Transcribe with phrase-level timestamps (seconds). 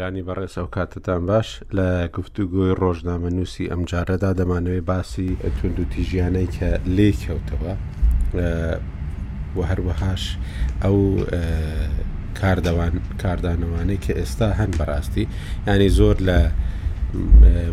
[0.00, 5.28] گەرانی بەڕێز ئەو کاتتان باش لە گفتوگۆی ڕۆژنامە نووسی ئەم جارەدا دەمانەوەی باسی
[5.58, 7.74] تونند و تیژیانەی کە لێ کەوتەوە
[9.56, 10.24] و هەروەهاش
[10.82, 10.96] ئەو
[12.40, 15.24] کاردەوان کاردانەوانەی کە ئێستا هەن بەڕاستی
[15.68, 16.38] ینی زۆر لە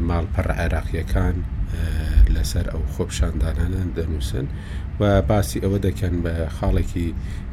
[0.10, 1.36] ماڵپەڕ عێراقیەکان
[2.36, 4.48] لەسەر ئەو خۆپشاندانانە دەنووسن
[5.00, 7.08] و باسی ئەوە دەکەن بە خاڵێکی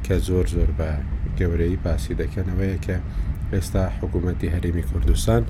[0.05, 0.91] کە زۆر زۆر بە
[1.39, 2.99] گەورەی باسی دەکەنەوەیە کە
[3.59, 5.43] ئێستا حکوومەتتی هەرێمی کوردستان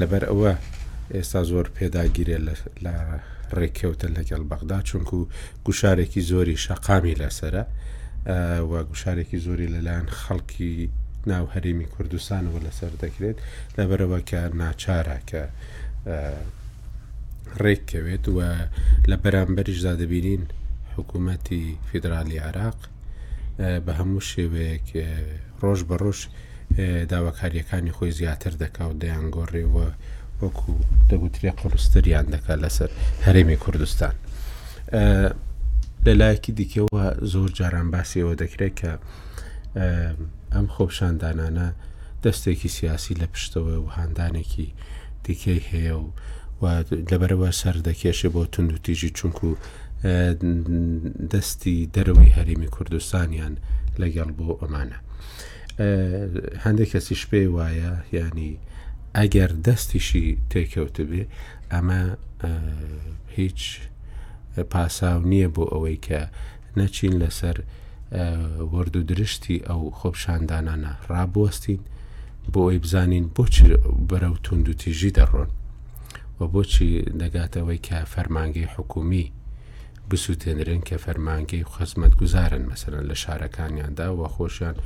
[0.00, 0.52] لەبەر ئەوە
[1.14, 2.38] ئێستا زۆر پێداگیرێ
[2.84, 2.94] لە
[3.58, 5.18] ڕێککەوتن لەگەڵ بەغدا چونکو
[5.66, 7.64] گوشارێکی زۆری شەقامی لەسرە
[8.70, 10.74] و گوشارێکی زۆری لەلایەن خەڵکی
[11.30, 13.36] ناو هەرێمی کوردستان و لەسەر دەکرێت
[13.78, 15.42] لەبەرەوە کە ناچارە کە
[17.62, 18.38] ڕێککەوێت و
[19.10, 20.42] لە بەرامبەریشدا دەبینین
[20.96, 22.78] حکوومەتتی فیدرالی عراق
[23.86, 24.88] بە هەموو شێوەیەک
[25.62, 26.20] ڕۆژ بە ڕۆژ
[27.08, 29.86] داواکاریەکانی خۆی زیاتر دەکا و دەیان گۆڕێەوە
[30.42, 30.70] وەکو
[31.10, 32.90] دەگوترێ قڕستریان دەکات لەسەر
[33.26, 34.14] هەرێمی کوردستان.
[36.06, 37.02] لە لایەکی دیکەەوە
[37.32, 38.92] زۆر جاران باسیەوە دەکرێت کە
[40.54, 41.68] ئەم خۆپشاندانانە
[42.24, 44.68] دەستێکی سیاسی لە پشتەوە و هاندانێکی
[45.26, 46.10] دیکەی هەیە و
[47.10, 49.48] لەبەرەوە سەر دەکێشە بۆ تونند و تیژی چونکو
[51.32, 53.54] دەستی دەرەوەی هەرمی کوردستانیان
[54.00, 54.98] لەگەڵ بۆ ئەمانە
[56.64, 58.52] هەندێک کەسی شپێ وایە ینی
[59.18, 61.22] ئەگەر دەستیشی تێکەوتبێ
[61.72, 62.00] ئەمە
[63.36, 63.60] هیچ
[64.72, 66.20] پاساو نییە بۆ ئەوەی کە
[66.78, 67.56] نەچین لەسەر
[68.74, 71.80] ورد و درشتی ئەو خۆپشاندانانە ڕابوەستین
[72.52, 73.66] بۆ ئەوی بزانین بۆچی
[74.10, 75.50] بەرەو تونند و تیژی دەڕۆن
[76.38, 76.88] و بۆچی
[77.22, 79.26] دەگاتەوەی کە فەرمانگەی حکومی
[80.10, 84.76] بسووتێنرن کە فەرمانگەی خزمەت گوزارن مەسەرەن لە شارەکانیاندا وە خۆشیان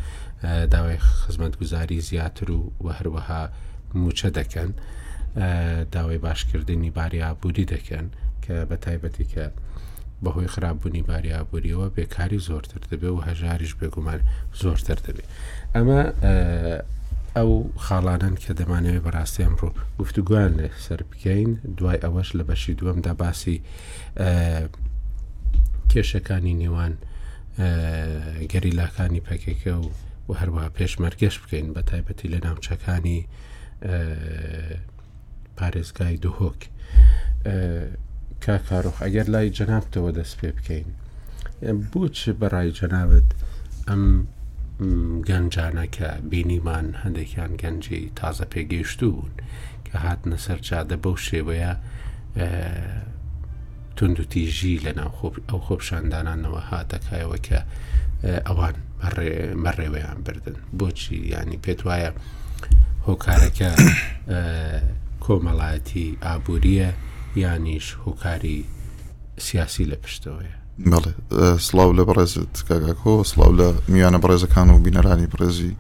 [0.73, 3.43] داوای خزمەت گوزاری زیاتر و وە هەروەها
[4.01, 4.71] موچە دەکەن
[5.95, 8.07] داوای باشکردنی باریابووری دەکەن
[8.45, 9.45] کە بە تایبەتی کە
[10.25, 14.21] بەهۆی خراپبوونی باریابووریەوە بێکاری زۆرتر دەبێت و هەژاریش بێگومان
[14.63, 15.29] زۆرتر دەبێت
[15.75, 16.01] ئەمە
[17.37, 17.51] ئەو
[17.85, 23.57] خاڵانن کە دەمانەوێت بەڕاستی ئەمڕۆ گفتوگویان لە سەر بکەین دوای ئەوەش لە بەشی دووەمدا باسی
[25.93, 26.95] کێشەکانی نێوان
[28.53, 29.91] گەریلاکانی پەکێکە و
[30.29, 33.21] و هەروەها پێشمەرگەش بکەین بە تایبەتی لە ناوچەکانی
[35.59, 36.61] پارێزگای دوهۆک
[38.45, 40.89] کاکارۆخ ئەگەر لای جەنابتەوە دەست پێ بکەین
[41.93, 43.29] بۆچ بەڕای جەناوت
[43.89, 44.05] ئەم
[45.29, 49.33] گەنجانە کە بینیمان هەندێکیان گەنجی تازە پێگەیشت بوون
[49.87, 51.73] کە هاتنە سەر جادە بەو شێوەیە
[53.99, 55.11] تونندتیژی لە ناو
[55.51, 57.59] ئەو خۆپشاندانانەوە هاتەکایەوە کە
[58.47, 58.75] ئەوان
[59.65, 62.11] بەڕێوەیان بردن بۆچی ینی پێت وایە
[63.07, 63.71] هۆکارەکە
[65.25, 66.89] کۆمەڵایەتی ئابوووریە
[67.45, 68.59] یانیش هۆکاری
[69.47, 70.55] سیاسی لە پشتەوەیە
[70.93, 71.13] بەڵێ
[71.67, 75.73] سلااو لە بەڕێزت کاگاکۆ سلااو لە میوانە بەڕێزەکان و بینەرانی بەڕێزی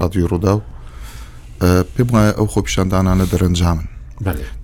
[0.00, 0.62] ڕادوی ڕوودا و
[1.94, 3.84] پێم وایە ئەو خۆپیشاندانانە دەرەنجامن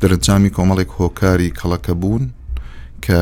[0.00, 2.24] دەرەنجامی کۆمەڵێک هۆکاری کەڵەکە بوون
[3.06, 3.20] کە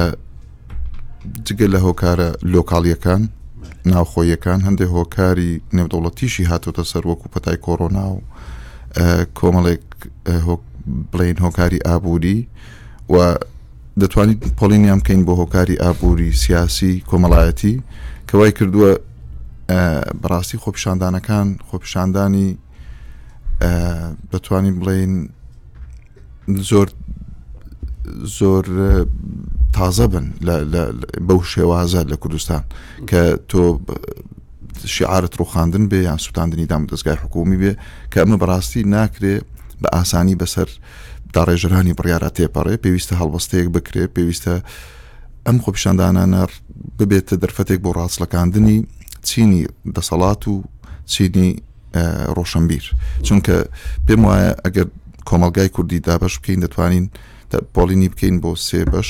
[1.47, 3.23] جگە لە هۆکارە لۆکاڵیەکان
[3.93, 8.19] ناوخۆیەکان هەندێک هۆکاری نێودەوڵەتیشی هاتۆتە سەر وەکو پەتای کۆڕۆنا و
[9.39, 9.85] کۆمەڵێک
[11.13, 12.39] بڵین هۆکاری ئابووری
[13.13, 13.17] و
[14.01, 17.75] دەتوانیت پۆلینیان بکەین بۆ هۆکاری ئابووری سیاسی کۆمەڵایەتی
[18.29, 18.91] کەوای کردووە
[20.23, 22.49] بەڕاستی خۆپشاندانەکان خۆپشاندانی
[24.33, 25.13] دەتوانین بڵین
[26.71, 26.89] زۆر
[28.39, 28.67] زۆر
[29.79, 30.27] تازە بن
[31.29, 32.63] بەو شێوازە لە کوردستان
[33.11, 33.61] کە تۆ
[34.97, 37.73] شعارت ڕوخاندن بێ یان سووتاندنی دام دەستگای حکومی بێ
[38.13, 39.35] کە ئەمە بەڕاستی ناکرێ
[39.83, 40.69] بە ئاسانی بەسەر
[41.37, 44.55] داڕێژرانی بڕیاە تێپەڕێ پێویستە هەڵبەستەیەک بکرێ پێویستە
[45.47, 46.43] ئەم خۆپیشاندانانە
[46.99, 48.79] ببێتە دەرفەتێک بۆ ڕاستلەکاندنی
[49.29, 49.63] چینی
[49.97, 50.55] دەسەڵات و
[51.13, 51.51] چینی
[52.37, 52.85] ڕۆشنبیر
[53.27, 53.57] چونکە
[54.07, 54.87] پێم وایە ئەگەر
[55.29, 57.07] کۆمەلگای کوردی دابش بکەین دەتوانین
[57.75, 59.09] پۆلینی بکەین بۆ سێ بەش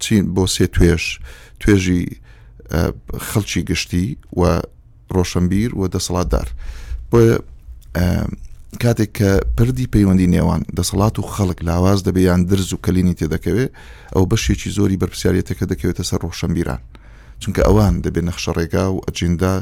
[0.00, 1.04] چین بۆ سێ توێش
[1.60, 2.02] توێژی
[3.28, 4.06] خەڵکی گشتی
[4.40, 4.60] و
[5.14, 6.48] ڕۆشنبیر و دەسەڵاتدار
[7.10, 7.20] بۆ
[8.82, 13.70] کاتێک کە پردی پەیوەندی نێوان دەسەڵات و خەڵک لاواز دەبیان درز و کلینی تێدەکەوێت
[14.14, 16.80] ئەو بەشێکی زۆری بەرپسیارەتەکە دەکەوێتە سەر ڕۆشنبیران
[17.42, 19.54] چونکە ئەوان دەبێت نەخشە ڕێگا و ئەجیندا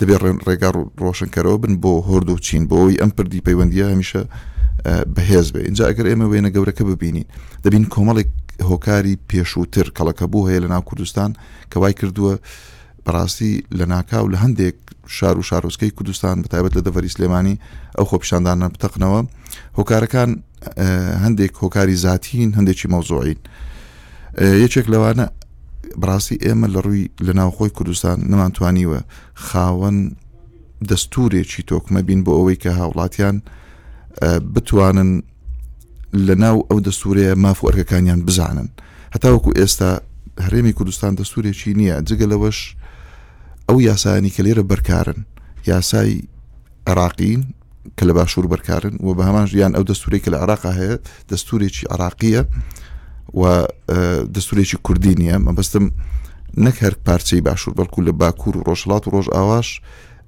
[0.00, 0.70] دەبێت ڕێگا
[1.04, 4.22] ڕۆشنکەرەوە بن بۆ هۆرد و چین بۆەوەی ئەم پردی پەیوەندی هەمیشە
[4.86, 7.26] بەهێز بێ اینجا ئەگەر ئێمە وێنە گەورەکە ببینین
[7.64, 8.28] دەبین کۆمەڵێک
[8.68, 11.30] هۆکاری پێشووتر کەڵەکە بوو هەیە لە ناو کوردستان
[11.72, 12.34] کەوای کردووە
[13.06, 14.76] بەڕاستی لە ناکاو لە هەندێک
[15.16, 17.56] شار و شارۆسکەی کوردستان بەتابەت لە دەڤری سلێمانی
[17.96, 19.20] ئەو خۆپشاندانە بتەقنەوە
[19.78, 20.30] هۆکارەکان
[21.24, 23.38] هەندێک هۆکاری زیاتین هەندێکی مەوزۆعین
[24.64, 25.26] یەکێک لەوانە
[26.00, 29.00] بڕاستی ئێمە لە ڕووی لە ناوخۆی کوردستان نەمانتوانیوە
[29.46, 29.98] خاوەن
[30.88, 33.36] دەستورێکی تۆکمە بین بۆ ئەوەی کە هاوڵاتیان
[34.22, 35.22] بتوانن
[36.12, 38.68] لە ناو ئەو دەستورەیە مافوەرگەکانیان بزانن
[39.16, 40.00] هەتاوەکو ئێستا
[40.40, 42.58] هەرێمی کوردستان دەستورێکی نییە جگە لەوەش
[43.68, 45.24] ئەو یاسانی کە لێرە بەرکارن
[45.66, 46.22] یاسای
[46.86, 47.42] عراقین
[48.00, 50.98] کە لە باشوور بەرکارن و بە هەمان ژیان ئەو دەستوری کە لە عراق هەیە
[51.32, 52.42] دەستورێکی عراقیە
[53.40, 53.64] و
[54.34, 55.84] دەستورێکی کوردی نیە مەبستم
[56.64, 59.80] نەک هەر پارچەی باشوور بەڵکو لە باکوور و ڕۆژڵات و ڕۆژ ئاواش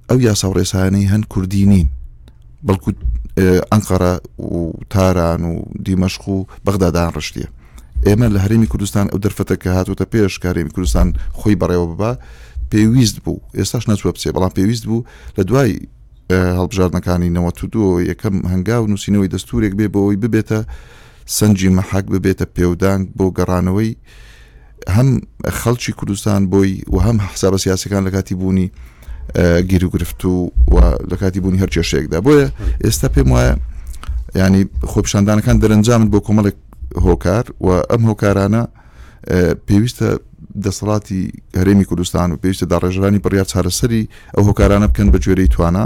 [0.09, 1.87] ئەو یاسا و ڕێسانەی هەند کوردی نین
[2.67, 2.91] بەڵکو
[3.37, 5.53] ئەنقەرە و تاران و
[5.85, 7.47] دیمەشق و بەغدادان ڕشتیە
[8.07, 11.07] ئێمە لە هەرمی کوردستان ئەو دەرفەتە کە هاتوتە پێش کارێمی کوردستان
[11.39, 12.11] خۆی بەڕێوە ببە
[12.71, 15.05] پێویست بوو ئێستاش نەچوە بچێ بەڵام پێویست بوو
[15.37, 15.71] لە دوای
[16.57, 20.59] هەڵبژاردنەکانی نەوە تودۆ یەکەم هەنگا و نووسینەوەی دەستورێک بێ بەوەی ببێتە
[21.37, 23.91] سنجی مەحاک ببێتە پێودانگ بۆ گەڕانەوەی
[24.95, 25.09] هەم
[25.59, 28.67] خەڵکی کوردستان بۆی و هەم حسابە سیاسەکان لە کاتی بوونی
[29.69, 30.51] گیر و گرفت و
[31.11, 32.49] لە کاتی بوونی هەر کێشەیەکدا بۆیە
[32.83, 33.55] ئێستا پێم وایە
[34.35, 36.55] ینی خۆپشاندانەکان دەرەنجامن بۆ کۆمەڵێک
[37.05, 38.63] هۆکار و ئەم هۆکارانە
[39.67, 40.09] پێویستە
[40.65, 41.21] دەسەڵاتی
[41.59, 44.03] هەرێمی کوردستان و پێویستە داڕێژرانی بڕیا چارەسەری
[44.35, 45.85] ئەو هۆکارانە بکەن بە جێرەی توانە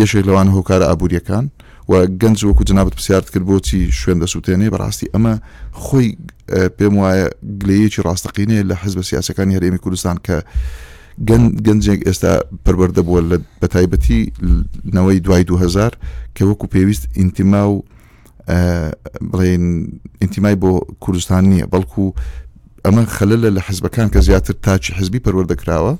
[0.00, 1.44] یەشێک لەوان هۆکارە ئابوووریەکان
[1.90, 5.34] و گەنج وەکو جنابەت پرسیارت کرد بۆچی شوێن دەسووتێنێ بەڕاستی ئەمە
[5.84, 6.08] خۆی
[6.78, 7.26] پێم وایە
[7.60, 10.36] گلەیەکی ڕاستەقینێ لە حز بە سیاسەکانی هەرێمی کوردستان کە
[11.66, 12.32] گەنجێک ئێستا
[12.64, 14.20] پەروەەردە بووە لە بە تایبەتی
[14.96, 15.90] نەوەی دوای 2000
[16.38, 17.84] کە وەکو پێویست ئینتیما و
[19.30, 19.64] بڵێن
[20.20, 20.70] ئینتیمای بۆ
[21.00, 22.06] کوردستان نییە بەڵکو
[22.86, 25.92] ئەمە خەلە لە حزبەکان کە زیاتر تاچی حزبی پەروەردەکراوە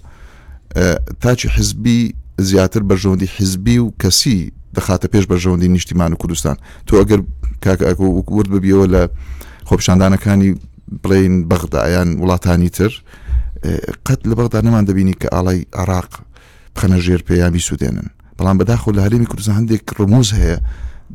[1.21, 4.39] تاچی حزبی زیاتر بەژۆندی حزبی و کەسی
[4.77, 7.21] دەخاتە پێش بەژەوەندی نیشتیمان و کوردستان تۆ ئەگەر
[7.65, 9.03] کاکەکوورد ببیەوە لە
[9.69, 10.51] خۆپشاندانەکانی
[11.05, 12.93] بڵین بەغدایان وڵاتانی تر
[14.05, 16.09] قەت لە بەغدا نەمان دەبینی کە ئاڵای عراق
[16.77, 18.09] بخەنە ژێر پێیامی سوودێنن
[18.41, 20.57] بەڵام بەداخۆ لە هەرمی کوردزان هەندێک ڕموز هەیە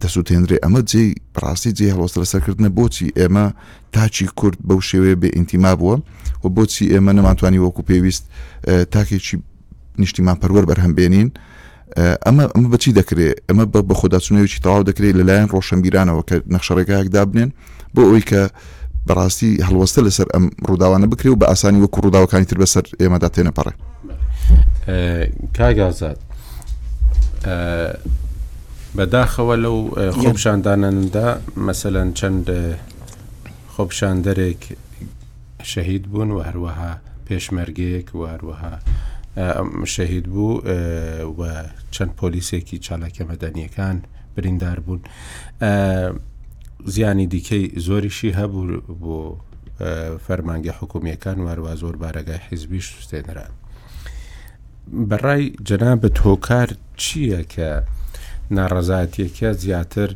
[0.01, 1.03] دەسووتێنرێ ئەمە جێ
[1.43, 3.45] ڕاستی جێ هەڵۆستە لەسەرکردنە بۆچی ئێمە
[3.95, 5.95] تاچی کورد بەو شێوەیە بێ ئینتیما بووە
[6.43, 8.23] و بۆچی ئێمە نەمانتوانی وەکو پێویست
[8.93, 9.35] تاکێکی
[10.01, 11.29] نیشتیمان پەروەەر بەرهەمبێنین
[12.25, 17.49] ئەمە ئەمە بچی دەکرێت ئەمە بە بەخۆداچونەوەی تەواو دەکرێت لەلایەن ڕۆشنبیرانەوە کە نەخشەڕێگایەکدا بنێن
[17.95, 18.41] بۆ ئەوی کە
[19.07, 23.73] بەڕاستی هەڵوەستە لەسەر ئەم ڕووداوانە بکرێ و بە ئاسانی وەکو ڕووداوەکانی تر بەسەر ئێمەدا تێنەپەڕێ
[25.57, 26.19] کاگازات
[28.97, 29.77] بەداخەوە لەو
[30.21, 31.27] خۆپشاندانەندا
[31.67, 32.47] مەسەەن چەند
[33.73, 34.61] خۆپشاندەرێک
[35.71, 36.91] شەهید بوون و هەروەها
[37.27, 38.73] پێشمەرگەیەک و هەروەها
[39.95, 40.53] شەهید بوو
[41.37, 41.41] و
[41.95, 43.97] چەند پۆلیسێکی چالاکە مەدەنیەکان
[44.35, 45.01] بریندار بوون
[46.85, 49.17] زیانی دیکەی زۆریشی هەبوو بۆ
[50.27, 53.53] فەرمانگە حکومیەکان واروا زۆر بارەگای حیزبیش سوستێنران
[55.09, 56.69] بەڕای جەنا بە تۆکار
[57.01, 57.69] چییە کە
[58.57, 60.09] ناڕەزاتیەکە زیاتر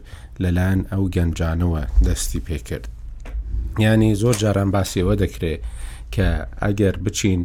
[0.44, 2.88] لەلایەن ئەو گەنجانەوە دەستی پێکرد
[3.80, 5.62] ینی زۆر جاران باسیەوە دەکرێت
[6.16, 6.28] کە
[6.64, 7.42] ئەگەر بچین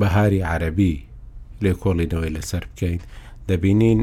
[0.00, 0.94] بەهاری عەربی
[1.62, 3.00] لێ کۆڵینەوەی لەسەر بکەین
[3.48, 4.00] دەبینین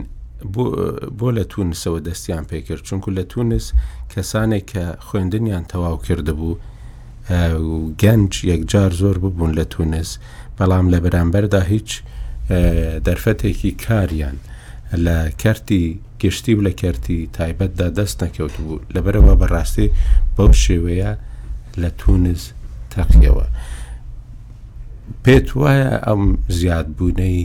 [1.20, 3.66] بۆ لە تونسەوە دەستیان پێکرد چونکو لە تونس
[4.14, 6.60] کەسانێک کە خوێندنیان تەواو کردبوو
[8.02, 10.10] گەنج یەکجار زۆر ببوون لە تونس
[10.58, 11.90] بەڵام لە بەرامبەردا هیچ
[13.06, 14.38] دەرفەتێکی کاریان
[15.06, 15.84] لە کەرتی
[16.22, 19.88] گشتی و لە کەرتی تایبەتدا دەست نەکەوت بوو لەبەرەوە بەڕاستی
[20.38, 21.12] بەو شێوەیە
[21.82, 22.42] لە تونس
[22.94, 23.48] تەقیەوە
[25.24, 26.24] پێت وایە ئەم
[26.58, 27.42] زیادبوونەی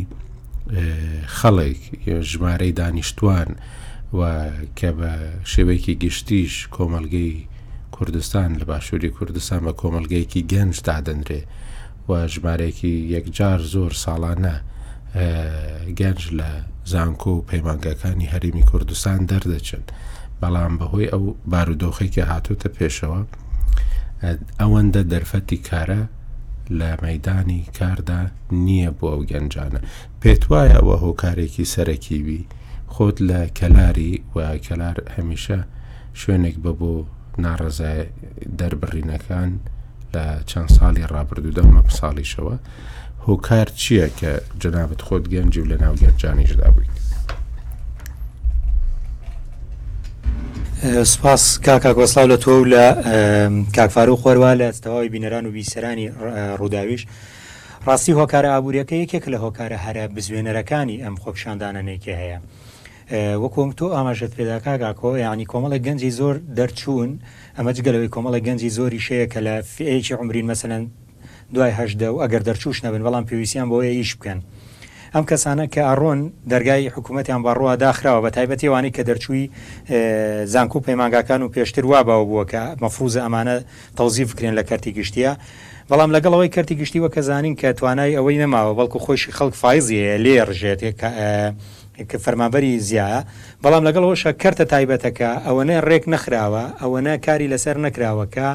[1.39, 1.81] خەڵێک
[2.31, 3.51] ژمارەی دانیشتوان
[4.19, 4.21] و
[4.79, 5.13] کە بە
[5.53, 7.33] شێوەیەکی گشتیش کۆمەلگەی
[7.95, 11.43] کوردستان لە باشووری کوردستان بە کۆمەلگەیەکی گەنج دادەنرێ
[12.09, 14.57] و ژمارەیەکی یەکجار زۆر ساڵانە
[16.01, 16.51] گەنج لە
[16.93, 19.85] زانکۆ و پەیمانگەکانی هەریمی کوردستان دەردەچن
[20.41, 23.21] بەڵام بەهۆی ئەو بارودۆخێکی هاتوتە پێشەوە
[24.61, 26.01] ئەوەندە دەرفەتی کارە
[26.79, 28.21] لە مەدانی کاردا
[28.67, 29.81] نییە بۆ ئەو گەنجانە
[30.21, 32.49] پێت وایەوە هۆکارێکی سەرەکیوی
[32.93, 34.37] خۆت لە کەلاری و
[34.67, 35.61] کەلار هەمیشە
[36.21, 36.93] شوێنێک بە بۆ
[37.45, 38.01] ناڕزای
[38.59, 39.51] دەربڕینەکان
[40.15, 42.57] لە چەند ساڵی ڕابردوودە مە ساڵیشەوە
[43.27, 47.00] هۆکار چییە کە جەنابەت خۆت گەنج و لە ناو گەنجانی ژدا بوویت
[51.05, 53.07] سپاس کاکا گۆسلااو لە تۆ لە
[53.77, 56.11] کاکفاار و خۆروا لە تەواوی بینەران و بییسرانی
[56.59, 57.07] ڕووداویش
[57.87, 62.39] ڕاستی هۆکارە ئابوووریەکە یەکێک لە هۆکارە هەرە بزوێنەرەکانی ئەم خۆپشاندانەنێکی هەیە
[63.43, 67.11] وەکۆم تۆ ئاماژت پێداکگاکۆ ینی کۆمەڵە گەنجی زۆر دەرچوون
[67.57, 70.83] ئەمە جگەلەوەی کۆمەڵە گەنجی زۆری شەیە کە لە فێکی عمرین مەسەن
[71.55, 74.41] دوایهدە و ئەگەر دەرچوش نەبن بەڵام پێویستیان بۆ ئیش بکەن.
[75.15, 76.19] ئەم کەسانە کە ئەڕۆن
[76.53, 79.47] دەرگای حکوومەتیان بەڕوە داخراوە بە تایبەتیوانی کە دەرچووی
[80.53, 83.57] زانکو پەیمانگاکان و پێشتر وا باوە بووە کە مەفروزە ئەمانە
[83.99, 85.33] تەوزی بکرێن لە کەرتی گشتیە
[85.91, 90.35] بەڵام لەگەڵەوەی کەرتی گشتیوە کە زانین کە توانای ئەوەی نەماوە بەڵکو خۆشی خەڵک فیزیە لێ
[90.49, 90.81] ڕژێت
[92.09, 93.21] کە فەرمابەری زیایە
[93.63, 98.49] بەڵام لەگەڵەوە شەکەرتە تایبەتەکە ئەوەنە ڕێک نەخراوە ئەوەنە کاری لەسەر نەکراوەکە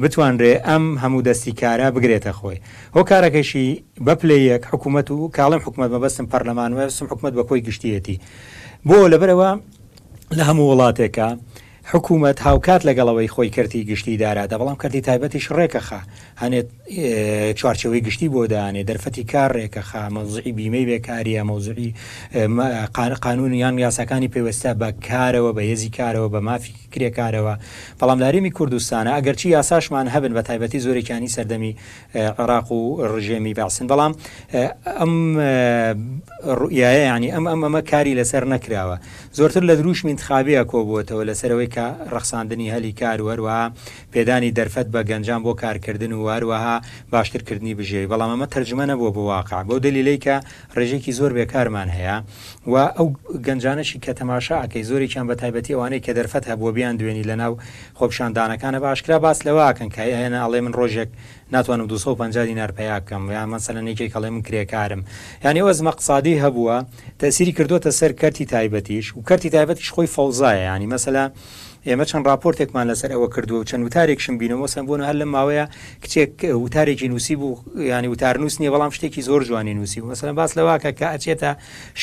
[0.00, 2.58] بتوانرێ ئەم هەموو دەستی کارە بگرێتە خۆی
[2.96, 3.68] هۆ کارەکەشی
[4.06, 8.16] بەپلەیەک حکوومەت و کاڵم حکوومەت بەبستم پەرلەمان وسم حکوومەت بە کۆی گشتیەتی
[8.88, 9.50] بۆ لەبەرەوە
[10.36, 11.28] لە هەموو وڵاتێکە
[11.84, 16.00] حکوومەت هاوکات لەگەڵەوەی خۆی کردی گشتی دارادا بەڵام کردی تایبەتیش ڕێکەخە
[16.42, 16.66] هەنێت
[17.58, 21.94] چوارچەوەی گشتی بۆ دانێ دەرفەتی کار ڕێکەخە مەزعی بیمەی بێکاریە مەوزعی
[23.22, 27.54] قانون یان یاساکانی پێوەستە بە کارەوە بە هێزی کارەوە بە مافی کرێکارەوە
[28.00, 31.76] بەڵامدارێمی کوردستانە ئەگەرچی یاساشمان هەبن بە تایبەتی زۆرێکانی سەردەمی
[32.14, 32.80] عراق و
[33.14, 34.12] ڕژێمی باسن بەڵام
[35.00, 35.12] ئەم
[36.60, 38.96] ڕوئایە ینی ئەم ئەم ئەمە کاری لەسەر نەکراوە
[39.38, 43.60] زۆرتر لە دروش منتخابەیە کۆبووەتەوە لەسەرەوەی کە ڕەخساندنی هەلی کاروەروە
[44.12, 46.76] پێدانی دەرفەت بە گەنجام بۆ کارکردن و واروەها
[47.12, 50.36] باشترکردنی بژێ بەڵام ئەمە تەرجمە نەبووە بۆ واقع بۆ دلیلی کە
[50.76, 52.16] ڕێژێکی زۆر بێکارمان هەیە
[52.66, 53.08] و ئەو
[53.46, 57.58] گەنجانەشی کە تەماشاکەی زۆرێکیان بە تایبەتی ئەوانەی کە دەرفەت هەبووە بیان دوێنی لە ناو
[57.98, 61.10] خۆپشاندانەکانە باشکرا باس لەواکەن کە هێنە ئەڵێ من ڕۆژێک
[61.52, 65.02] ناتوانم 250 دینار پیا بکەم یان مەسەلە نێکی کەڵێ من کرێکارم
[65.44, 66.76] یانی ئەوە زمە قسادی هەبووە
[67.18, 71.24] تەسیری کردوتە سەر کەرتی تایبەتیش و کەرتی تایبەتیش خۆی فەوزایە ینی مەسەلا
[71.88, 75.66] ئێمە چەند راپۆرتێکمان لەسەر ئەوە کردو و چەند وتارێکشم بینەوە سم بۆن هەر لە ماوەیە
[76.02, 76.32] کچێک
[76.64, 77.54] وتارێکی نووسی بوو
[77.94, 81.50] ینی وتارنووس نیە بەڵام شتێکی زۆر جوانی نووسی مەسەن باس لەواکە کە ئەچێتە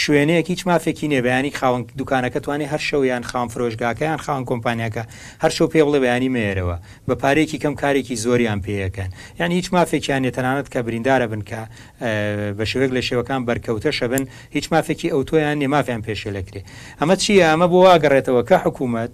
[0.04, 5.04] شوێنەیەک هیچ مافێکی نێ بەیانی خاوەن دوکانەکە توانێت هەر شەویان خام فرۆژگاکەیان خاوەن کۆمپانیاکە
[5.44, 10.22] هەر شەو پێ بڵێ بەیانی مێرەوە بە پارێکی کەم کارێکی زۆریان پێەکەن یان هیچ مافێکیان
[10.26, 11.62] نێتەنانەت کە بریندارە بنکە
[12.58, 14.24] بە شوێک لە شێوەکان بەرکەوتە شەبن
[14.56, 16.62] هیچ مافێکی ئەوتۆیان نێمافیان پێشێ لەکرێ
[17.02, 19.14] ئەمە چیە ئەمە بۆ واگەڕێتەوە کە حکوومەت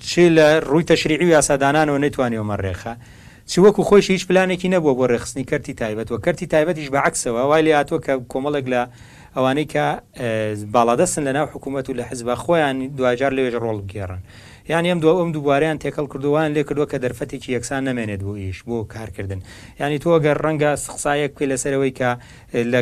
[0.00, 2.94] چی لە ڕووی تەشریعی و یاسادانانەوە نتوانیەوەمە ڕێخە
[3.48, 7.62] چی وەکو خۆشی هیچ پلانێکی نەبووە بۆ ڕێخستنی کەرتی تایبەت و کەرتی تایبەتیش بەعکسەوە وای
[7.66, 8.82] لە هاتووە کە کۆمەڵێک لە
[9.36, 9.86] ئەوانەی کە
[10.74, 14.20] باڵادەستن لە ناو حکوومەت و لە حزب خۆیان دوجار لەوێژ ڕۆڵ گێڕن
[14.68, 18.58] یان ئەم دو ئەم دووباریان تێکەڵ کردووان لێ کردووە کە دەرفەتێکی یەکسان نامێنێت بۆ ئیش
[18.68, 19.40] بۆ کارکردن
[19.80, 22.10] ینی تۆگەر ڕەنگە سقسایەک پێ لەسەرەوەی کە
[22.72, 22.80] لە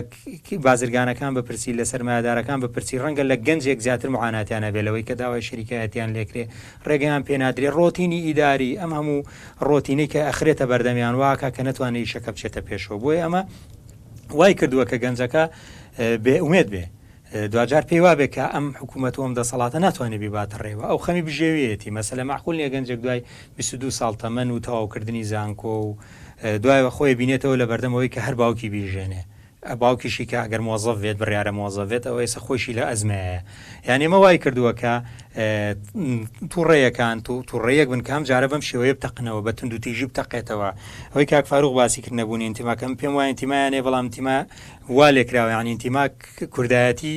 [0.66, 6.44] بازرگانەکان بپرسی لەسەر مادارەکان بپرسی ڕەنگە لە گەنجێک زیاتر معاناتیانە بێلەوەی کە داوای شریکایەتیان لێکرێ
[6.88, 9.18] ڕێگەیان پێنادرێ ڕۆتینی ئیداری ئەم هەموو
[9.68, 13.42] ڕۆتینی کە ئەخرێتە بەردەمیان واکە کە نتوانێت شەکە بچێتە پێشەوە بۆی ئەمە
[14.38, 15.44] وای کردووە کە گەنجەکە
[16.24, 16.84] بێ ئومێت بێ
[17.52, 22.12] دوجار پێی وابێ کە ئەم حکوومەت ئەم دەسەڵاتە ناتوانێت بیباتە ڕێوە ئەو خەمی بژێویەتی مەسە
[22.18, 23.20] لە ماخول لە گەنجێک دوای
[23.58, 25.88] 22 ساڵ تەمەەن و تەواوکردنی زانکۆ و
[26.62, 29.22] دوایەوە خۆی بینێتەوە لە بەردەمەوەی کە هەر باوکی بیژێنێ
[29.78, 33.40] باوکیشی کە ئەگەر مۆزەف بێت بڕیاە مۆزەوێت ئەوە ێسە خۆشی لە ئەزمەیە
[33.88, 34.94] یانێ مە وای کردووەکە
[36.52, 40.70] تووڕێیەکان تو تووڕێیەک بن کام جارە بەم شێوەیە بتەقنەوە بە تونند و تیژی بتەقێتەوە
[41.12, 44.38] ئەوەی کاک فاروق باسیکرد نەبوونی انتیماکەم پێم وایە تیمایانێ بەڵام تیما
[44.96, 46.04] وا لێکراوەیان ئینتیما
[46.54, 47.16] کوردایەتی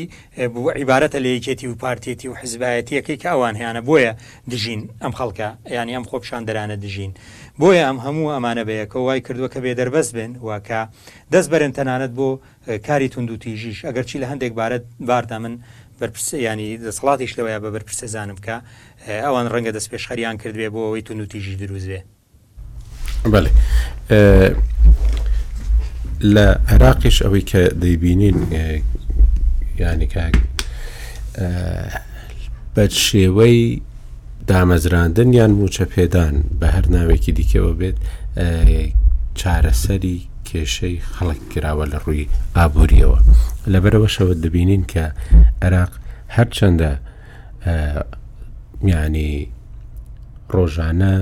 [0.80, 4.14] عیبارەتە لە یەکێتی و پارتێتی و حزبایەتیەکەی کاوان هیانە بۆیە
[4.52, 7.12] دژین ئەم خەڵکە ینی ئەم خۆپشان دەرانە دژین.
[7.62, 10.82] بۆیە ئەم هەموو ئەمانە بەیەکە وای کردووە کە بێ دەربەست بن واکە
[11.34, 12.30] دەست بەرن تەنانەت بۆ
[12.88, 15.56] کاری تونند و تیژیش ئەگەرچی لە هەندێک بارەت باردا من
[16.34, 18.56] ینی دەسڵاتیش لەوەیە بە بەرپرسەزانم بکە
[19.24, 22.00] ئەوان ڕەنگە دەست پێش خەریان کردوێ بۆ ئەوەی تونند و تیژی دروزێ
[23.32, 23.52] بەێ
[26.36, 28.38] لە عراقیش ئەوەی کە دەیبینین
[29.80, 30.08] ینی
[32.76, 33.62] بە شێوەی
[34.48, 37.98] دامەزراندن یان موچە پێدان بە هەر ناوێکی دیکەەوە بێت
[39.40, 43.20] چارەسەری کێشەی خەڵک کراوە لە ڕووی ئابوووریەوە
[43.74, 45.06] لەبەرەوە شەوە دەبینین کە
[45.62, 45.92] عێراق
[46.36, 46.92] هەرچەندە
[48.86, 49.32] میانی
[50.56, 51.14] ڕۆژانە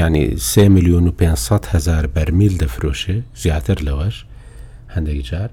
[0.00, 4.16] ینی سێ میلیۆن و 500 هزار بەرمیل دەفرۆشێ زیاتر لەوەش
[4.94, 5.50] هەندێک جار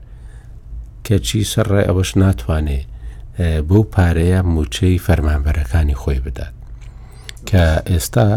[1.05, 2.87] کەچی سەرڕێ ئەوەش ناتوانێت
[3.39, 6.53] بۆ پارەیە موچەی فەرمانبەرەکانی خۆی بدات
[7.49, 8.27] کە ئێستا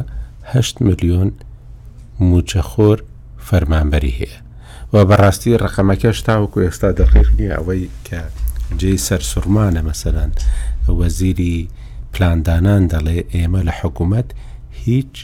[0.44, 1.32] 8 میلیۆن
[2.20, 2.98] موچەخۆر
[3.50, 4.38] فەرمانبەری هەیە
[4.92, 8.20] و بەڕاستی ڕقەمەکەش تاوەکو ئێستا دەقیق نییە ئەوەی کە
[8.80, 10.34] جێ سەر سوورمانە مەسەلاند
[10.98, 11.56] وەزیری
[12.12, 14.28] پلاندانان دەڵێ ئێمە لە حکوومەت
[14.84, 15.14] هیچ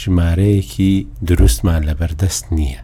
[0.00, 0.94] ژمارەیەکی
[1.28, 2.80] دروستمان لەبەردەست نییە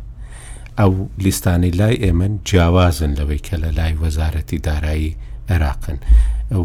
[0.79, 0.93] ئەو
[1.25, 5.17] لیستانی لای ئێمن جیاوازن لەوەی کە لە لای وەزارەتی دارایی
[5.53, 5.99] عێراقن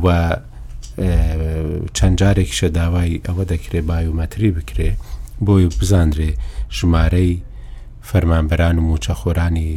[0.04, 0.06] و
[1.98, 4.92] چەند جارێکیشە داوای ئەوە دەکرێت بایومەتری بکرێ
[5.46, 6.32] بۆی بزانرێ
[6.78, 7.32] ژمارەی
[8.10, 9.72] فەرمانبەران و موچەخۆرانی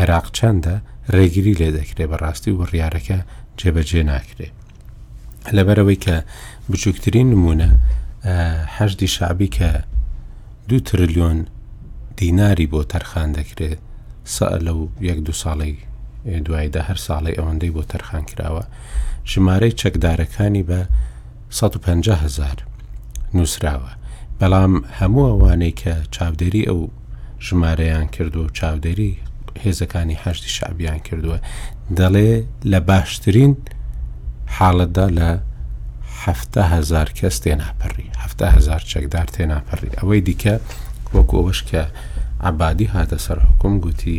[0.00, 0.74] عێراق چەندە
[1.16, 3.18] ڕێگیری لێ دەکرێ بەڕاستی و ڕیارەکە
[3.60, 4.48] جێبەجێ ناکرێ
[5.56, 6.16] لەبەرەوەی کە
[6.70, 9.70] بچووکترین نمونەهدی شعبی کە
[10.68, 11.38] دو تریلیۆن
[12.18, 13.80] دیناری بۆ تەرخان دەکرێت
[14.34, 15.74] سە لەو یەک دو ساڵی
[16.36, 18.64] دواییدا هەر ساڵی ئەوەندەی بۆ تەرخان کراوە
[19.30, 20.80] ژمارەی چەکدارەکانی بە
[21.50, 22.56] 150 هزار
[23.34, 23.92] نووسراوە
[24.40, 26.80] بەڵام هەموو ئەوانەی کە چاودێری ئەو
[27.46, 29.12] ژمارەیان کردو و چاودێری
[29.64, 31.38] هێزەکانی هەشتی شعبیان کردووە
[31.98, 32.32] دەڵێ
[32.72, 33.52] لە باشترین
[34.56, 35.28] حاڵەتدا لە
[36.74, 38.06] هزار کەس تێناپەڕی
[38.56, 40.54] هزار چەکدار تێناپەڕی ئەوەی دیکە
[41.14, 41.82] وەکو ئەوەش کە
[42.48, 44.16] عبادی هاتە سەر حکوم گوتی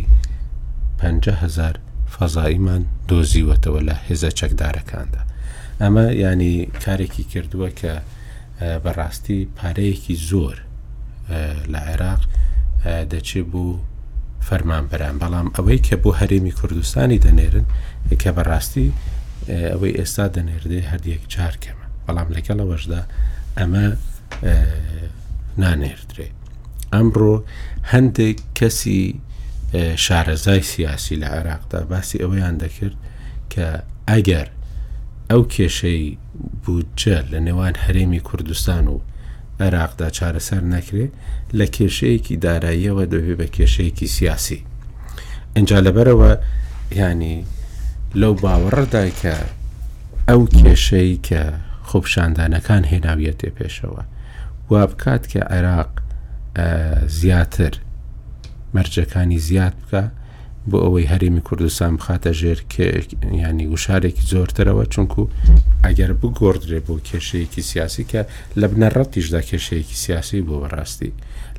[0.98, 1.74] 500 هزار
[2.16, 5.22] فەزاییمان دۆزیوەتەوە لە هێزە چەکدارەکاندا
[5.82, 7.92] ئەمە ینی کارێکی کردووە کە
[8.84, 10.56] بەڕاستی پارەیەکی زۆر
[11.72, 12.22] لە عێراق
[13.12, 13.78] دەچێت بوو
[14.48, 17.66] فەرمان بەران بەڵام ئەوەی کە بۆ هەرێمی کوردستانی دەنێرن
[18.22, 18.88] کە بەڕاستی
[19.72, 23.00] ئەوەی ئێستا دەنێردێ هەردیەک چارکەمە بەڵام لەگەڵەوەشدا
[23.58, 23.84] ئەمە
[25.62, 26.28] نانێردرێ
[26.94, 27.34] ئەمڕۆ
[27.92, 29.02] هەندێک کەسی
[29.96, 32.96] شارەزای سیاسی لە عێراقدا باسی ئەوەیان دەکرد
[33.52, 33.66] کە
[34.10, 34.48] ئەگەر
[35.30, 36.18] ئەو کێشەی
[36.64, 38.96] بودجە لە نێوان هەرێمی کوردستان و
[39.60, 41.12] عێراقدا چارەسەر نەکرێت
[41.58, 44.60] لە کێشەیەکی داراییەوە دەبێت بە کێشەیەکی سیاسی
[45.56, 46.32] ئەجا لەبەرەوە
[46.98, 47.38] ینی
[48.20, 49.36] لەو باوەڕدا کە
[50.28, 51.42] ئەو کێشەی کە
[51.88, 54.02] خۆپشاندانەکان هێناویەتێ پێشەوە
[54.70, 55.90] وا بکات کە عێراق
[57.18, 57.74] زیاتر
[58.74, 60.02] مەرجەکانی زیاد بکە
[60.70, 62.58] بۆ ئەوەی هەرێمی کوردستان بخاتە ژێر
[63.42, 65.22] ینی وشارێکی زۆرترەوە چونکو
[65.86, 68.20] ئەگەر بگۆدرێ بۆ کێشەیەکی سیاسی کە
[68.60, 71.10] لە بنەڕەتیشدا کێشەیەکی سیاسی بۆ بەڕاستی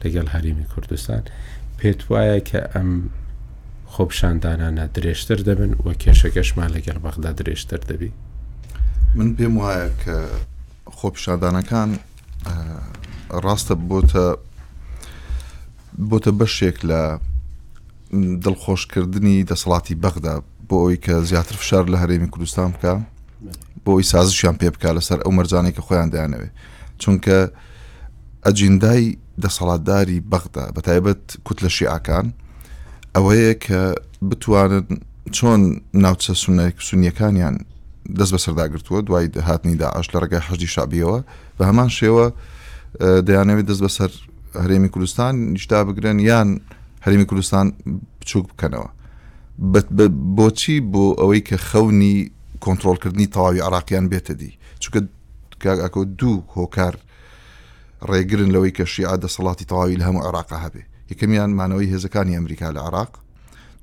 [0.01, 1.23] لەگەڵ هەرێمی کوردستان
[1.79, 2.89] پێت وایە کە ئەم
[3.93, 8.11] خۆپشاندانانە درێژتر دەبن وە کێشەکەشمان لەگەڵ بەغدا درێژتر دەبی
[9.15, 10.15] من پێم وایە کە
[10.99, 11.89] خۆپشادانەکان
[13.45, 14.27] ڕاستە بۆتە
[16.09, 17.01] بۆتە بەشێک لە
[18.43, 20.35] دڵخۆشکردنی دەسەڵاتی بەغدا
[20.67, 22.93] بۆ ئەوی کە زیاتر فشار لە هەرێمی کوردستان بکە
[23.83, 26.47] بۆ ئەوی سازشیان پێ بکە لەسەر ئەو مەرجانێک کە خۆیان دەیانەوێ
[27.01, 27.37] چونکە
[28.45, 29.07] ئەجیندای
[29.43, 32.25] دەسەڵاتداری بەغدا بە تایبەت کووت لە شیعکان
[33.15, 33.81] ئەوەیە کە
[34.29, 34.83] بتوانن
[35.37, 35.61] چۆن
[36.03, 36.33] ناوچە
[36.87, 37.55] سونیەکانیان
[38.19, 41.17] دەست بە سەرداگرتووە دوای هاتنی داعاش لە ڕگەی حەشی شابیەوە
[41.57, 42.25] بە هەمان شێوە
[43.27, 44.11] دەیانەوێت دەست بەسەر
[44.55, 46.59] هەرێمی کوردستان نیشتا بگرن یان
[47.05, 47.73] هەرمی کوردستان
[48.21, 48.89] بچووک بکەنەوە
[50.37, 52.17] بۆچی بۆ ئەوەی کە خەونی
[52.63, 54.99] کۆنتترۆلکردنی تەواوی عراقیان بێتە دی چونکە
[55.63, 56.93] کاکۆ دوو هۆکار
[58.11, 62.81] ڕێگرن لەوەی کە شیع دەسەڵاتی تەواوی لە هەموو عراقا هەبێ یەکەمیان مانەوەی هێزەکانی ئەمریکا لە
[62.87, 63.11] عراق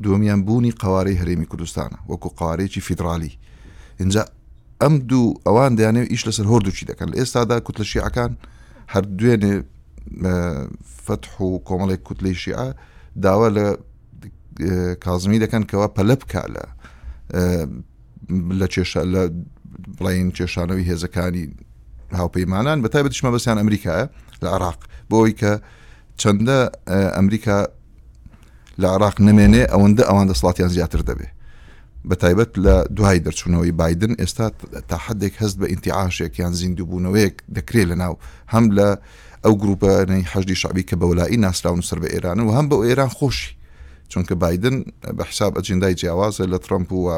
[0.03, 3.33] دووەمیان بوونی قوارەی هەرێمی کوردستانە وەکو قوارێکی فیدراالی
[4.01, 4.23] اینجا
[4.83, 8.33] ئەم دوو ئەوان دەیانێت ئیش لەسەر هۆردوچی دەکەن لە ئێستادا کووت لە شیعەکان
[8.93, 9.53] هەر دوێنێ
[11.05, 12.73] فتح و کۆمەڵێک کوتلی شیع
[13.23, 13.67] داوا لە
[15.05, 16.65] کازمی دەکەن کەەوە پەلە بکە لە
[18.61, 19.23] لە چێشە لە
[19.99, 21.45] بڵین کێشانەوەی هێزەکانی
[22.19, 24.07] هاوپەیمانان بە تایبەت شمە بەسییان ئەمریکایە
[24.43, 25.53] لە عراق بۆەوەی کە
[26.21, 26.59] چەندە
[27.17, 27.59] ئەمریکا
[28.83, 31.29] لە عراق نمێنێ ئەوەندە ئەوان دەسڵاتیان زیاتر دەبێ
[32.09, 34.45] بە تایبەت لە دوای دەرچوونەوەی بادن ئێستا
[34.89, 38.15] تا حدێک هەست بە ئینتیعاشێک یان زیندوبوونەوەیەک دەکرێت لە ناو
[38.55, 38.89] هەم لە
[39.45, 43.51] ئەو گروپەی حەجدی شعبی کە بەولایی ناسراون سەر بە ئێران و هەم بە ئێران خۆشی
[44.13, 47.13] چونکە بادن بە حساب ئەجیندای جیاوازە لە ترمپ و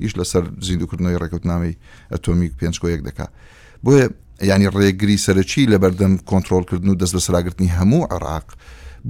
[0.00, 1.74] ئیش لەسەر زیندوکردنەوەی ڕێکوتنامەی
[2.12, 3.26] ئەتۆمیک پێنجکۆیەک دکا
[3.84, 4.06] بۆیە
[4.50, 8.46] ینی ڕێگری سەرەکی لە بەردەم کۆنتترۆلکردن و دەست بە سراگرتنی هەموو عراق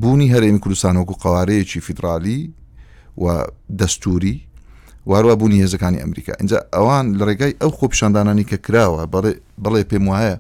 [0.01, 2.51] بوونی هەرێمی کوردستانۆک و قوارەیەکی فیدرالی
[3.23, 3.25] و
[3.79, 4.37] دەستوری
[5.11, 9.03] واروە بوونی هێزەکانی ئەمریکا اینجا ئەوان لە ڕێگای ئەو خۆپشاندانانی کە کراوە
[9.65, 10.37] بەڵێ پێم وایە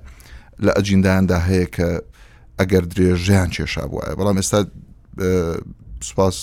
[0.64, 1.88] لە ئەجیندایاندا هەیە کە
[2.60, 4.58] ئەگەر درێژیان کێشا بووە بەڵام ئێستا
[6.08, 6.36] سوپاس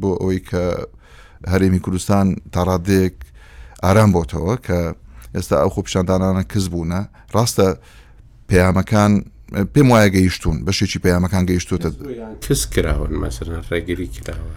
[0.00, 0.64] بۆ ئەوەی کە
[1.52, 3.16] هەرێمی کوردستان تاڕادەیەک
[3.84, 4.80] ئارام بۆتەوە کە
[5.36, 7.00] ئێستا ئەو خۆ پیشاندانانە کەس بوونە
[7.34, 7.66] ڕاستە
[8.50, 9.12] پەیامەکان
[9.74, 11.88] پێم وایە گەیشتون بەشێکی پەیامەکان گەیشتوتە
[12.44, 14.54] کەس کراون مەسەرەن ڕێگیری کراوە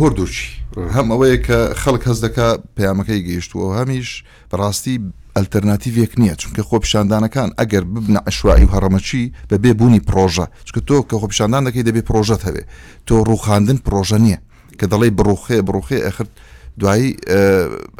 [0.00, 0.48] هۆردووچی
[0.94, 4.08] هەم ئەوەیە کە خەڵک هەز دەکا پەیامەکەی گەیشتووە هەمیش
[4.50, 4.96] بەڕاستی
[5.36, 11.16] ئەلتەرناتیڤێک نییە چونکە خۆپشاندانەکان ئەگەر ببنە عشوایی و هەڕەمەچی بە بێبوونی پرۆژە چکە تۆ کە
[11.20, 12.62] خۆپشاندان دەکەی دەبێ پرۆژەت هەبێ
[13.06, 14.38] تۆ ڕووخاندن پرۆژە نییە
[14.78, 16.32] کە دەڵی بڕوخێ بڕوخێ ئەخرت
[16.80, 17.10] دوایی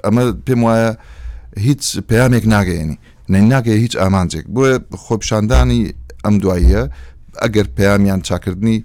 [0.04, 0.90] ئەمە پێم وایە
[1.66, 2.96] هیچ پامێک ناگەێنی
[3.32, 5.82] نەیناگەی هیچ ئامانجێک بۆیە خۆپشاندانی
[6.24, 6.82] ئەم دواییە
[7.42, 8.76] ئەگەر پامیان چاکردنی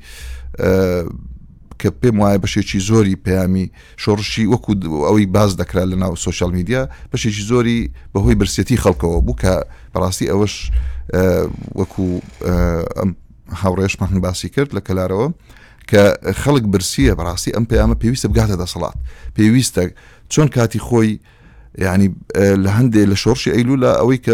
[1.84, 3.66] کە پێم وایە بەشێکی زۆری پەیامی
[4.04, 4.72] شۆڕشی وەکو
[5.08, 7.80] ئەوەی باز دەکرا لە ناو سوۆشال میدیا بەشێکی زۆری
[8.14, 9.54] بەهۆی برسێتی خەڵکەوە بوو کە
[9.94, 10.56] بەڕاستی ئەوەش
[11.80, 12.06] وەکو
[13.62, 15.28] هاوڕێشمان باسی کرد لە کەلارەوە
[15.90, 16.04] کە
[16.42, 18.96] خەڵک برسیە بەڕاستی ئەم پەیامە پێویستە بگاتە دەسەڵات
[19.36, 19.84] پێویستە
[20.34, 21.12] چۆن کاتی خۆی
[21.84, 22.10] ینی
[22.64, 24.34] لە هەندێک لە شۆڕشی ئەیلولا ئەوەی کە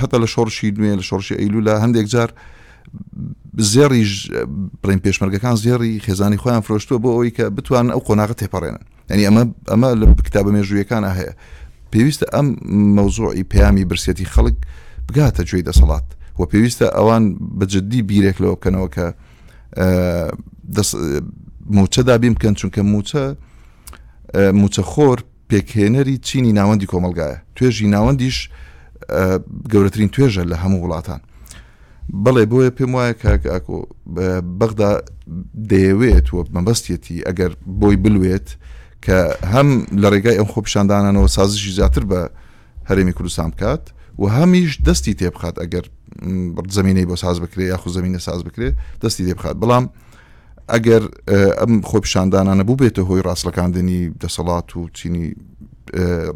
[0.00, 2.30] هەتا لە شۆڕشی نوێ لە شۆڕشی ئەیلولا هەندێک جار
[3.72, 4.04] زێری
[4.82, 9.42] پرین پێشمەرگەکان زێری خێزانی خۆیان فرۆشتووە بۆ ئەوی کە بتوان ئەو قۆناغ تێپەڕێنن ینی ئەمە
[9.72, 11.32] ئەمە لە کتابە مێژوویەکانە هەیە
[11.92, 12.46] پێویستە ئەم
[12.96, 14.56] مەوزوعی پامی برسێتی خەڵک
[15.08, 16.06] بگاتە جوێی دەسەڵات
[16.38, 17.24] و پێویستە ئەوان
[17.58, 19.04] بەجددی بیرێک لەوە بکەنەوە کە
[21.76, 23.22] موچە دابیم بکەن چونکە موچە
[24.60, 28.36] موچەخۆر پێکهێنەری چینی ناوەندی کۆمەلگایە توێژی ناوەندیش
[29.72, 31.20] گەورەترین توێژە لە هەموو وڵاتان
[32.12, 33.78] بڵێ بۆیە پێم وایە کاک ئاکۆ
[34.58, 34.90] بەغدا
[35.70, 38.48] دەیەوێت وە مەبەستێتی ئەگەر بۆی بلوێت
[39.04, 39.18] کە
[39.52, 39.68] هەم
[40.02, 42.20] لە ڕێگای ئەم خۆپشاندانانەوە سازشی زیاتر بە
[42.88, 43.82] هەرێمی کوردستان بکات
[44.20, 45.84] و هەمیش دەستی تێبخات ئەگەر
[46.76, 49.84] زمینەی بۆ ساز بکرێت یاخو زمینە ساز بکرێت دەستی تێبخات بەڵام
[50.72, 51.02] ئەگەر
[51.60, 55.26] ئەم خۆپشاندانانە بوو بێتە هۆی ڕاستلەکاندنی دەسەڵات و چینی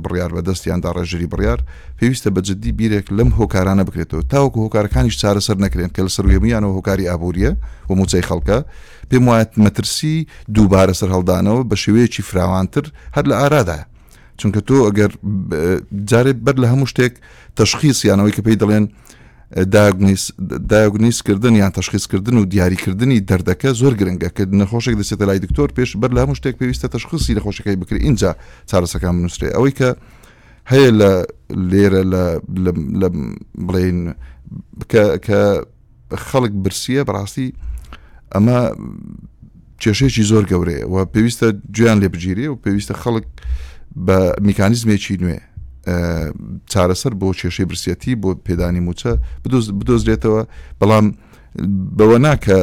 [0.04, 1.60] بڕیار بەدەستیاندا ڕێژری بڕیار
[1.98, 7.52] پێویستە بەجددی بیرێک لەم هۆکارانە بکرێتەوە تاوەکو هۆکارەکانیش چارەسەر نەکرێن کە لە سروێمیانەوە هۆکاری ئابوووریە
[7.90, 8.58] و موچەی خەڵکە
[9.10, 10.14] پێم وایە مەترسی
[10.54, 12.84] دووبارە سەر هەڵدانەوە بە شێوەیەکی فراوانتر
[13.16, 13.84] هەر لە ئارادایە
[14.40, 15.10] چونکە تۆ ئەگەر
[16.10, 17.12] جارێ بەر لە هەموو شتێک
[17.56, 18.84] تەشخیسیانەوەی کە پێی دەڵێن
[20.66, 26.10] داگونیسکردن یان تشخیصکردن و دیاریکردنی دەردەکە زۆر گرنگە کە نەخۆشێک دەسێتە لای دکتۆر پێش بەر
[26.16, 28.30] لە شتێک پێویستە تەشخصی لەخۆشەکەی بکری اینجا
[28.70, 29.90] چارەسەکان منوسێ ئەوەی کە
[30.72, 31.12] هەیە لە
[31.70, 32.02] لێرە
[33.66, 33.98] بڵێن
[35.26, 35.42] کە
[36.26, 37.48] خەڵک برسیە بەڕاستی
[38.34, 38.58] ئەمە
[39.82, 43.24] کێشێکی زۆر گەورەیە و پێویستە گویان لێبگیری و پێویستە خەڵک
[44.06, 45.38] بە میکانیزمێکی نوێ
[46.72, 49.12] چارەسەر بۆ کێشەی برسەتی بۆ پێدانی موچە
[49.80, 50.42] بدۆزرێتەوە
[50.80, 51.06] بەڵام
[51.98, 52.58] بەوە ناکە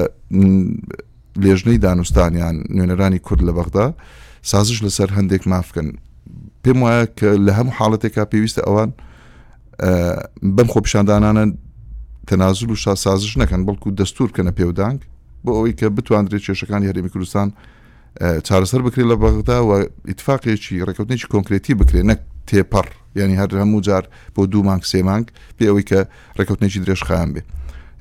[1.43, 3.85] لێژنەی دانوستانیان نوێنەرانی کورد لە بەغدا
[4.51, 5.87] سازش لەسەر هەندێک مافکن
[6.63, 8.89] پێم وایە کە لە هەموو حاڵەتێکا پێویستە ئەوان
[10.55, 11.43] بەم خۆپشاندانانە
[12.29, 14.99] تەنازل و شا سازش نەکەن بەڵکو دەستورکەنە پێودانگ
[15.43, 17.47] بۆ ئەوەی کە بتواندرێت کێشەکانی هەرمی کوردستان
[18.47, 19.71] چارەسەر بکرێت لە بەغدا و
[20.09, 22.85] ئیتفاقێکی ڕێکوتنێکی کۆنکرێتی بکرێن نەک تێپەڕ
[23.19, 24.03] ینی هەر هەموو جار
[24.35, 25.25] بۆ دوو مانگ سێمانگ
[25.57, 25.99] پێ ئەوەی کە
[26.37, 27.41] ڕێکوتنێکی درێژخیان بێ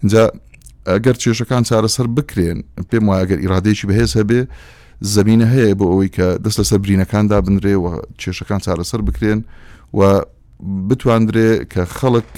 [0.03, 0.23] اینجا
[0.91, 2.59] ئەگەر چێشەکان چارەسەر بکرێن
[2.91, 4.41] پێم وایە گەر ئیرادێکی بەهێز هەبێ
[5.17, 7.87] زمینە هەیە بۆ ئەوەی کە دەست لەسەر برینەکاندا بنرێ و
[8.21, 9.41] چێشەکان چارەسەر بکرێن
[9.99, 10.01] و
[10.89, 12.31] بتواندرێ کە خەڵک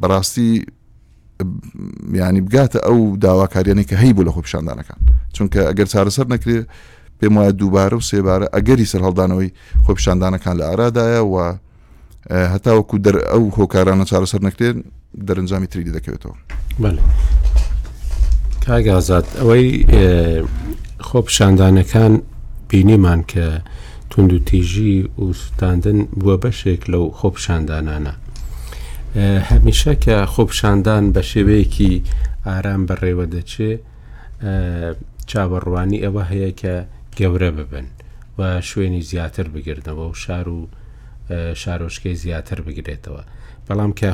[0.00, 0.48] بەڕاستی
[2.20, 4.98] ینی بگاتە ئەو داواکاریانەی کە هەی بوو لە خۆ پیشاندانەکان
[5.36, 6.58] چونکە ئەگەر چارەسەر نەکرێ
[7.20, 9.50] پێم وایە دووبارە و سێبارە ئەگەری سەر هەڵدانەوەی
[9.86, 11.36] خۆپشاندانەکان لە ئارادایە و
[12.54, 14.76] هەتاوەکو دەر ئەو هۆکارانە چارەسەر نەکرێن
[15.28, 16.36] دەرنجامی تریدی دەکەوێتەوە
[18.66, 19.66] کاگازات ئەوەی
[21.08, 22.12] خۆپشاندانەکان
[22.70, 23.46] بینیمان کە
[24.10, 28.14] تونند و تیژی و سوتاندن بووە بەشێک لەو خۆپشاندانانە
[29.50, 31.92] هەمیشە کە خۆپشاندان بە شێوەیەکی
[32.46, 33.70] ئارام بەڕێوە دەچێ
[35.30, 36.76] چاوەڕوانی ئەوە هەیە کە
[37.18, 37.86] گەورە ببن
[38.38, 40.68] و شوێنی زیاتر بگرنەوە و شار و
[41.54, 43.22] شارۆشکی زیاتر بگرێتەوە
[43.66, 44.10] بەڵام کە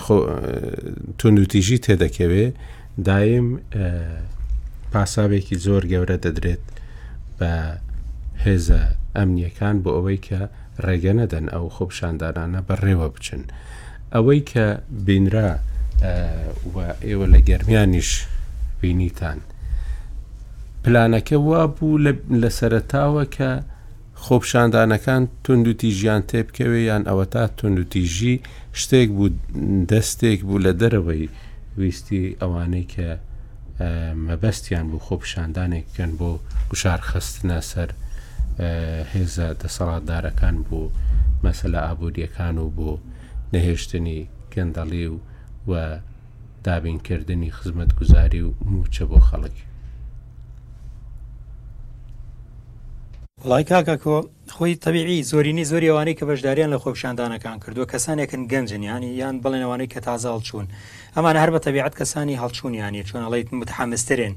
[1.18, 2.46] تونوتیژی تێدەکەوێ
[3.08, 3.48] دایم
[4.92, 6.64] پاساوێکی زۆر گەورە دەدرێت
[7.38, 7.52] بە
[8.44, 8.80] هێزە
[9.16, 10.40] ئەمنیەکان بۆ ئەوەی کە
[10.86, 13.42] ڕێگە نەدەن ئەو خۆب شاندانانە بەڕێوە بچن
[14.14, 14.66] ئەوەی کە
[15.06, 15.50] بینرا
[17.08, 18.10] ئێوە لە گەرمیانیش
[18.80, 19.38] بینیتان
[20.86, 21.98] پلانەکە وا بوو
[22.42, 23.50] لە سەرتاوە کە
[24.24, 28.34] خۆپشاندانەکان تونندوتی ژیان تێبکەوێ یان ئەوە تا تونندوتیژی
[28.80, 29.28] شتێک بوو
[29.90, 31.24] دەستێک بوو لە دەرەوەی
[31.78, 33.08] ویستی ئەوانەی کە
[34.26, 36.30] مەبەستیان بوو خۆپشاندانێککەن بۆ
[36.70, 37.90] گوشار خستنە سەر
[39.12, 40.92] هێزە دەسەڵاتدارەکان بوو
[41.44, 42.90] مەسەلە ئابوودیەکان و بۆ
[43.54, 44.20] نەهێشتنی
[44.54, 45.16] گەندەڵی و
[45.68, 45.72] و
[46.64, 49.66] دابینکردنی خزمەت گوزاری و موچە بۆ خەڵکی
[53.44, 54.18] لای کاکەکۆ
[54.56, 59.86] خۆی تەبیعی زۆرینی زۆری ئەوانەی کە بەشداریان لە خۆپشاندانەکان کردووە کەسانێکن گەنجنیانی یان بڵێن ئەوانەی
[59.92, 60.66] کە تازاڵ چوون
[61.16, 64.34] ئەمانە هەر بە تەبیعات کەسانی هەڵچوونیانی چۆن ئەڵیت متحمسترێن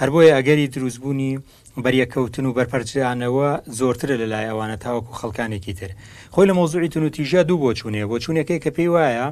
[0.00, 1.32] هەر بۆیە ئەگەری دروستبوونی
[1.84, 5.90] بەریەکەوتن و بەرپەرجیانەوە زۆرتر لە لای ئەوانە تاوەکو خەڵکانێکی تر
[6.34, 9.26] خۆی لە مۆزوعی تونوتیژە دوو بۆ چوونێ بۆ چوونەکەی کە پێی وایە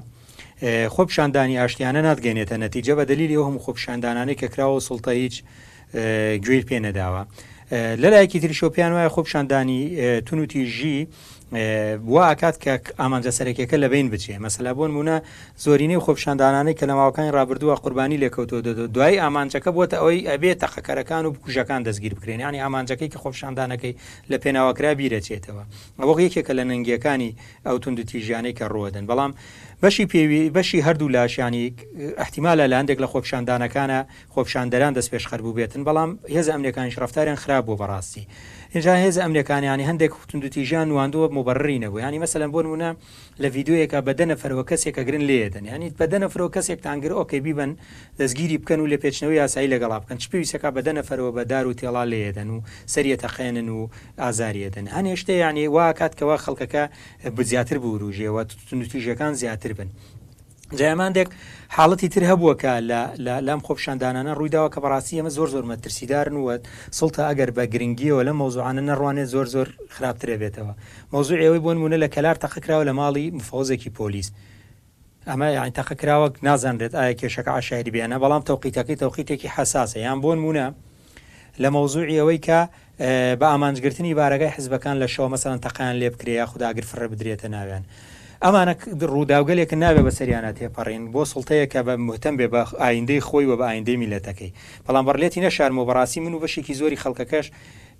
[0.94, 5.34] خۆپشاندانی ئاشتیانە ناتگەێنێتە نەتیجە بە دلیلی ئەو هەموو خۆپشاندانانی کە کراوە سڵتە هیچ
[6.46, 7.22] گوێر پێ نەداوە.
[7.72, 9.82] لەلایەکی تریشۆپیان وایە خۆپشاندانی
[10.26, 11.06] تونوتی ژی
[11.96, 15.22] بووە ئاکات کە ئامانجە سەرەکیەکە لە بین بچێ مەسەلا بۆن مونە
[15.64, 21.22] زۆرینەی خۆپشاندانانەی کە لە ماوەکانی ڕابردووە قوربانی لێکەوتۆ دەدۆ دوای ئامانجەکە بۆتە ئەوەی ئەبێ تەقەکەرەکان
[21.26, 23.94] و بکوژەکان دەستگیر بکرێن ینی ئامانجەکەی کە خۆپشاندانەکەی
[24.30, 25.64] لە پێناوەکرا بیرەچێتەوە
[26.00, 27.30] ئەوە یەکێکە لە نەنگیەکانی
[27.66, 29.32] ئەو تونندتی ژیانەی کە ڕوەدەن بەڵام
[29.82, 31.64] بەشی پێوی بەشی هەردوو لاشانی
[32.24, 34.00] احتیمالە لە هەندێک لە خۆپشاندانەکانە
[34.34, 38.24] خۆپشاندەران دەست پێش خەربوو بێتن بەڵام هێز ئەمریکانی شرفتارێن خراپ بۆ بەڕاستی.
[38.76, 42.90] هێجا هێز ئەمریکانیانی هەندێک خوتونندتیژیان نواندووە مبڕی نەبوو ینی مەسەلەن بۆ نمونە
[43.42, 47.72] لە یددیوەکە بەدەنە فەرەوە کەسێکە گرن لێدەن ینی بەدەنە فرۆ کەسێک تانگر ئۆکەی بیبن
[48.18, 52.04] دەستگیری بکەن و لە پێچنەوەی یاسایی لەگەڵا بکەن چ پێویستەکە بەدەنە فەرەوە بەدار و تێڵا
[52.12, 52.58] لێدەن و
[52.94, 53.80] سەریەتە خێنن و
[54.22, 56.82] ئازاریدن هەنێشتە یانی وا کاتکەوە خەڵکەکە
[57.36, 59.88] بزیاتر بوروژێەوە تونوتیژەکان زیاتر بن
[60.80, 61.28] جایماندێک
[61.76, 62.72] حاڵەتی تر هەبووەکە
[63.48, 66.54] لەم خۆپشاندانانە ڕوویداوە کە بەڕاستی ئەمە زۆر زۆر مەترسیدارن وە
[66.98, 70.72] سڵتە ئەگەر بە گرنگیەوە لە مۆزوعانە نەڕوانێت زۆر زۆر خراپترێ بێتەوە
[71.12, 74.28] مۆزوع ئێوەی بۆن مونە لە کەلار تەقکراوە لە ماڵی مفۆزێکی پۆلیس.
[75.30, 80.66] ئەمە یان تەقکراوە نازانرێت ئایا کێشەکە عشاعری بیانە بەڵام تەوقیتەکەی تەوقیتێکی حساسە یان بۆن مونە
[81.62, 82.60] لە مەوزوعی ئەوەی کە
[83.40, 87.82] بە ئامانجگرتنی بارەگای حزبەکان لە شەوە مەسەران تەقان لێ بکرێ یا خودداگر فرە بدرێتە ناویان
[88.44, 88.72] ئەمانە
[89.14, 93.64] ڕووداوگەلێکە نابێ بە سەریانە تێپەڕین بۆ سڵتەیەکە بە مهتم بێ بە ئایندەی خۆی وە بە
[93.70, 94.54] ئایندەی میلەتەکەی
[94.86, 97.46] بەڵام بڕلێتی نەشارم و بەڕاستی من و بەشێکی زۆری خەڵکەکەش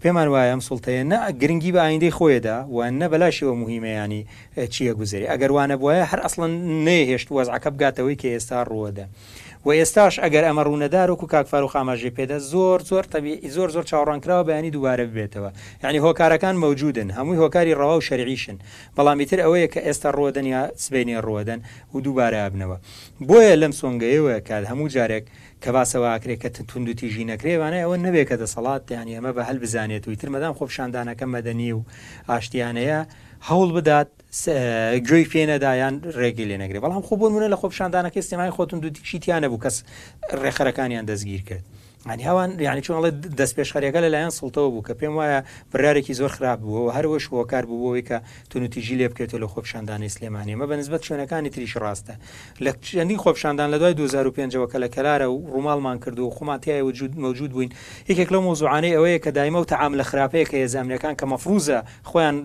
[0.02, 4.20] پێمان وایە ئەم سڵتەیە نە گرنگی بە ئایندەی خۆیدا و نە بەلاشیەوە مهمیمەیانی
[4.72, 6.52] چییە گوزری ئەگەر وانە بواە هەر ئەسڵەن
[6.86, 9.06] نەهێشت وەزعەکە بگاتەوەی کە ئێستا ڕوەدە
[9.66, 13.82] و ئێستاش ئەگەر ئەمە ڕوونەدارۆک و کاکفار و خاماژێ پێدا زۆر زۆر تەبی زۆر زۆر
[13.90, 15.50] چاوەڕانکراوە بەیانی دووارە ببێتەوە
[15.84, 18.56] یعنی هۆکارەکان مەوجودن هەمووی هۆکاری ڕەوا و شەرعیشن
[18.96, 21.60] بەڵامی تر ئەوەیە کە ئێستا ڕۆدن یا سبینێ ڕۆدەن
[21.94, 22.76] و دووبارە ئابنەوە
[23.28, 25.24] بۆیە لەم سۆنگەیەوە کات هەموو جارێک
[25.62, 29.58] کە باسەواکرێک کە تونند و تیژی نەکرێوانە ئەوە نەبێت کە دەسەڵات یانی ئەمە بە هەل
[29.64, 31.82] بزانێت و تر مەدام خۆپشاندانەکە مەدەنی و
[32.28, 33.00] ئاشتیانەیە
[33.50, 34.08] هەوڵ بدات
[35.08, 39.48] گوێی پێەدایان ڕێگەی لێ نەگرێت بەڵام خۆ بۆ منە لە خۆپشاندانەکە سێمای خۆتون دو تیشییانە
[39.50, 39.76] بوو کەس
[40.42, 41.64] ڕێخەرەکانیان دەستگیر کرد.
[42.08, 45.40] ئەنی هاوان ریانی چۆڵێ دەست پێشخەرەکە لەلایەن سڵتەوە بوو کە پێم وایە
[45.72, 48.16] برارێکی زۆر خراپ بووەوە هەروە شوەکار بووەوەی کە
[48.50, 52.14] تونوتیژی لێ بکێتەوە لە خۆپشاندانی سلێمانیمە بە نسبت شوێنەکانی تریش ڕاستە
[52.64, 57.12] لە چەندین خۆپشاندان لە دوای 2005ەوە کە لە کەلارە و ڕووماڵمان کردو و خۆماتیای وجود
[57.24, 57.70] مەوجود بووین
[58.10, 61.78] یەکێک لەو مۆزوعانەی ئەوەیە کە دایمە و تەعام لە خراپەیە کە هێزانەکان کە مەفروزە
[62.10, 62.36] خۆیان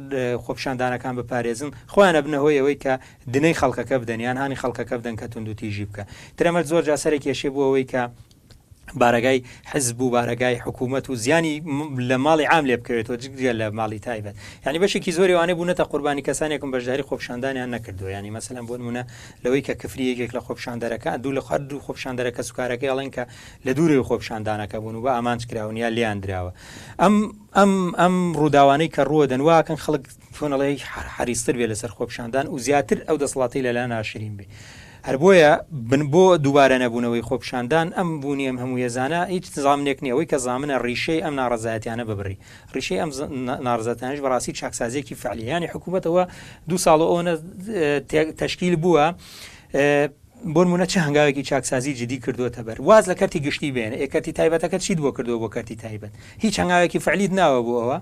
[0.45, 2.93] خۆپشاندانەکان بپارێزن خۆیانە بنەوەیەوەی کە
[3.33, 6.03] دنەی خەڵکەکە بدەنیان هاانی خەڵکەکە بدەن کە تونندوتیژی بکە
[6.37, 8.03] ترەمە زۆر جاسەرێک کێشێ بووەوەی کە
[8.95, 11.62] بارگای حزب و بارگای حکوومەت و زیانی
[12.10, 14.36] لە ماڵی عام لێ بکەوێتەوە جگە لە ماڵی تایبەت
[14.67, 19.04] ینی بەشێکی زۆری وانە بوونەتە قوربانی کەسانێکم بەشداری خۆپشاندانیان نەکردو ینی مەسەلەن بۆ نمونە
[19.43, 23.21] لەوەی کە کفری یەکێک لە خۆپشاندەرەکە دوو لە خەر دوو خۆپشاندەرەکە سوکارەکە یاڵێن کە
[23.65, 26.52] لە دووری خۆپشاندانەکە بوون و بە ئامانج کراونیا لیان درراوە
[27.02, 27.15] ئەم
[27.58, 27.71] ئەم
[28.02, 30.04] ئەم ڕووداوانەی کە ڕووە دەنواکەن خەڵک
[30.38, 30.78] فۆنەڵی
[31.17, 34.45] حریستر بێ لەسەر خۆپشاندان و زیاتر ئەو دەسڵاتی لەلا ناشرین بێ
[35.07, 35.51] هەر بۆیە
[35.89, 40.75] بن بۆ دووبارە نەبوونەوەی خۆپشاندان ئەم بوونی ئەم هەموو ێزانە هیچ زامنێک نیەوەی کە زامنە
[40.85, 42.38] ڕیشەی ئەم ناڕزایەتیانە ببڕی
[42.75, 43.09] ڕیشەی ئەم
[43.67, 46.23] ناڕزانش بەڕاستی چاکسازێکی فعلیانی حکوومەتەوە
[46.69, 47.21] دو ساڵ ئەوە
[48.43, 49.05] تشکیل بووە.
[50.53, 54.99] بۆنمونە چه هەنگاوێکی چاکسازی جدی کردوتە بەر واز لە کەتی گشتی بێن ئەکەتی تایبەتەکە چیت
[55.03, 57.97] بۆ کردو بۆ کەتی تایبەت هیچ هەنگاوێکی فعلیت ناوە بووەوە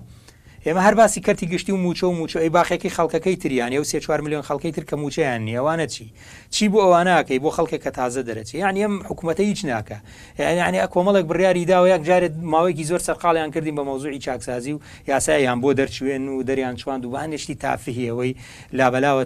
[0.68, 3.98] ئێمە هەر باسی کەتی گشتی و موچە و موچە ئەی باخێکی خەڵکەکەی تریانە و سێ
[4.00, 6.12] 4 میلیۆن خەڵکی تر کە موچیان نیەوانە چی
[6.50, 9.96] چی بۆ ئەوانناکەی بۆ خەڵکێک کە تازە دەرەچی یان ئەم حکوومەتە هیچ ناکە
[10.38, 14.78] یعنی کۆمەڵک بڕیاری داوە یەک جارێت ماوەیەکی زۆر سەرقاڵیان کردین بە مەوزوعی چاکسازی و
[15.08, 18.32] یاساییان بۆ دەرچوێن و دەریان چوان دووبانشتی تافهیەوەی
[18.78, 19.24] لابەلاوە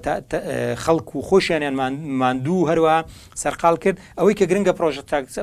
[0.85, 1.75] خەڵک و خۆشیانیان
[2.21, 4.73] ماندوو هەروە سەرقال کرد ئەوەی کە گرنگە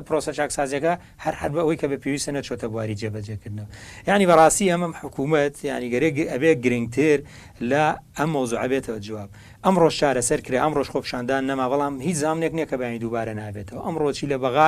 [0.08, 3.68] پرۆسە چاکسازیەکە هەر هەر بە ئەوەی کە بە پێویستە نەچۆتە بواری جێبەجێکردنەوە
[4.10, 7.18] ینی بەڕاستی ئەمەم حکوومەت ینی کاریگەری ئەبێ گرنگتر
[7.62, 9.30] لە ئەم مۆزوع بێتەوە جواب
[9.66, 13.34] ئەمڕۆ شارە سەر کرێ ئەم ڕۆژ خۆپشاندان نەما بەڵام هیچ زانێک نییە کە بەینی دووبارە
[13.40, 14.68] نابێتەوە ئەم ڕۆچی لە بەغا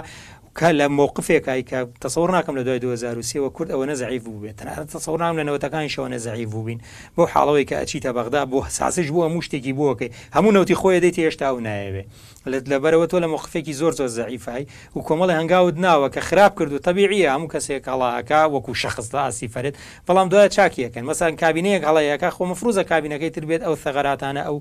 [0.60, 4.58] کە لە مووقفێکایی کە تەسەور ناکەم لە دوای 2023ەوە کورد ئەوە نەزعیف بوو بێت
[4.95, 6.80] تەسەور نام لەنەوەتەکان شەوە نەزعیف بوو بین
[7.17, 11.41] بۆ حاڵەوەی کە ئەچیتە بەغدا بۆ ساسش بووە موشتێکی بووەکەی هەموو نوتی خۆی دەیت هێشتا
[11.56, 12.04] و نایەوێ
[12.51, 16.71] لەت لەبەرەوە تۆ لە مخفێکی زۆر زۆر زعیفایی و کۆمەڵی هەنگاوت ناوە کە خراپ کرد
[16.73, 19.75] و تەبیعیە هەموو کەسێک کەڵاکە وەکو شخصدا ئاسیفرێت
[20.08, 24.58] بەڵام دوای چاکیەکەن مەسان کابینەیەک هەڵەیەەکە خۆ مفروزە جۆزە کابینەکەی تر بێت ئەو سەغەراتانە ئەو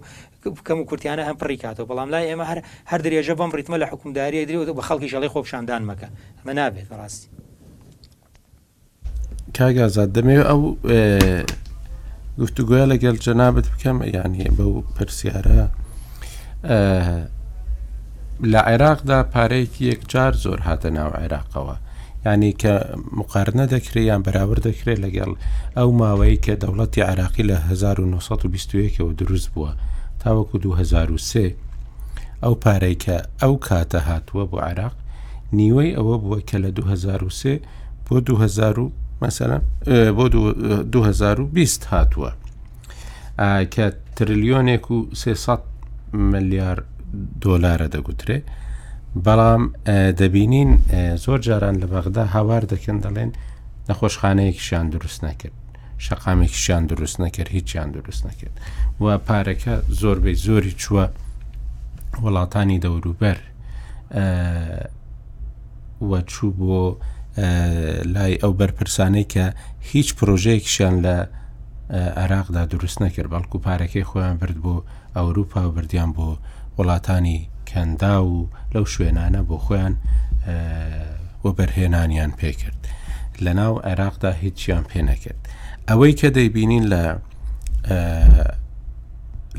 [0.56, 2.58] بکەم و کورتیانە هەم پڕیکاتەوە بەڵام لای ئێمە هەر
[2.90, 6.08] هەر درێژە بەم ڕیتمە لە حکومداریە درێت بە خەڵکی شەڵی خۆپشاندان مەکە
[6.40, 7.28] ئەمە نابێت ڕاستی
[9.56, 10.60] کاگازات دەمەوێت ئەو
[12.40, 15.62] گفتوگوۆە لەگەل جەنابەت بکەم یانە بەو پرسیارە
[18.52, 21.76] لە عێراقدا پارەیەکی یەکجار زۆر هاتە ناو عێراقەوە
[22.26, 22.72] ینی کە
[23.18, 25.30] مقارنە دەکرێت یان بەراور دەکرێت لەگەڵ
[25.76, 29.70] ئەو ماوەی کە دەوڵەتی عراقی لە 1920ەوە دروست بووە
[30.22, 31.54] تاوەکو 2023
[32.42, 34.94] ئەو پارەی کە ئەو کاتە هاتووە بۆ عراق
[35.56, 37.60] نیوەی ئەوە بووە کە لە 2023
[38.10, 38.90] بۆ 2000
[39.22, 39.58] مثلا
[40.16, 40.24] بۆ
[40.92, 42.32] 2020 هاتووە
[43.74, 45.58] کە تریلیۆنێک و 300
[46.12, 46.84] ملیار
[47.44, 48.40] دۆلارە دەگوترێ
[49.16, 49.62] بەڵام
[50.20, 50.70] دەبینین
[51.24, 53.30] زۆر جاران لە بەغدا هاوار دەکەن دەڵێن
[53.88, 55.52] نەخۆشخانەیەکیشیان دروست نەکرد
[56.04, 58.54] شەقامێکیشیان دروست نەکرد هیچیان دروست نەکرد
[59.00, 61.04] و پارەکە زۆربەی زۆری چووە
[62.22, 63.38] وڵاتانی دەوروبەر
[66.10, 66.96] وە چوو بۆ
[68.14, 69.46] لای ئەو بەرپرسانەی کە
[69.80, 71.16] هیچ پرۆژەیەکیشیان لە
[72.22, 74.82] عراقدا دروست نەکرد بەڵکو پارەکەی خۆیان برد بۆ
[75.16, 76.26] ئەوروپا و بردیان بۆ
[76.78, 78.36] وڵاتانی کەندا و
[78.74, 79.94] لەو شوێنانە بۆ خۆیان
[81.42, 82.80] بۆ بەرهێنانیان پێکرد
[83.44, 85.42] لە ناو عێراقدا هیچیان پێ نەکرد
[85.88, 87.02] ئەوەی کە دەیبینین لە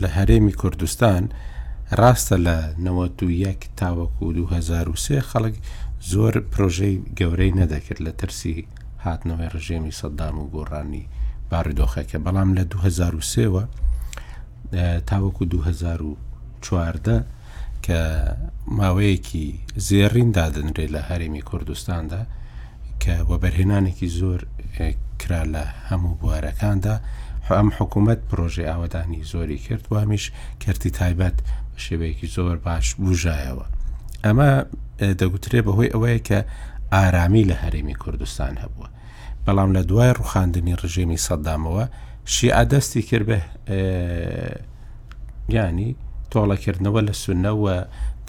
[0.03, 1.23] لە هەرێمی کوردستان
[1.99, 5.55] ڕاستە لە 91 تاوەکو 2023 خەڵک
[6.11, 8.67] زۆر پرۆژەی گەورەی نەدەکرد لە ترسی
[9.05, 11.05] هاتنەوەی ڕژێمی سەددام و گۆڕانی
[11.51, 13.63] باڕدۆخەکە بەڵام لە 2023وە
[15.09, 17.19] تاوەکو 2014
[17.85, 18.01] کە
[18.79, 19.47] ماوەیەکی
[19.87, 22.21] زێڕین دادنرێ لە هەرێمی کوردستاندا
[23.03, 24.39] کە وە بەرهێنانێکی زۆر
[25.21, 26.95] کرا لە هەموو بوارەکاندا
[27.55, 30.25] ئەم حکوومەت پرۆژێ ئاوادانی زۆری کرد و هەمیش
[30.63, 31.37] کردی تایبەت
[31.85, 33.65] شێوەیەکی زۆر باش بژایەوە
[34.25, 34.51] ئەمە
[35.21, 36.39] دەگوترێ بەهۆی ئەوەیە کە
[36.95, 38.89] ئارامی لە هەرێمی کوردستان هەبووە
[39.45, 41.85] بەڵام لە دوای ڕوخاندنی ڕژێمی سەدامەوە
[42.33, 43.37] شیعدەستی کرد بە
[45.55, 45.91] ینی
[46.35, 47.75] تۆڵەکردنەوە لە سونەوە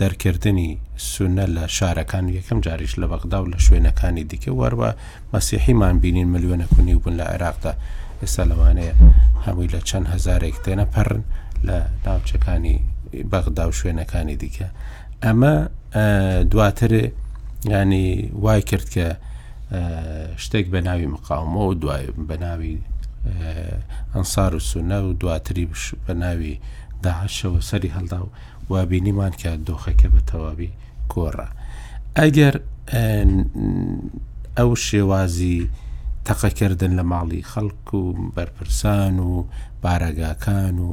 [0.00, 0.70] دەرکردنی
[1.12, 4.90] سونە لە شارەکان یەکەم جاریش لە بەغدا و لە شوێنەکانی دیکە وەروە
[5.34, 7.72] مەسیحیمان بینین ملیۆنە کونی بوون لە عێراقدا
[8.22, 8.94] ئێستا لەوانەیە
[9.44, 11.22] هەمووی لە چەند هزارێک تێنە پەرن
[11.66, 12.76] لە ناوچەکانی
[13.32, 14.68] بەغدا و شوێنەکانی دیکە
[15.24, 15.52] ئەمە
[16.52, 16.92] دواتر
[17.74, 18.08] ینی
[18.44, 19.06] وای کرد کە
[20.44, 22.74] شتێک بە ناوی مقاومەوە و دوای بە ناوی
[24.14, 25.64] ئەنسار و سونە و دواتری
[26.06, 26.56] بە ناوی
[27.06, 28.28] داهشەوە سەری هەڵدا و
[28.70, 30.70] وابینیمان کە دۆخەکە بە تەواوی
[31.12, 31.48] کۆڕە
[32.18, 32.54] ئەگەر
[34.58, 35.58] ئەو شێوازی
[36.28, 38.02] تەقەکردن لە ماڵی خەڵک و
[38.36, 39.32] بەرپرسان و
[39.84, 40.90] بارەگاکان و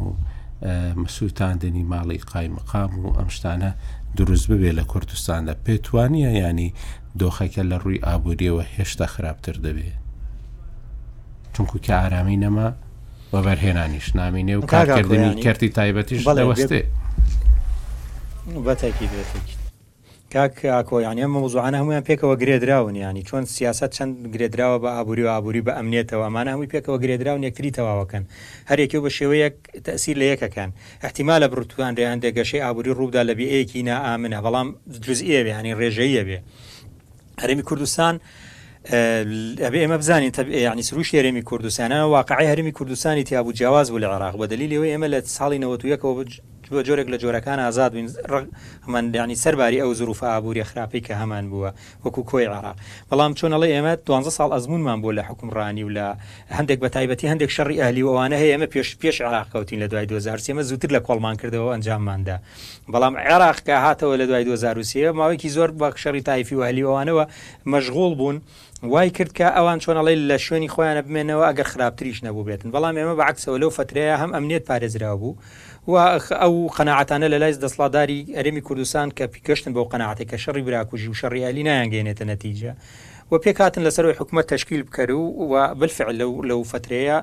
[1.02, 3.72] مەسووتاندنی ماڵی قایمقام و ئەم شتانە
[4.18, 6.70] دروست ببێ لە کوردستاندا پێتوانە ینی
[7.20, 10.00] دۆخەکە لە ڕووی ئابوووریەوە هێشتا خراپتر دەبێت
[11.54, 12.70] چونکو کە ئارامی نەما
[13.34, 16.82] بەبەرهێنانیش نامینێ و کارکردنی کردی تایبەتیش بەڵێوەستێ
[20.36, 25.62] کاک ئاکۆیانە مەوزوعانە هەمویان پێکەوە گرێدراون ینی چۆن سیاست چەند گرێدراوە بە ئابووری و ئابووری
[25.68, 28.24] بە ئەمنێتەوە مانە هەمووی پێکەوە گرێدراون یەکتری تەواوەکەن
[28.70, 29.56] هەرێکی بە شێوەیەک
[29.88, 30.70] تەسیر لە یەکەکەن
[31.06, 34.68] احتیمال لە بروتوان ڕیان دەگەشەی ئابووری ڕوودا لە بێەیەکی نائامنە بەڵام
[35.04, 36.38] دروزئێ بێ ینی ڕێژەیە بێ
[37.42, 38.16] هەرمی کوردستان
[39.64, 40.32] ئەبێ ئێمە بزانین
[40.72, 45.08] ینی سروش هەرێمی کوردستانە واقعی هەرمی کوردستانی تیابوو جیاواز بوو لە عراق بە دلیلەوەی ئێمە
[45.14, 46.24] لە ساڵی نەوەتویەکەوە
[46.76, 48.08] بە جۆرێک لە جۆرەکان ئازاد بووین
[48.88, 51.70] هەمەندانی سەرباری ئەو زروف ئابووری خراپی کە هەمان بووە
[52.06, 52.76] وەکو کۆی عراق
[53.10, 56.18] بەڵام چۆنەڵێ ئێمە 12 سال ئەزمونمان بۆ لە حکومڕانی و لە
[56.58, 60.06] هەندێک بە تایبەتی هەندێک شەڕی ئەهلی ئەوانە هەیە ئمە پێش پێش عراق کەوتین لە دوای
[60.06, 62.38] 2023 ئمە زووتر لە کۆڵمان کردەوە ئەنجامماندا
[62.92, 67.26] بەڵام عێراقکە هاتەوە لە دوای 2023 ماوەیەکی زۆر بە شەڕی تایفی و هەلی ئەوانەوە
[67.66, 68.42] مەشغول بوون.
[68.84, 73.16] وای کرد کە ئەوان چۆنەڵی لە شوێنی خۆیانە بمێنەوە ئەگەر خراپتریش نەبوو بێتن بەڵام ئێمە
[73.20, 75.36] بە عکسەوە لەو فترەیە هەم ئەمنێت پارێزرا بوو
[75.88, 75.92] و
[76.42, 81.14] ئەو قەنەعاتانە لە لای دەسڵاداری ئەرێمی کوردستان کە پیکەشتن بەو قەنەعاتی کە شەڕی براکوژی و
[81.22, 82.72] شەڕیالی نایانگەێنێتە نەتیجە.
[83.32, 85.22] و پێکاتن لەسەرەوەی حکوومەت تشکیل بکەرو
[85.52, 87.18] و بلفع لەو لەو فترەیە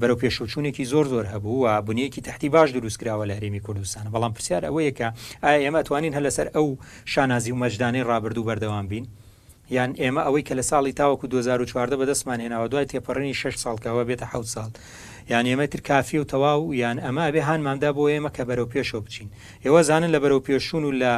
[0.00, 4.62] بەرەو پێشوچوونێکی زۆر زۆر هەبوو و بنیەکی تحتی باش دروستکراوە لە هەرێمی کوردستان بەڵام پرسیار
[4.68, 5.06] ئەوەیە کە
[5.44, 6.66] ئایا ئێمە توانین هە لەسەر ئەو
[7.12, 9.06] شانازی و مەجددانەی ڕابرد و بەردەوام بین
[9.74, 14.24] یان ئێمە ئەوەی کە لە ساڵی تاوەکو 2014 بەدەستمان هێناوە دوای تێپەڕنی 6 ساڵکەوە بێتە
[14.32, 14.70] ح ساڵ
[15.30, 19.28] یان ئێمەتر کافی و تەواو یان ئەمە بێ هاانماندا بۆ ئێمە کە بەرەو پێشەوە بچین
[19.64, 21.12] ئێوە زانن لە بەرەو پێشون و لە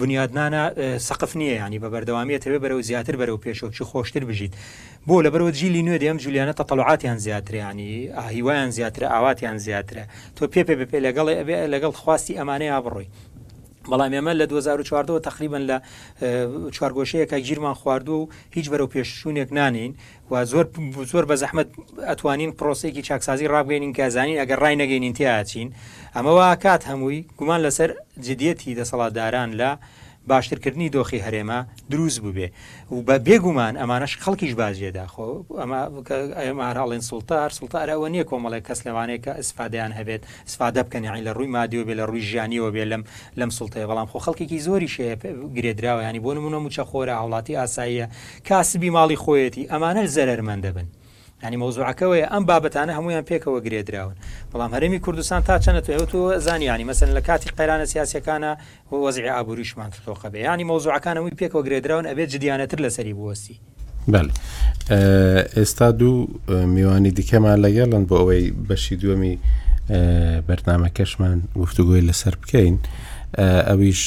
[0.00, 0.62] بنیادنانە
[1.08, 4.52] سەقف نییە ینی بە بەردەوامیەتەوێ بەرەو زیاتر بەرەو پێشەوچی خۆشتر بژیت
[5.08, 10.04] بۆ لە بەرەوە جیلی نوێ دێم جولیانە تەتەڵعاتیان زیاتریانی ئاهیوایان زیاتر ئاواتیان زیاترە
[10.36, 11.26] تۆ پێ پێ بپێ لەگەڵ
[11.72, 13.08] لەگەڵ خواستی ئەمانەیە بڕۆی
[13.88, 15.76] بەڵام ئێمە لە 2004ەوە تقریبن لە
[16.74, 18.26] چوارگۆشەیەکە گیرمان خواردو و
[18.56, 19.92] هیچ بەرەو پێشچوونێک نانین
[20.30, 20.66] و زۆر
[21.12, 21.68] زۆر بە زەحمت
[22.08, 25.68] ئەتوانین پرۆسێکی چاکسازی ڕابگەینین کەزانین ئەگەر ڕای نەگەینین تیاچین
[26.16, 27.90] ئەمەوە کات هەمووی گومان لەسەر
[28.26, 29.70] جدیەتی دەسەڵاتداران لە
[30.30, 31.58] باشترکردنی دۆخی هەرێمە
[31.90, 32.48] دروست بوو بێ
[32.94, 35.28] و بە بێگومان ئەمانش خەڵکیش بازیێدا خۆ
[36.40, 40.22] ئەمەماراڵێن سوڵتار سوڵتارەوە نییە کۆمەڵی کەس لەوانەیە کە ئسفادیان هەبێت
[40.52, 43.02] سفادە بکەنی لە ڕووی مادیۆ بێ لە ڕووی ژیانیەوە بێ لەم
[43.40, 45.08] لەم سوڵتەیە بەڵام خۆ خەڵکیی زۆری شێ
[45.56, 48.06] گرێدراوە ینی بۆ نمونە موچە خۆرە هاوڵاتی ئاساییە
[48.48, 50.86] کاسبی ماڵی خۆیەتی ئەمانە زەرمەندە بن
[51.44, 54.14] ینی مۆزوعەکەەوەی ئەم بابەتانە هەمویان پێکەوە گرێدراون
[54.52, 58.52] بەڵام هەرمی کوردستان تا چەنە تو ئەوتو زانیانی مەسن لە کاتی قەیرانە سیاسەکانە
[58.90, 63.56] و وەزی ئابوووریشمان تۆخە بێ ینی مۆزوعەکانەوەی پێکەوە گرێدراون ئەبێت جدیانەتر لەسەری بوەستی
[64.12, 64.20] بەێ
[65.56, 66.16] ئێستا دوو
[66.74, 69.36] میوانی دیکەمان لەگەڵن بۆ ئەوەی بەشی دووەمی
[70.48, 72.76] بەرنمەکەشمان گفتوگوۆی لەسەر بکەین
[73.68, 74.02] ئەویش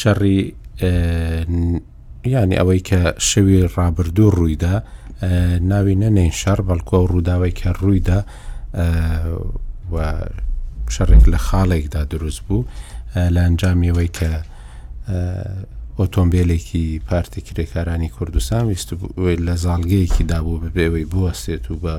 [0.00, 0.40] شەڕی
[2.32, 4.76] ینی ئەوەی کە شەوی ڕابردوو ڕوویدا
[5.22, 8.18] ناوی نەنین شەر بەڵکۆ ڕووداوای کە ڕوویدا
[10.94, 12.66] شەڕێک لە خاڵێکدا دروست بوو
[13.34, 14.30] لە ئەنجامیەوەی کە
[15.98, 18.88] ئۆتۆمبیلێکی پارتی کرێکارانی کوردستان ویست
[19.48, 21.94] لە زالگەیەکی دابوو بەبێەوەی بوەستێت و بە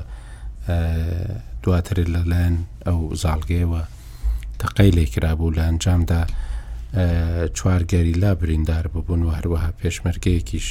[1.64, 2.56] دواتر لەلایەن
[2.88, 3.82] ئەو زالگەیەوە
[4.60, 6.22] تەقەی لێکرابوو لە ئەنجامدا
[7.58, 10.68] چوارگەری لا بریندار ببوون و هەروەها پێشمەرگەیەکیش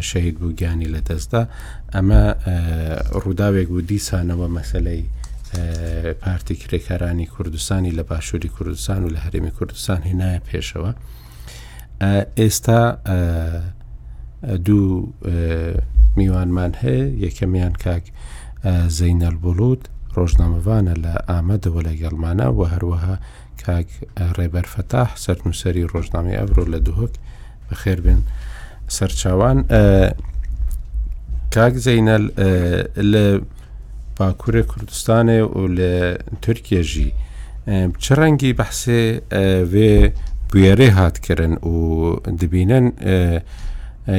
[0.00, 1.42] شەید بوو گیانی لە دەستدا
[1.94, 2.22] ئەمە
[3.22, 5.02] ڕووداوێک بوو دیسانەوە مەسلەی
[6.22, 10.92] پارتی کرێکارانی کوردستانی لە باشووری کوردستان و لە هەرێمی کوردستان هێنایە پێشەوە
[12.38, 12.82] ئێستا
[14.66, 15.12] دوو
[16.16, 18.04] میوانمان هەیە یەکەمیان کاک
[18.98, 19.82] زەینەل بولوت
[20.16, 23.16] ڕۆژنامەوانە لە ئامەدەوە لە گەڵمانە و هەروەها
[23.64, 23.88] کاک
[24.38, 27.14] ڕێبەرفتاح سەر نووسری ڕۆژنامی ئەبرۆ لە دوهک
[27.68, 28.22] بەخێربێن.
[28.96, 29.58] سەرچاوان
[31.54, 32.24] کاک زەینەل
[33.12, 33.24] لە
[34.16, 35.92] باکوورە کوردستانێ و لە
[36.44, 37.10] تورکێژی
[38.02, 39.00] چ ڕەنگی بەحسێ
[39.72, 39.92] وێ
[40.50, 41.76] بویێرێ هاتکردن و
[42.40, 42.86] دبینەن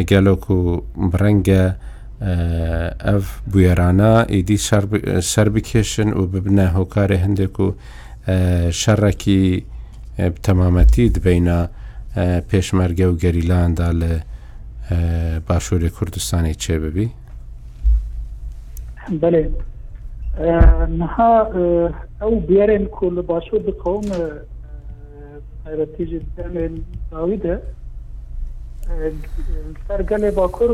[0.09, 0.61] گەلۆک و
[1.21, 1.65] ڕەنگە
[3.07, 4.57] ئەف بویێرانە ئیدی
[5.31, 7.67] سەر بکێشن و ببنە هۆکارێ هەندێک و
[8.81, 9.43] شەڕەکی
[10.45, 11.59] تەمامەتی دبینە
[12.49, 14.13] پێشمەرگە و گەریلاندا لە
[15.47, 17.09] باشووری کوردستانی چێ ببی
[19.21, 19.43] بەێ
[21.01, 21.33] نها
[22.21, 24.05] ئەو بێرێن کو لە باشوو بقوم
[25.65, 26.11] حیرەتیژ
[27.11, 27.55] داویدە
[29.87, 30.73] سەر گەلێ باکوور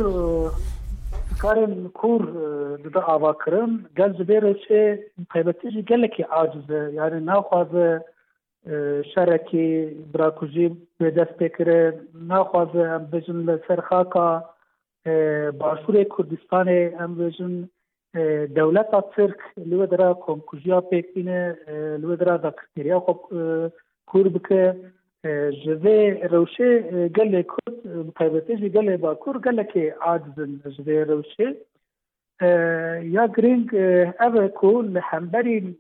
[1.44, 2.22] karên kur
[2.84, 4.82] dide ava kirin gel ji bê re çê
[5.34, 7.90] qeybetî jî gelekî aciz e yani naxwaze
[9.16, 12.00] شرکی براکوژی به دست بکره
[12.30, 14.44] نخوازه هم بجن لسر خاکا
[15.60, 17.70] باشور کردستان هم بجن
[18.56, 21.58] دولت ترک لو درا کمکوژی ها پیکینه
[22.02, 23.20] لو درا دا کرتیری خوب
[24.08, 24.28] کور
[25.66, 26.70] جوه روشه
[27.10, 31.48] گله کرد مطابقه گله با کور گله که عاجزن جوه روشه
[33.04, 33.70] یا گرینگ
[34.20, 35.78] اوه کول لحنبری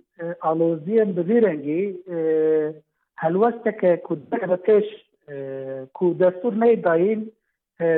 [0.50, 1.84] آلوزیان ببیرنگی
[3.24, 4.88] هەلوەستەکە کودەک بە پێش
[5.98, 7.22] کو دەستور نەیداین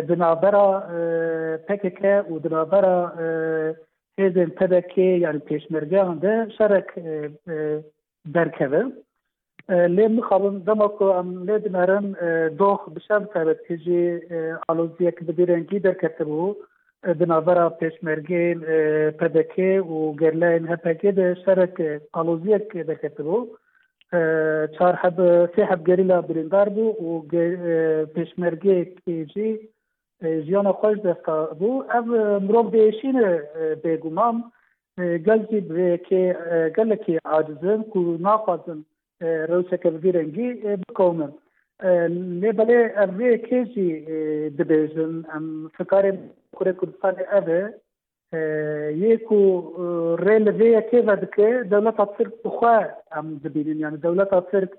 [0.07, 0.65] بنابەرە
[1.67, 2.97] پێکەکە و بنابەرە
[4.19, 6.89] هێزن پەدەکێ یان پێشمەرگیان دە شەرک
[8.35, 8.87] دەرکەون
[9.95, 12.05] لێ مخابم دەما کو ئەم لێ دنەرم
[12.59, 14.03] دۆخ بشەم تەبەت کژی
[14.67, 16.51] ئالۆزیەک ببیرەنگی دەرکەتە بوو
[17.17, 18.43] di navera pêşmergê
[19.19, 19.55] PDK
[19.95, 21.73] û gerleyên HPK de şerek
[22.13, 23.37] aloziyek deketibû.
[24.77, 25.17] Çar heb
[25.53, 27.09] sê hebgerî la birîndar bû û
[28.15, 28.79] pêşmergê
[29.33, 29.49] jî
[30.45, 31.69] jiyana xweş desta bû.
[31.97, 32.05] Ev
[32.45, 33.29] mirov değişîne
[33.83, 34.35] bêgumam
[34.97, 35.59] gel jî
[36.77, 38.79] gelekî acizin ku naxwazin
[39.49, 40.47] rewşeke bi rengî
[40.81, 41.31] bikovnin.
[42.41, 43.91] لێ بەڵێ ئەێ کێژی
[44.57, 45.45] دەبێژن ئەم
[45.77, 46.11] فکارێ
[46.55, 47.63] کوورێ کوردستانی ئەێ
[49.05, 49.43] یەک و
[50.23, 52.77] ڕێ لەێە کێوە دکێ دەوڵەت سرک بخوا
[53.13, 54.71] ئەم دەبینین یان دەوڵەت سرک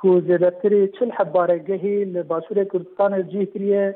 [0.00, 3.86] کو زێدەتری چل حەبارەگەهی لە باشوورێ کوردستانە جێکریە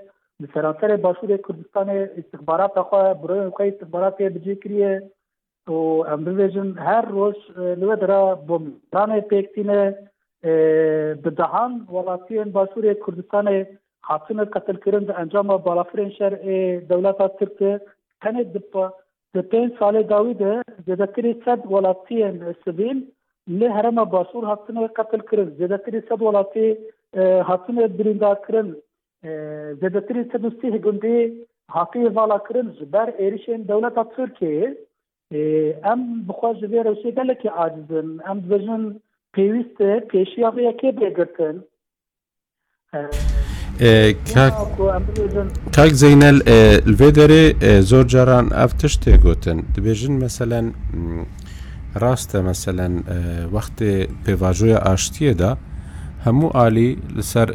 [0.43, 4.93] li serserê başûrê Kurdistanê istixbarata xwe biroyên xwe istixbaratê bicî kiriye
[5.77, 5.77] û
[6.13, 7.37] em bibêjin her roj
[7.81, 9.83] li we dira bomranê pêktîne
[11.23, 13.47] به دهان ولاتیان باشوری کردستان
[14.09, 16.33] هاتن قتل کردن انجام بالافرین شر
[16.91, 17.83] دولت ترک
[18.23, 18.57] کنه د
[19.35, 20.53] د پین سال داوی ده
[20.87, 22.99] د ذکر صد ولاتیان سویل
[23.61, 26.67] له هرم باشور هاتن قتل کردن د ذکر صد ولاتی
[27.51, 28.69] هاتن بریندار کردن
[29.85, 31.19] د ذکر صد استی هګوندی
[31.77, 34.75] حقی والا کردن زبر ایریشن دولت ترکیه
[35.95, 38.83] ام بخواج به روسی دلکی عاجزن ام بجن
[39.37, 41.57] پێویستە پێشیا ڕێکێ بێگرتن
[45.77, 46.37] کاک زەینەل
[46.99, 47.45] لێ دەرێ
[47.91, 50.67] زۆر جاران ئەف تشتێ گوتن دەبێژن مەسەلەن
[52.03, 52.95] ڕاستە مەسەلەن
[53.55, 53.93] وەختێ
[54.25, 55.53] پێواژۆیە ئاشتیەدا
[56.27, 57.49] هەموو عالی لەسەر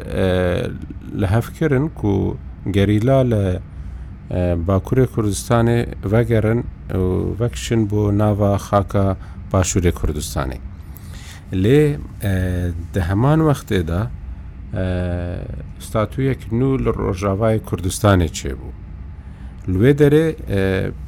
[1.20, 2.14] لە هەفکردن و
[2.76, 3.42] گەریلا لە
[4.66, 5.78] باکوورێ کوردستانی
[6.12, 6.60] وەگەرن
[7.40, 9.04] وەکشن بۆ ناوا خاکە
[9.52, 10.60] باشوورێ کوردستانی
[11.52, 11.96] لێ
[12.94, 14.02] دە هەمان وەختێدا
[15.86, 18.72] ستاتویەک نو لە ڕۆژاوای کوردستانی چێبوو
[19.72, 20.26] لێ دەرێ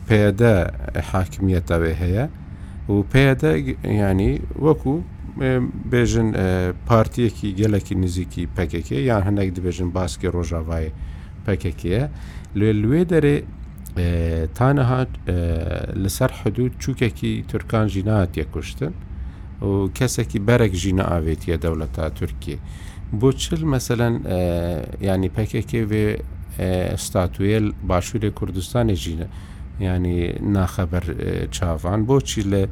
[0.08, 0.54] پێدە
[1.10, 2.26] حاکمیەتەوێ هەیە
[2.92, 3.52] و پێدە
[4.10, 4.34] ینی
[4.64, 4.94] وەکو
[5.92, 6.28] بێژن
[6.88, 10.88] پارتیەکی گەلێکی نزیکی پەکێکی یان هەندێک دەبێژن باسکی ڕۆژاوای
[11.46, 12.02] پەکێکیە
[12.58, 13.36] لێ لێ دەرێ
[14.58, 15.10] تانەهات
[16.02, 18.94] لەسەر حدود چووکێکی تورکان ژینات یەکوشتن
[19.98, 22.58] کەسێکی بەرەك ژینە ئاوێتیە دەوڵەت تا تورکیە
[23.20, 24.14] بۆ چل مەسەەن
[25.08, 26.06] ینی پەکێکێ وێ
[27.04, 29.26] ستاتوێل باشوورێ کوردستانی ژینە
[29.86, 30.18] ینی
[30.56, 31.04] ناخەبەر
[31.56, 32.62] چاوان بۆچی لە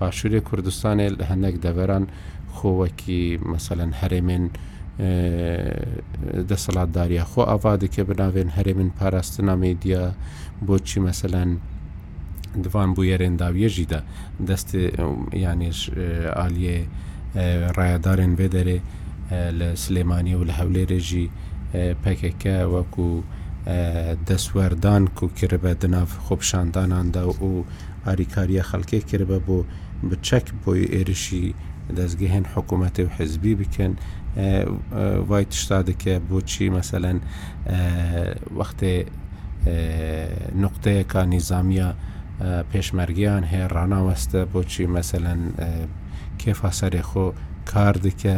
[0.00, 2.04] باشوورێ کوردستانێ هەندێک دەبەران
[2.56, 3.22] خۆوەکی
[3.52, 4.44] مەسەەن هەرێمێن
[6.50, 10.02] دەسەڵاتداریە خۆ ئاوا دکێ بناوێن هەرێمن پاراستنا میدیا
[10.68, 11.50] بۆچی مەسەەن
[12.54, 14.00] divan bû yerên dawiye jî de
[14.46, 14.92] destê
[15.38, 15.70] yanî
[16.46, 16.82] aliyê
[17.76, 18.78] rayedarên vê derê
[19.58, 21.30] li Silêmaniye û li hewlêrê jî
[22.04, 23.20] pekeke wekû
[24.26, 27.62] destwerdan ku kiribe di nav xopşandanan de û
[28.06, 29.66] alîkariya xelkê kiribe bo
[30.02, 31.54] bi çek boy êrişî
[31.96, 33.96] dezgehên hikûmetê û hizbî bikin
[35.28, 37.20] vay e, e, tişta dike boçî meselen
[37.74, 37.78] e,
[38.58, 39.06] wextê
[40.60, 41.96] noqteyeka nîzamiya
[42.72, 45.40] پێشمەرگیان هەیە ڕناوەستە بۆچی مەسەەن
[46.40, 47.26] کێفا سەری خۆ
[47.72, 48.36] کار دکە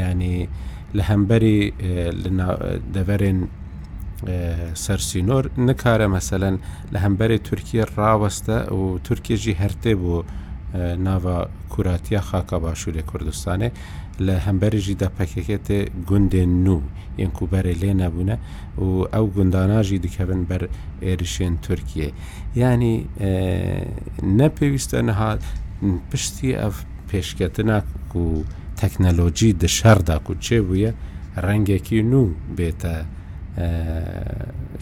[0.00, 0.38] ینی
[0.96, 1.58] لە هەمبەری
[2.96, 3.38] دەبەرێن
[4.84, 6.56] سەرسینۆر نکارە مەسەەن
[6.92, 10.22] لە هەمبەری تورکیە ڕاوەستە و تورکێژی هەرتێ بوو
[11.06, 11.36] ناوە
[11.72, 13.70] کوراتیا خاکە باشووری کوردستانی
[14.24, 16.78] لە هەمبەرژی دەپەکەکێتێ گوندێن نو
[17.22, 18.36] یەنکوبەرێ لێ نەبوونە
[18.84, 20.62] و ئەو گنداناژی دکەبن بەر
[21.04, 22.08] ئێریشێن تورکیە
[22.62, 22.94] ینی
[24.38, 25.42] نەپێویستە نەهات
[26.10, 26.74] پشتی ئەف
[27.08, 27.78] پێشکەتنە
[28.24, 28.26] و
[28.80, 30.90] تەکنەلۆجی دشاردا و چێ بووە
[31.44, 32.22] ڕەنگێکی نو
[32.56, 32.96] بێتە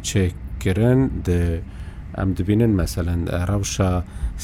[0.07, 1.01] چێکردن
[2.19, 3.91] ئەم دبینن مەسەن ڕەوشە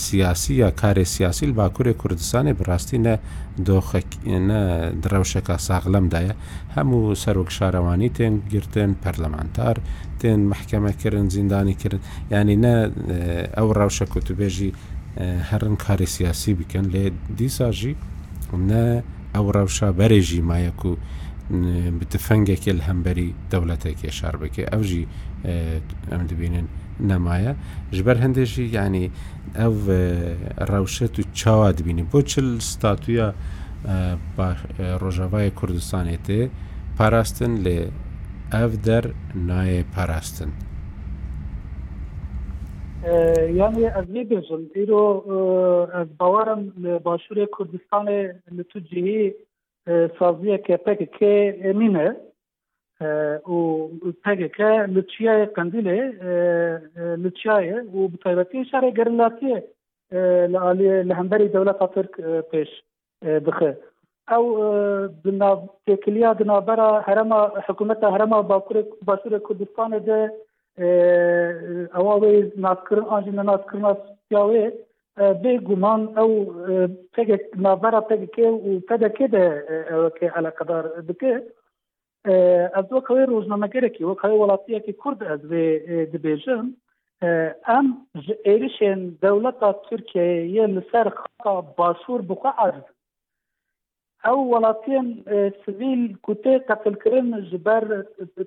[0.05, 3.15] سیاسی یا کارێ سیاسی باکووری کوردستانی بڕاستی نە
[3.69, 4.61] دۆخەنە
[5.05, 6.35] درەوشەکە ساغلمدایە
[6.77, 9.77] هەموو سەرۆک شارەوانی تێن گرتن پەرلەمانتار
[10.21, 12.01] تێن محکەمەکردن زیندانی کردن
[12.35, 12.75] ینی نە
[13.57, 14.71] ئەو ڕەوشە کوتوبێژی
[15.51, 17.05] هەرن کاری سیاسی بکەن لێ
[17.39, 17.95] دیساژی
[18.71, 18.85] نە
[19.35, 20.93] ئەو ڕەوشە بەرێژی مایەک و
[22.01, 25.05] بتفەنگێکی لە هەمبەری دەوڵەتێکی شار بکێ ئەوژی
[26.11, 26.67] ئەم دەبینن
[27.11, 27.53] نەمایە
[27.97, 29.05] ژبەر هەندێکی یعنی
[29.59, 29.75] ئەو
[30.71, 33.29] ڕەوشێت و چاوا دبینی بۆ چل ستاتویە
[35.03, 36.43] ڕۆژاوای کوردستانێتێ
[36.99, 37.79] پاراستن لێ
[38.55, 39.05] ئەف دەر
[39.49, 40.51] نایە پاراستن.
[43.61, 45.05] یعنی ئەز لێ بێژم ئیرۆ
[46.21, 46.63] باوارم
[47.07, 48.21] باشوورێ کوردستانێ
[48.57, 49.29] لە تو جهەیە
[50.19, 51.37] سازیەکە پێکێ
[51.81, 52.09] منە
[53.55, 53.59] و
[54.25, 56.01] پێکەکە لچیایە قندیلێ
[57.25, 59.59] لچیایە و بتایبەتی شارێ گەرلاتیە
[60.53, 62.07] لە عالیە لە هەمبەری دەولە فاتر
[62.51, 62.71] پێش
[63.47, 63.73] بخێ
[64.41, 64.47] ew
[65.87, 70.19] têkiliya di navbera herema hikûmeta herema bakurê başûrê Kurdistanê de
[71.99, 72.33] ewa wê
[72.65, 74.65] naskirin an jî nenasskirina spya wê
[75.19, 76.31] آه، بگمان او
[77.13, 79.49] پگ نظر پگ که و پدا کده
[80.35, 81.25] على قدر بك
[82.25, 86.75] آه، از دو وکوی روزنامه گره که وکوی ولاتیه که کرد از به آه، دبیجن
[87.67, 88.07] ام
[88.45, 92.83] ایرشن دولتا ترکیه یه لسر خطا باشور بخوا عرض
[94.25, 95.25] او ولاتین
[95.65, 98.03] سویل کوته قتل کرن جبر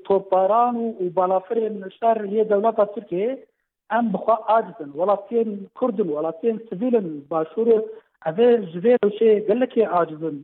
[0.06, 3.48] توپاران و بالافرین شر یه دولتا ترکیه
[3.92, 7.84] ام بخوا عاجزن تين كردن ولا تين سفيلن باشور
[8.28, 10.38] اوه جوه روشه آه، گلکی عاجزن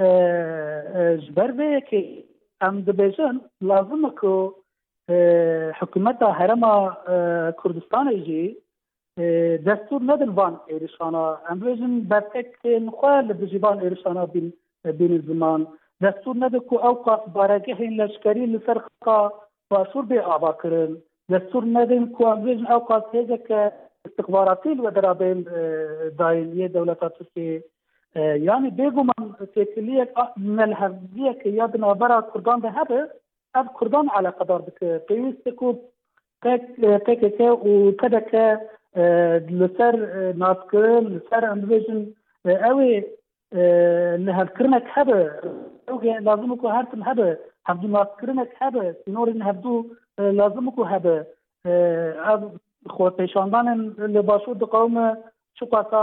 [0.00, 2.24] آه، جبر به که
[2.62, 6.74] ام دبیجن لازم که آه، حکومت هرما
[7.64, 8.56] کردستان جی
[9.66, 14.46] دستور ندن وان ایرشانا ام بیجن برتک نخواه لبجیبان ایرشانا بین
[14.98, 15.60] بین زمان
[16.02, 19.18] دستور نده که اوقات بارگه این لشکری لسر خطا
[19.70, 20.96] باشور به آبا کرن
[21.32, 23.72] دستور ندیم کوامبریج او قاطعه اه، که
[24.06, 25.38] استخباراتی و درابین
[26.18, 27.64] داخلی دولت ترکیه
[28.48, 29.24] یعنی بگومان
[29.56, 33.00] تکلیه من هزیه که یاد نابرا کردان ده هبه
[33.54, 35.68] اب کردان علاقه دار بکه پیوسته کو
[36.42, 37.50] تک اه، که
[38.02, 38.44] و که
[38.96, 39.02] اه،
[39.60, 39.94] لسر
[40.36, 42.00] ناتکرن لسر امبریجن
[42.68, 43.04] اوی
[43.52, 44.64] نه نهب که
[44.94, 45.18] هبه
[45.88, 48.94] اوكي لازم يكون هرتم هبه هبدو ناس كرنك هبه
[49.40, 49.84] نه دو
[50.18, 51.22] لازم کو هبه
[52.94, 53.68] خو پیشاندان
[54.16, 54.98] لباسو د قوم
[55.58, 56.02] چو پاسا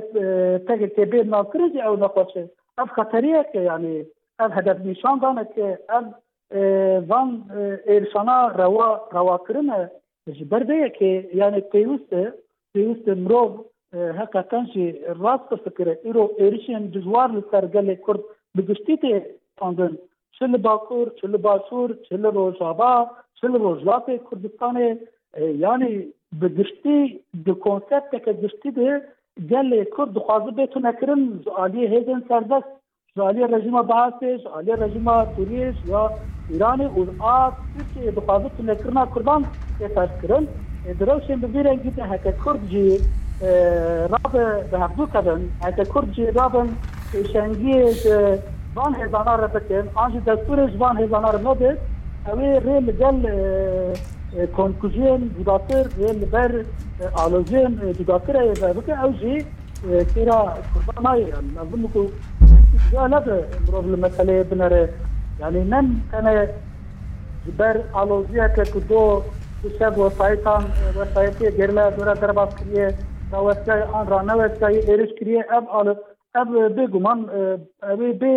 [0.70, 4.04] تک کی به ناکرج او نخوشه اف خطریه که یعنی
[4.40, 6.04] اف هدف نشان دانه که اف
[7.12, 7.32] وان
[7.98, 9.90] ارسانا روا روا کرنه
[10.32, 11.62] برده ایه که یعنی
[12.74, 18.20] قیوست مروب حقا کنشی راست که سکره ایرو ایریشین جزوار لسر گل کرد
[18.56, 19.22] به گشتی تی
[19.58, 19.98] تاندن
[20.40, 23.08] چل با کرد، چل با شورد، چل روزابا،
[23.42, 24.20] چل روزابه
[25.60, 26.06] یعنی
[26.42, 29.02] بگشتی گشتی، به که گشتی ده
[29.52, 32.70] گل کرد خواهد بیتونه کردن زعالی هیزن سردست،
[33.16, 35.06] زعالی رژیم بحثش، عالی رژیم
[35.36, 36.10] دوریش، یا
[36.54, 39.44] İran'ı uz a Türkiye dukazı tüle kırna kurdan
[39.80, 40.48] kesar kırın.
[40.88, 43.00] E, Dravşen bi viren gide heke Kurdji
[43.42, 43.48] e,
[44.10, 45.48] rabı behevdu kadın.
[45.62, 46.70] Heke Kurdji rabın
[47.14, 47.94] e, şengiye
[48.76, 49.84] van hezanar bikin.
[49.96, 51.76] Anji desturiz van hezanar nedir.
[52.34, 53.22] Evi re gel
[54.56, 56.52] konkuzyen budatır ve liber
[57.16, 59.46] alozyen budatır ve bu ki evji
[60.14, 61.28] kira kurban ayı.
[61.56, 62.10] Nazım bu
[62.94, 64.90] Ya ne bir problem meseleye binere
[65.40, 66.50] یعنی نن کنه
[67.58, 69.22] بر الوزیه که دو
[69.64, 70.64] کشب وسایتان
[71.02, 72.94] وسایتی گرله دوره در باز کریه
[73.32, 75.96] دا وسیله آن را نوسیله ایرش کریه اب آل
[76.36, 77.30] اب به گمان
[77.84, 78.32] اب به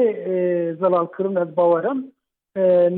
[0.80, 2.04] زلال کردن از باورم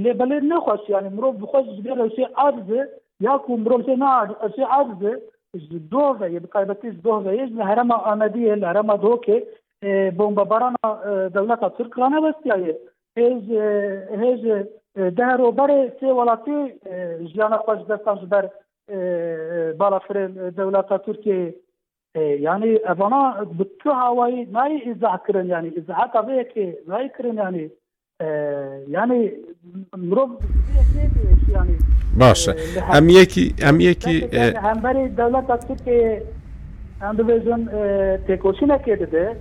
[0.06, 2.88] لبله نخوش یعنی مرو بخوش زگر اسی عرضه
[3.20, 5.18] یا کو مرو سی نه اسی عرضه
[5.90, 9.42] دوغه یه بقایبتی دوغه یه هرما آمدیه هرما دوکه
[10.16, 10.74] بمباران
[11.34, 12.78] دولت ترکانه وسیله
[13.16, 13.42] هیز
[14.22, 14.66] هیز
[15.16, 16.56] ده رو بر سی ولاتی
[17.32, 18.50] جیانا خواهد دستان بر
[19.72, 21.54] بالا فرین دولتا ترکیه
[22.40, 23.20] یعنی اونا
[23.58, 27.70] بطو هوایی نای ازاح کرن یعنی ازاح تاوی اکی نای کرن یعنی
[28.94, 29.30] یعنی
[29.96, 30.30] مروب
[31.52, 31.76] یعنی
[32.20, 32.54] باشه
[32.92, 34.20] هم یکی هم یعنی
[34.56, 36.22] هم بری دولت از ترکیه
[37.00, 37.66] هم دویزون
[38.16, 39.36] تکوشی نکیده ده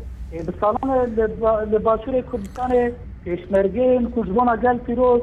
[0.50, 1.14] بسالان
[1.74, 2.94] لباشور کردستانه
[3.26, 5.22] پێشمەرگین کوژبوونا گەل پیرۆز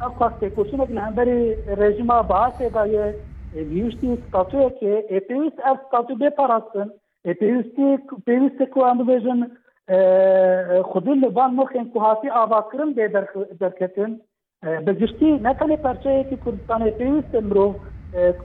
[0.00, 1.38] ئەو قاستێکۆشنێک لە هەمبەری
[1.80, 3.04] ڕێژیما بەهاسێدا یە
[3.72, 4.94] گیشتی ستاتوەکێ
[5.28, 6.88] پێویست ئەف ستاتو بێپاراستن
[7.40, 7.88] پێویستی
[8.26, 9.40] پێویستە کو ئەم بێژن
[10.90, 13.06] خودل لەبان مخێن کوهاتی ئاواکردن بێ
[13.62, 14.12] دەرکەتن
[14.86, 17.74] بەگشتی نەتەنێ پارچەیەکی کوردستانی پێویستە مرۆڤ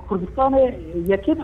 [0.08, 0.66] کوردستانê
[1.14, 1.40] yekîn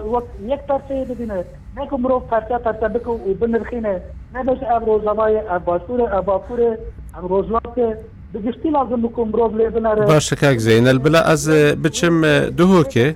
[0.51, 1.39] yek parçayê dibîne
[1.78, 3.95] ne ku mirov perça perça bike û binirxîne
[4.34, 6.70] ne beş ev rojavayê ev başûrê ev bakurê
[7.16, 7.86] ئەم ڕۆژواتە
[8.34, 11.43] بگشتی لازم بکۆم مرۆڤ لێ بنارە باشە کاک زینەل بلا ئەز
[11.84, 12.16] بچم
[12.59, 13.07] دهۆکێ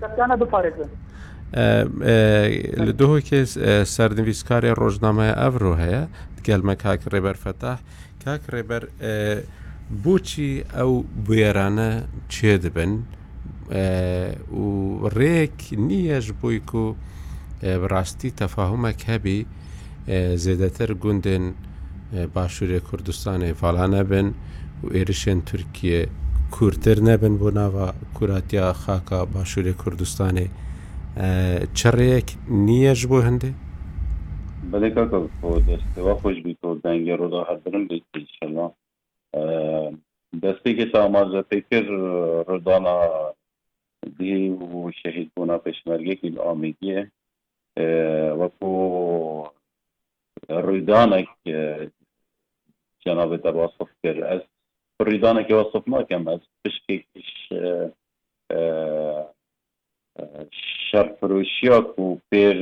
[2.87, 3.39] li duhokê
[3.95, 6.01] serdivîskarê rojnameya evro heye
[6.43, 7.77] gelme kak rêber fetah
[8.25, 8.81] kak rêber
[10.03, 10.91] بۆچی ئەو
[11.27, 11.91] بێرانە
[12.33, 12.93] چێ دەبن
[14.63, 14.65] و
[15.17, 16.85] ڕێک نییەش بووی و
[17.93, 19.39] ڕاستی تەفاهمە کەبی
[20.43, 21.43] زێدەتر گوندن
[22.33, 24.33] باشوورێ کوردستانی فالانە بن
[24.83, 26.07] و ێریشێن تورکیە
[26.51, 30.47] کورتتر نەبن بۆ ناوە کوراتیا خاکە باشوورێ کوردستانی
[31.79, 32.27] چڕەیەک
[32.67, 33.51] نییەش بۆ هەندێ
[35.67, 38.67] دەستەوە خۆش بی تۆ دەنگێ ڕۆدا هەردرم بێتشەما
[40.43, 41.89] دەستێکی ئاماژە پێکرد
[42.51, 42.97] ڕدانا
[44.17, 47.01] دی و شەهید بوونا پێشمەرگێکی ئامیدیە
[48.39, 48.73] وەکو
[50.67, 51.29] ڕوودانێک
[53.07, 54.41] جناب وصف کرد از
[54.99, 57.51] بریدانه که وصف ناکم از پشکیش
[61.63, 62.57] ها کو پیر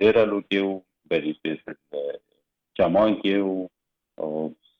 [0.00, 0.80] هیرالو که
[1.10, 1.62] بری پیر
[2.74, 3.68] چمان که و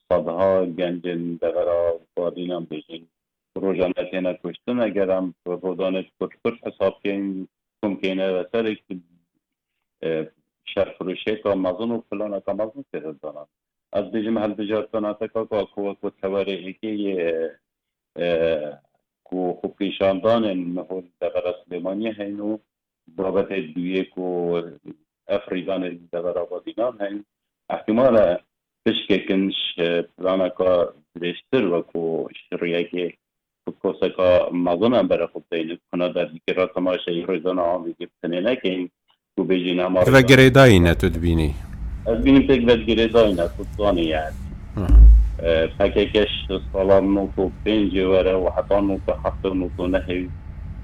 [0.08, 3.02] صدها گنجن دغرا بارینم بجن
[3.54, 7.48] روزانه تینا کشتن اگرم روزانه کت کت حساب کن
[7.82, 8.76] ممکنه و سر
[10.64, 13.46] شرفروشی که مزون و فلان که مزون کرد دانم
[13.90, 16.92] ez dibêjim helbija sanateka ku ku ku tewarê hêkê
[19.28, 22.50] ku xu pêşandanên mehol devera Silêmaniye heyn û
[23.18, 24.24] babetê duyê ku
[25.36, 27.16] Efrîdanê devera Vadînan heyn
[27.74, 28.38] ehtimal e
[28.84, 29.44] pişkekin
[30.16, 30.70] planaka
[31.16, 32.00] dirêştir ve ku
[32.42, 33.06] şiriyekê
[33.82, 34.30] koseka
[34.66, 38.82] mazina bere xuteyni kuna derdikira temaşeyî rêdana amî gitinê nekeyn
[39.36, 41.50] ku bêjî hema gerêdayî ne tu dibînî
[42.08, 44.34] بينتج جريداينا قصداني يعني
[45.78, 50.28] فكاكش صلاة نوتو بين جوارة وحطا نوتو حتى نوتو نهي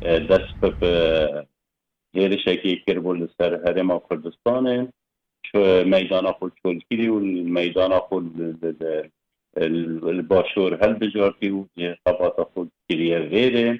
[0.04, 1.46] اه، دست به
[2.14, 4.88] هيري شكي كربو لسر هرم كردستان
[5.42, 8.56] شو ميدان خود شولكيري والميدان خود
[9.58, 13.78] الباشور هل بجارتي وطبعات خود كريه غيره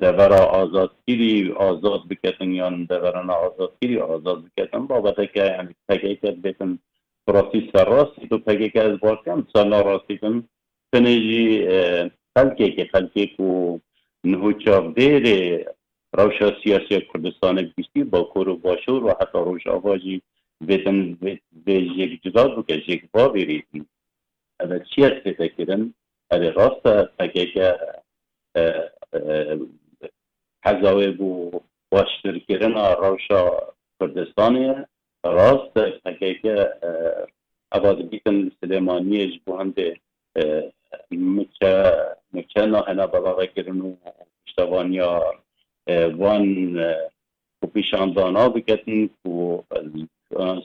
[0.00, 1.34] دەڤرا ئازادگیری
[1.64, 5.44] ئازاد بکەن یان دەڤەرەنا ئازادگیری ئازاد بکەن بابەتەکە
[5.88, 6.70] پەگەیکە بێتن
[7.26, 10.34] پرۆسی سەرڕاستی و پەگێکە ئەز باشکەم سەنا ڕاستیتن
[10.92, 11.46] تنێژی
[12.34, 13.50] خەلکێکی خەلکێک و
[14.30, 15.38] نهوچاو دێرێ
[16.18, 20.22] روشا سیاسی کوردستان بیستی با کور و باشور و حتی روش آواجی
[20.68, 20.98] بێتن
[21.64, 23.82] بێ ژێک جدا بکە ژێک با بێریتن
[24.60, 25.82] ئەە چیە سێتەکردن
[26.30, 27.70] ئەێ ڕاستە پەگێکە
[30.66, 31.60] حەزا واشتر بوو
[31.94, 33.40] روشا ڕەوشە
[35.38, 37.26] راست ڕاست آه،
[37.76, 39.88] أباد بيتن سليمانية جبو بۆ هەندێ
[40.40, 43.92] آه، مچەنا هەنا بەڵاغەکردن و
[44.50, 45.10] شتوانیا
[45.90, 46.46] آه، وان
[48.16, 49.34] دانا بکەن و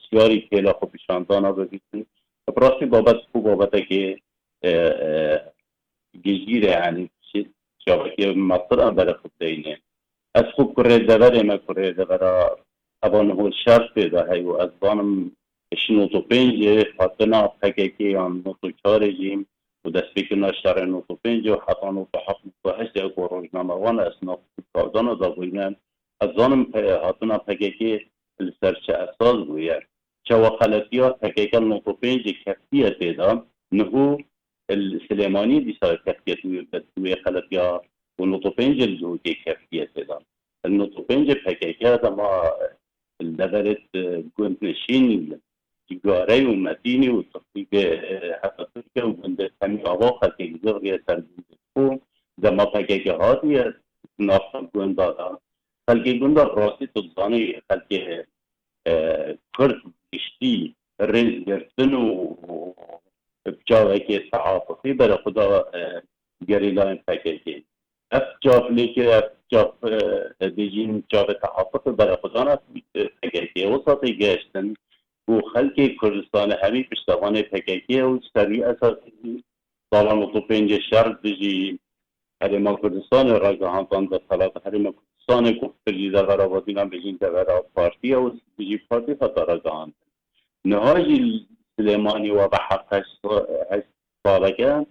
[0.05, 2.01] سیاری پێلا خۆپیشاندانا ببیتن
[2.61, 4.03] ڕاستی بابەت بوو بابەتێکی
[6.25, 7.05] گژیرە عنی
[7.89, 9.79] جاوکی مصر بر خوب دینه
[10.35, 12.23] از خوب کره دبر ما کره دبر
[13.03, 15.31] ابان هو شرط پیدا هی و از بانم
[15.77, 19.47] شنو تو پنج خاطنا پکه آن نو تو چار جیم
[19.85, 23.17] و دست بکر نشتر نو تو پنج و حتی نو تو حق تو هشت یک
[23.17, 24.39] و روشنامه وان اصناف
[24.73, 25.75] کاردان و دابوینن
[26.21, 26.67] از دانم
[27.03, 28.01] حاطنا پکه کی
[28.39, 29.87] لسرچه اساس بوید
[30.23, 34.17] چه و خلطی ها پکه کل نو تو پنج کفیه پیدا نهو
[34.71, 36.65] السليماني اللي صارت كفكية
[36.99, 37.79] ويا خلف يا
[38.19, 40.19] ونطو بنجة بزوجة كافية سيدا
[40.65, 42.51] النطو جلد هكي هذا ما
[43.21, 43.83] دبرت
[44.37, 45.39] قومت نشيني
[46.05, 51.99] جواري ومتيني وتصفيق آه، حتى تركيا وبندت همي كي كيزر يا سربون
[52.37, 53.73] زما بحكاية يا
[54.19, 55.37] نافتا قوم دادا
[55.89, 58.25] خلقي قوم دادا راسي تداني خلقي
[58.87, 59.81] آه، كرت
[60.13, 62.73] بشتي رز گرفتن و
[63.67, 65.65] جاوه که تعاطفی برای خدا
[66.47, 67.39] گریلا این فکر
[68.11, 69.75] اف جاب لیکه اف جاب
[70.55, 72.61] دیجیم جاب تعاطف برای خدا نست
[73.21, 74.73] فکر که ساتی گشتن
[75.27, 79.43] و خلق کردستان همی پشتوان فکر که و سری اساسی
[79.93, 81.79] سالان و تو پنج شر دیجیم
[82.43, 87.43] حریم کردستان را جهانتان در صلاح حریم کردستان کفت جیزه در آبادین هم بجین در
[87.75, 89.93] پارتی و بجی پارتی فتا را جهانتان
[90.65, 91.47] نهاجی
[91.79, 93.05] سلیمانی و بحقش
[93.69, 93.81] از
[94.23, 94.85] طالگان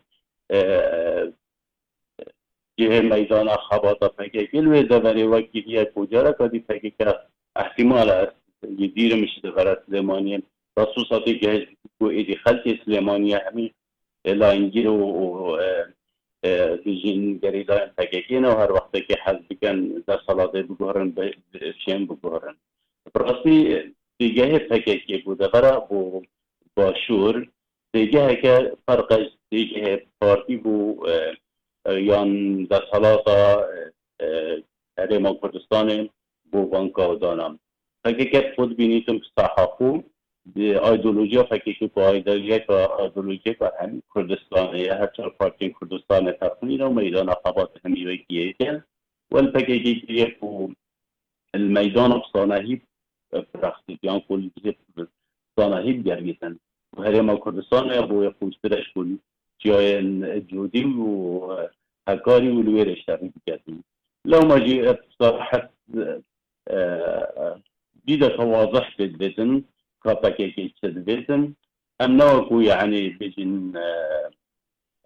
[2.79, 7.15] جه میدان خباتا پکه کل و دوری و گیریه کجا را کدی پکه که
[7.57, 8.37] احتمال است
[8.79, 10.43] یه دیر میشه دو سلیمانی
[10.77, 11.67] رسوساتی که
[11.99, 13.75] که ایدی خلک سلیمانی همی
[14.25, 15.57] لاینگیر و
[16.85, 22.55] دیجین گریدان پکه و هر وقت که حض بکن در صلاده بگوارن به افشین بگوارن
[23.15, 23.77] براسی
[24.19, 26.23] دیگه پکه که بوده برا بو
[26.79, 27.47] باشور
[27.93, 31.13] دیگه فرقش دیگه پارتی بو اه،
[31.87, 33.65] اه، یان در سلاتا
[34.99, 36.09] هریما اه، کردستان
[36.53, 37.59] بو بانکا و دانم
[38.05, 40.03] فکر که خود بینیتم صحافو
[40.57, 46.79] ایدولوژیا فکر که با ایدولوژیا و ایدولوژیا و هم کردستان هر چهار پارتی کردستان تقنی
[46.79, 48.85] رو میدان اقابات همیوه کیه کن
[49.31, 50.37] و الفکر که
[51.55, 52.83] الميدان بصناهيب
[53.53, 54.51] فراخ يعني كل
[55.61, 56.59] صناهيب جريتن
[57.07, 59.11] هەرێمە کوردستانە بۆیە قوسترش بوون
[59.63, 60.09] جیایەن
[60.51, 61.03] جودی و
[62.09, 63.79] هەکاری و لێرش تاکەین
[64.31, 65.01] لەو مەجی حت
[68.07, 69.53] بیدەکە واضح پێ بێتن
[70.05, 71.43] کاپەکێکی چ دەبێتن
[72.01, 74.27] ئەم ناوەکو یعنی بژین اه،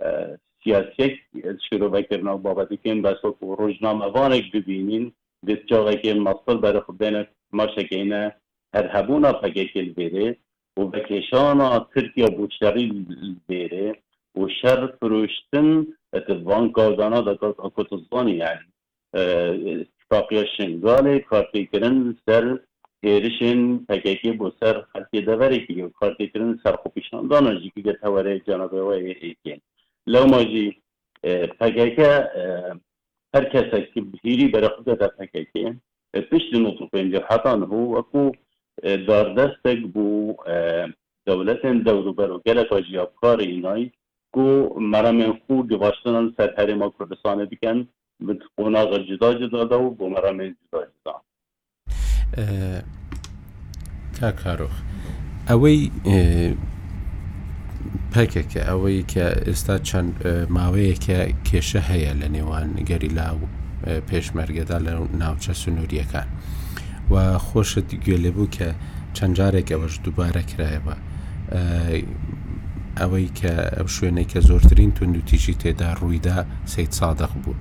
[0.05, 0.31] اه،
[0.63, 1.15] سیاسەک
[1.67, 5.05] شرۆبەکردنا و بابەتەکەین بەسۆک و ڕۆژنامەوانێک ببینین
[5.47, 7.23] دەستجاڵێکی مەسڵ بەرە خوبێنە
[7.59, 8.23] ماشەکەینە
[8.75, 10.39] هەر هەبوونا پەکێکل بێرێت
[10.79, 12.87] و بەکێشانە ترکیا بۆچەری
[13.47, 13.89] بێرێ
[14.39, 15.69] و شەر فرۆشتن
[16.15, 18.67] ئەتبان کازانە دەکات ئەکۆتزبانی یاری
[20.11, 22.45] تاقیە شنگالێ کارتێکردن سەر
[23.05, 28.97] هێرشên پکekê بۆ سەر خەکێ دەverێکی و کارتێکردن سەرخۆپیشاندانە ژکی گەتەوەرە جانەوە
[29.31, 29.61] ێکێن
[30.13, 30.69] لەو ماژی
[31.59, 32.11] پکekە
[33.35, 35.67] هەر کەسێکی بهیری بەرەخدە دە پکekێ
[36.31, 38.25] پشتی نوتو پێ حتان هو وەکو
[39.09, 40.37] داردەستێک بوو
[41.29, 43.87] دەولەتێن دەوروبەر و گەلەکە ژیابکاری ئینایی
[44.35, 44.45] کو
[44.93, 47.79] مەرەمێن خو گەباشتنان سەر هەرێمە کوردستانە بکەن
[48.57, 51.15] قۆناغە جدا جدادا و بۆ مەرەمێ جدا جدا
[54.21, 54.75] کا کارۆخ
[55.51, 55.81] ئەوەی
[58.13, 60.13] پەکێکە ئەوەی کە ئێستا چەند
[60.57, 63.45] ماوەیەکە کێشە هەیە لە نێوان گەریلا و
[64.09, 66.29] پێشمەرگەدا لە ناوچە سنووریەکان.
[67.11, 68.69] و خۆشت گوێ لێبوو کە
[69.17, 70.95] چەند جارێک ئەوەش دووبارە کرایەوە
[73.01, 76.39] ئەوەی کە ئەو شوێنێک کە زۆرترین تونند و تیژی تێدا ڕوویدا
[76.73, 77.55] سید سادەق بوو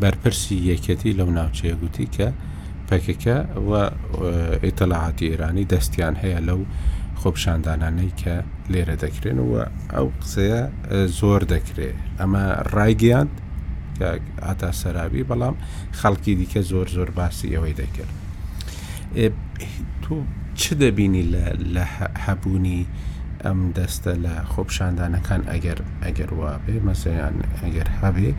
[0.00, 2.28] بەرپرسی یەکەتی لەو ناوچەیە گوتی کە
[2.88, 3.36] پەکەکە
[3.68, 3.70] و
[4.64, 6.60] ئێتەلاعاتی ئێرانی دەستیان هەیە لەو
[7.20, 8.34] خۆپشاندانانەی کە
[8.72, 9.52] لێرە دەکرێن و
[9.94, 10.62] ئەو قسەیە
[11.18, 13.34] زۆر دەکرێت ئەمە ڕایگەیاند
[13.96, 14.08] کە
[14.44, 15.56] ئاتا سەرابی بەڵام
[16.00, 18.12] خەڵکی دیکە زۆر زۆر باسی ئەوەی دەکرد
[20.02, 21.24] تۆ چ دەبینی
[21.74, 21.84] لە
[22.24, 22.80] هەبوونی
[23.44, 28.30] ئەم دەستە لە خۆپشاندانەکان ئەگەر ئەگەر وا بێ مەسەیان ئەگەر هەبێ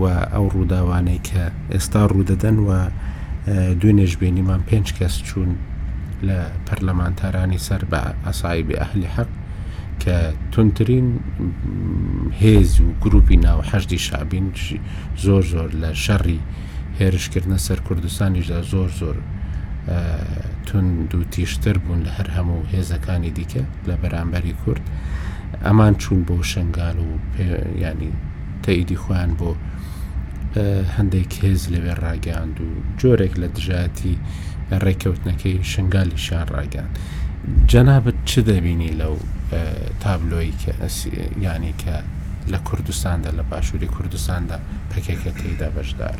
[0.00, 0.02] و
[0.32, 1.44] ئەو ڕووداوانەی کە
[1.74, 2.68] ئێستا ڕوودەدەن و
[3.80, 5.50] دوێنێژ بێنیمان پێنج کەس چوون
[6.28, 9.30] لە پەرلەمانتارانی سەر بە ئەسایبی ئەهلی حەق
[10.02, 10.16] کە
[10.52, 11.08] تونترین
[12.40, 14.46] هێز و گروپی ناوهشتی شابین
[15.24, 16.40] زۆر زۆر لە شەڕی
[17.00, 19.16] هێرشکردنە سەر کوردستانیشدا زۆر زۆر
[20.66, 24.80] تون دو تیشتر بوون لە هەر هەموو هێزەکانی دیکە لە بەرامبەری کورد
[25.64, 27.08] ئەمان چوون بۆ شنگال و
[27.82, 28.12] ینی
[28.66, 29.50] تەیدی خویان بۆ
[30.96, 32.68] هەندێک هێز لەوێ ڕاگەاند و
[33.00, 34.14] جۆرێک لە دژاتی
[34.84, 36.94] ڕێککەوتنەکەی شنگالیشان ڕاگەاند
[37.70, 39.14] جەنابەت چ دەبینی لەو
[40.02, 40.72] تابلۆی کە
[41.44, 41.94] ینی کە
[42.52, 44.56] لە کوردستاندا لە باشووری کوردستاندا
[44.90, 46.18] پەکەکە تێدا بەشدار.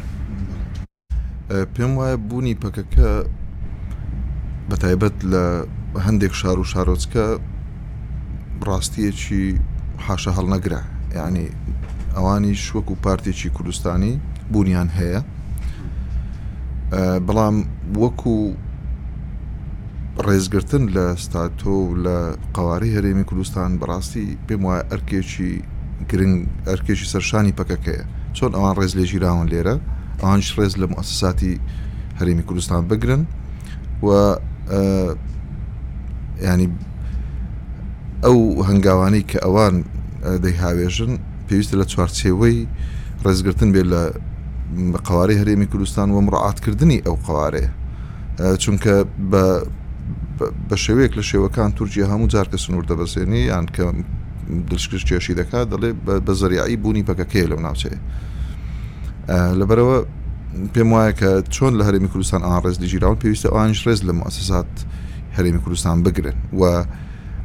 [1.75, 3.09] پێم وایە بوونی پەکەکە
[4.71, 5.45] بە تایبەت لە
[6.07, 7.25] هەندێک شار و شارۆچکە
[8.69, 9.45] ڕاستیەکی
[10.07, 10.81] حاشە هەڵنەگرە
[11.19, 11.45] یعنی
[12.17, 14.13] ئەوانی شوەک و پارتێکی کوردستانی
[14.53, 15.21] بوونیان هەیە
[17.27, 17.57] بەڵام
[18.03, 18.37] وەکو
[20.27, 22.17] ڕێزگرتن لە ستاتۆ لە
[22.57, 25.51] قواری هەرێمی کوردستان بەڕاستی پێم وایە ئەرکێکی
[26.11, 26.37] گرنگ
[26.71, 28.05] ئەرکێکی سەرشانی پکەکەیە
[28.37, 29.75] چۆن ئەوان ڕێز لێژیراون لێرە
[30.21, 31.55] ئەوانش ڕێز لە مؤسساتی
[32.21, 33.23] هەرێمی کوردستان بگرن
[34.07, 34.09] و
[36.49, 36.69] ینی
[38.25, 38.39] ئەو
[38.69, 39.75] هەنگاوانەی کە ئەوان
[40.45, 41.13] دەیهاوێژن
[41.49, 42.59] پێویستە لە چوارچێوەی
[43.25, 44.03] ڕێزگرتن بێت لە
[45.09, 47.71] قوارەی هەرێمی کوردستان و مڕعاتکردنی ئەو قوارەیە
[48.63, 48.95] چونکە
[50.71, 53.85] بە شێوەیەک لە شێوەکان تورکیا هەموو جار کە سنوور دەبەسێنی یان کە
[54.71, 55.91] دشکش کێشی دەکات دەڵێ
[56.27, 57.99] بە زریایی بوونی پەکەکەی لەو ناوچەیە
[59.61, 59.99] لەبەرەوە
[60.75, 64.71] پێم وایە کە چۆن لە هەرێمی کوردستان ئان ڕێز دیژیراون پێویستە ئەوانش ڕێز لە مؤسسات
[65.37, 66.83] هەرێمی کوردستان بگرن و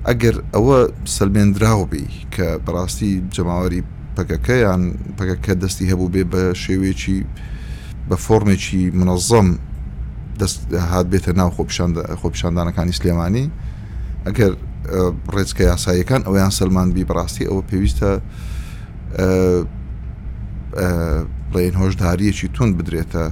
[0.08, 0.80] ئەگەر ئەوە
[1.16, 3.82] سلمێنراوبی کە بەڕاستی جەماوەری
[4.18, 4.82] پەکەکەیان
[5.18, 7.20] پەکەکە دەستی هەبوو بێ بە شێوێکی
[8.10, 9.48] بە فۆرمێکی منەظەم
[10.40, 10.60] دەست
[10.92, 11.50] هاات بێتە ناو
[12.22, 13.46] خۆپشاندانەکانی سلێمانی
[14.28, 14.52] ئەگەر
[15.36, 18.12] ڕێزکە یاساییەکان ئەویان سلمان بی بڕاستی ئەوە پێویستە
[21.54, 23.24] بڵێن هۆشداریەکی تون بدرێتە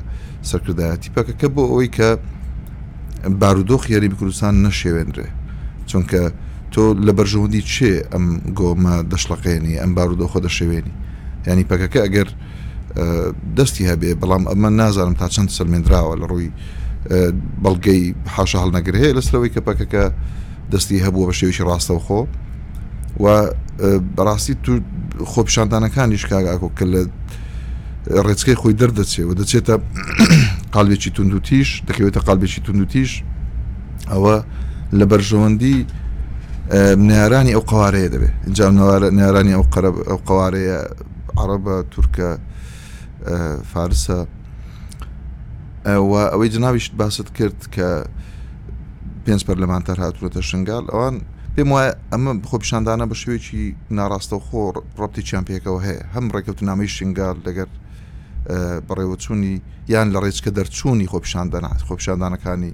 [0.50, 2.10] سەرکردایەتی پەکەکە بۆ ئەوەی کە
[3.42, 5.28] بارودۆخ یاریبی کوردستان نەشێوێنرێ
[5.90, 6.22] چونکە
[6.74, 8.26] تۆ لە بەرژەوەندی چێ ئەم
[8.60, 10.94] گۆمە دەشلقێنی ئەم بارودۆخۆ دەشێوێنی
[11.48, 12.30] ینی پەکەکە ئەگەر
[13.58, 16.50] دەستی هەبێ بەڵام ئەمە نازانم تا چەند سەرمێنراوە لە ڕووی
[17.64, 18.04] بەڵگەی
[18.36, 20.04] حاشە هەڵ نەگرهەیە لەسەرەوەی کە پەکەکە
[20.74, 22.20] دەستی هەبووە بە شێویشی ڕاستەوخۆ
[23.24, 23.26] و
[24.16, 24.72] بەڕاستی تو
[25.34, 27.02] خۆپشاندانەکانی شکاگاکۆ کە لە
[28.10, 29.76] ڕێچکەی خۆی دەردەچێەوە دەچێتە
[30.76, 33.12] قالبێکی تونند و تیش دەکەوێتە قالبێکی تونند و تیش
[34.12, 34.36] ئەوە
[34.98, 35.76] لە بەرژەوەندی
[37.10, 38.66] نارانی ئەو قوارەیە دەبێت اینجا
[39.20, 39.66] نارانی ئەو
[40.10, 40.80] ئەو قوارەیە
[41.42, 42.30] عربە تورکە
[43.72, 44.20] فارسە
[45.88, 47.88] ئەوەی جناویشت باست کرد کە
[49.26, 51.16] پێنج پەرلەمانتەر هاتوورەتە شنگال ئەوان
[51.56, 53.64] پێم وایە ئەمە خۆپشاندانە بە شوێکی
[53.98, 54.62] ناڕاستە خۆ
[55.00, 57.70] ڕەتی چمپیەکەەوە هەیە هەم ڕێککەوت نامی شنگال لەگەر
[58.88, 59.54] بەڕێوەچوونی
[59.94, 62.72] یان لە ڕێچکە دەرچوونی خۆپشاندەنا خۆپشاندانەکانی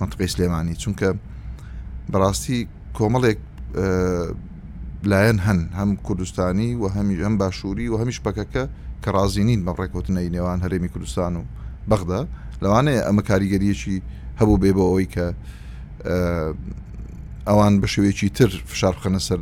[0.00, 1.08] منطقی سلێمانی چونکە
[2.12, 2.58] بەڕاستی
[2.96, 3.38] کۆمەڵێک
[5.10, 8.64] لایەن هەن هەم کوردستانی و هەمی ئەم باشووری و هەمیش پەکەکە
[9.02, 11.42] کە ڕازینین بە ڕێکوتنەی نێوان هەرێمی کوردستان و
[11.90, 12.20] بەغدا
[12.62, 13.96] لەوانەیە ئەمە کاریگەریەکی
[14.40, 15.26] هەبوو بێ بە ئەوی کە
[17.48, 19.40] ئەوان بە شوێکی تر فشار بخەنە سەر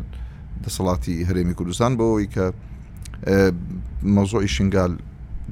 [0.65, 2.45] دەسەڵاتی هەرێمی کوردستان بەوەی کە
[4.17, 4.93] مەزۆی شنگال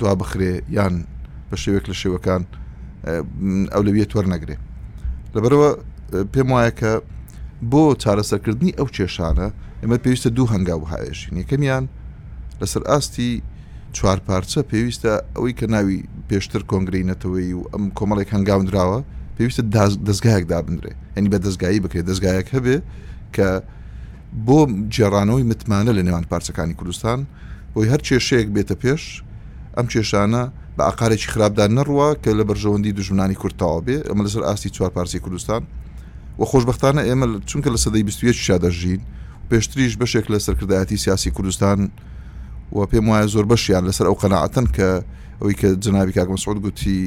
[0.01, 0.95] دوا بخرێ یان
[1.51, 2.43] بە شێوێک لە شێوەکان
[3.73, 4.57] ئەو لەویە وەرنەگرێ
[5.35, 5.71] لەبەرەوە
[6.33, 6.93] پێم وایە کە
[7.73, 9.49] بۆ چارەسەرکردنی ئەو کێشانە
[9.83, 11.85] ئێمە پێویستە دوو هەنگاو هاێشین یەکەمیان
[12.61, 13.31] لەسەر ئاستی
[13.97, 18.99] چوار پارچە پێویستە ئەوەی کە ناوی پێشتر کۆنگرینەتەوەی و ئەم کۆمەڵێک هەنگاون درراوە
[19.37, 19.63] پێویستە
[20.09, 22.77] دەستگایەک دابدرێ ئەنی بە دەستگایی بکرێت دەستگایەک هەبێ
[23.37, 23.49] کە
[24.47, 24.59] بۆ
[24.95, 27.21] جێڕانەوەی متمانە لە نێوان پارچەکانی کوردستان
[27.75, 29.03] بۆی هەر کێشەیەک بێتە پێش
[29.77, 30.43] ئەم کێشانە
[30.77, 35.63] بە ئاقارێکی خراپدان نەڕوە کە لە بەرژەوەندی دژمنانی کورتتاوا بێ ئەمە لەسەر ئاستی چوارپارسی کوردستان
[36.39, 39.01] و خۆشببختانە ئێمە چونکە لە سەدەی 21 شادەژین
[39.51, 41.79] پێشتریش بەشێک لە سەرکردایەتی سیاسی کوردستان
[42.73, 44.89] و پێم وایە زۆر بەشیان لەسەر ئەو قەنەعەتەن کە
[45.41, 46.99] ئەوی کە جنابی کاکمە سعود گوتی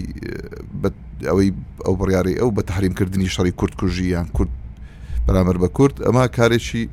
[1.30, 1.50] ئەوەی
[1.86, 4.52] ئەو بڕیاری ئەو بە تحریمکردنی شەڕی کورد کوژی یان کورد
[5.28, 6.84] بەرامەر بە کورد ئەمە کارێکی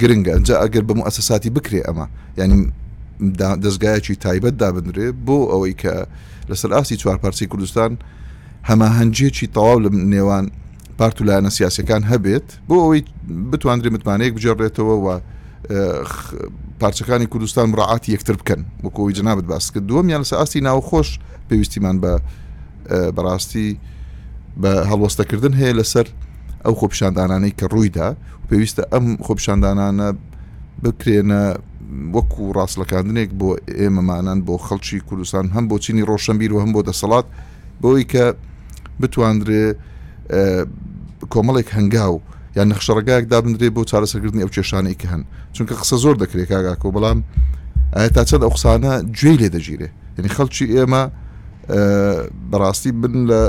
[0.00, 2.06] گرنگە ئەجا ئەگەر بەم ئەسەساتی بکرێ ئەمە
[2.40, 2.58] ینی
[3.64, 5.94] دەستگایەکی تایبەت دابدرێ بۆ ئەوەی کە
[6.50, 7.98] لەسەر ئاسی چوارپارسی کوردستان
[8.70, 10.46] هەماهنجێکی تەواو لە نێوان
[11.00, 13.00] پارتولایەنە سیاسەکان هەبێت بۆ ئەوەی
[13.50, 15.08] بتواندرێ متمانەیەک بجێڕێتەوە و
[16.80, 21.08] پارچەکانی کوردستان ڕعاتی یەکتر بکەن وەکۆی جنابەت باس کرد دووەم یان لەسە ئاستی ناوخۆش
[21.48, 22.12] پێویستیمان بە
[23.16, 23.70] بەڕاستی
[24.62, 26.06] بە هەڵوەستەکردن هەیە لەسەر
[26.64, 28.08] ئەو خۆپشاندانانەی کە ڕوویدا
[28.50, 30.08] پێویستە ئەم خۆپشاندانانە
[30.84, 31.42] بکرێنە
[32.14, 33.48] وەکو ڕاستلەکاندنێک بۆ
[33.80, 37.26] ئێمەمانان بۆ خەڵکی کوردستان هەم بۆ چینی ڕۆشنبیر و هەم بۆ دەسەڵات
[37.82, 38.24] بۆی کە
[39.00, 39.64] بتواندرێ
[41.32, 42.14] کۆمەڵێک هەنگاو
[42.56, 45.22] یان نەخشەڕگایك دابدرێ بۆ چارەسەرکردنی ئەو کێشانەی کە هەن
[45.56, 47.18] چونکە قسە زۆر دەکرێت کاگاکۆ بەڵام
[48.14, 51.02] تا چەند ئەو قسانە گوێی لێ دەگیرێ یعنی خەڵکی ئێمە
[52.50, 53.40] بەڕاستی بن لە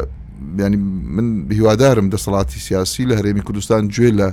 [0.60, 0.78] ینی
[1.16, 1.28] من
[1.58, 4.28] هیوادارم دەسەڵاتی سیاسی لە هەرێمی کوردستان گوێ لە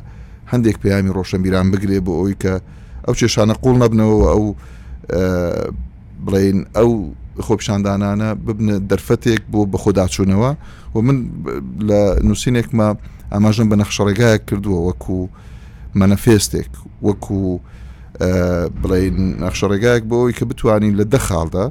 [0.53, 2.55] هەندێک پەیامی ڕۆشنبیران بگرێ بۆ ئەوی کە
[3.07, 4.45] ئەو کێشانە قوڵ نەبنەوە ئەو
[6.25, 6.91] بڵین ئەو
[7.47, 10.51] خۆپشاندانانە ببنە دەرفەتێک بۆ بە خۆداچوونەوە
[10.95, 11.17] و من
[11.89, 12.87] لە نووسینێکمە
[13.35, 15.19] ئاماژم بە نەخشەڕێگایە کردووە وەکو
[16.01, 16.71] مەنەفێستێک
[17.07, 17.43] وەکو
[18.83, 21.65] بڵین نەخشەڕێگایك بۆ ئەوی کە بتوانین لە دەخاڵدا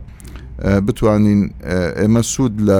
[0.88, 1.42] بتوانین
[2.02, 2.80] ئێمە سوود لە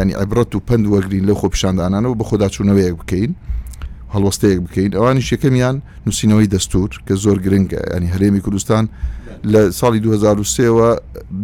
[0.00, 3.32] ینی ئەبرەت و پند وەگرین لە خۆپشاندانانەوە بە خۆداچوونەوەیەک بکەین
[4.14, 8.84] هەڵوەستەیەک بکەین ئەوانی شەکەمیان نووسینەوەی دەستور کە زۆر گرنگگە ئەنی هەرێمی کوردستان
[9.52, 10.88] لە ساڵی 2023ەوە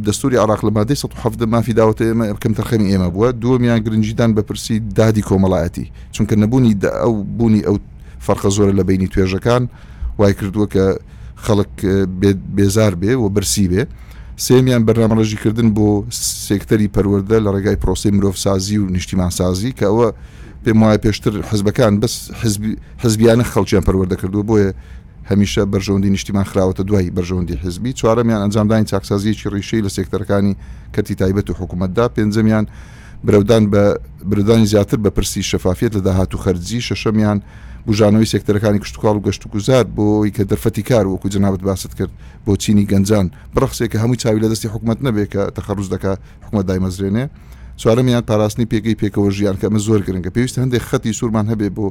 [0.07, 4.77] دەستوری عراق لە مادەی 1970 مافی داوت ئێمە بکەم تەرخەمی ئێمە بووە دووەمیان گرنجیدان بەپرسی
[4.99, 7.77] دادی کۆمەڵایەتی چونکە نەبوونی ئەو بوونی ئەو
[8.27, 9.63] فەرقە زۆرە لە بینی توێژەکان
[10.19, 10.85] وای کردووە کە
[11.45, 11.73] خەڵک
[12.57, 13.83] بێزار بێ و برسی بێ
[14.47, 15.89] سێمیان بەرنامەڕژیکردن بۆ
[16.49, 20.09] سێکتەری پەروەەردە لە ڕێگای پرۆسی مرۆڤ سازی و نیشتیمان سازی کە ئەوە
[20.65, 22.15] پێم وایە پێشتر حزبەکان بەس
[23.05, 24.71] حزبیانە خەڵکییان پەروەەردە کردو بۆیە
[25.31, 30.55] هەمیشە بەرژەوندی نیشتیمان خراوەتە دوای بەرژەوندی حزبی چوارەمیان ئەنجامدانی چاکسازیکی ڕیشەی لە سێکتەرەکانی
[30.95, 32.65] کەتی تایبەت و حکوومەتدا پێنجەمیان
[33.27, 33.85] برەودان بە
[34.31, 37.39] بردانی زیاتر بە پرسی شەفافیت لە داهات و خەرجی شەشەمیان
[37.89, 42.11] بژانەوەی سێکتەرەکانی کشتتوکڵ و گەشت و گوزار بۆی کە دەرفەتی کار وەکو جنابەت باست کرد
[42.47, 46.11] بۆ چینی گەنجان بڕخسێکە هەمووی چاوی لە دەستی حکوومەت نەبێت کە تەخەڕوز دەکە
[46.45, 47.27] حکوومەت دایمەزرێنێ.
[47.81, 51.87] چوارەمیان پاراستنی پێگەی پێکەوە ژیان کە ئەمە زۆر گرنگە پێویست هەندێک خەتی سوورمان هەبێ بۆ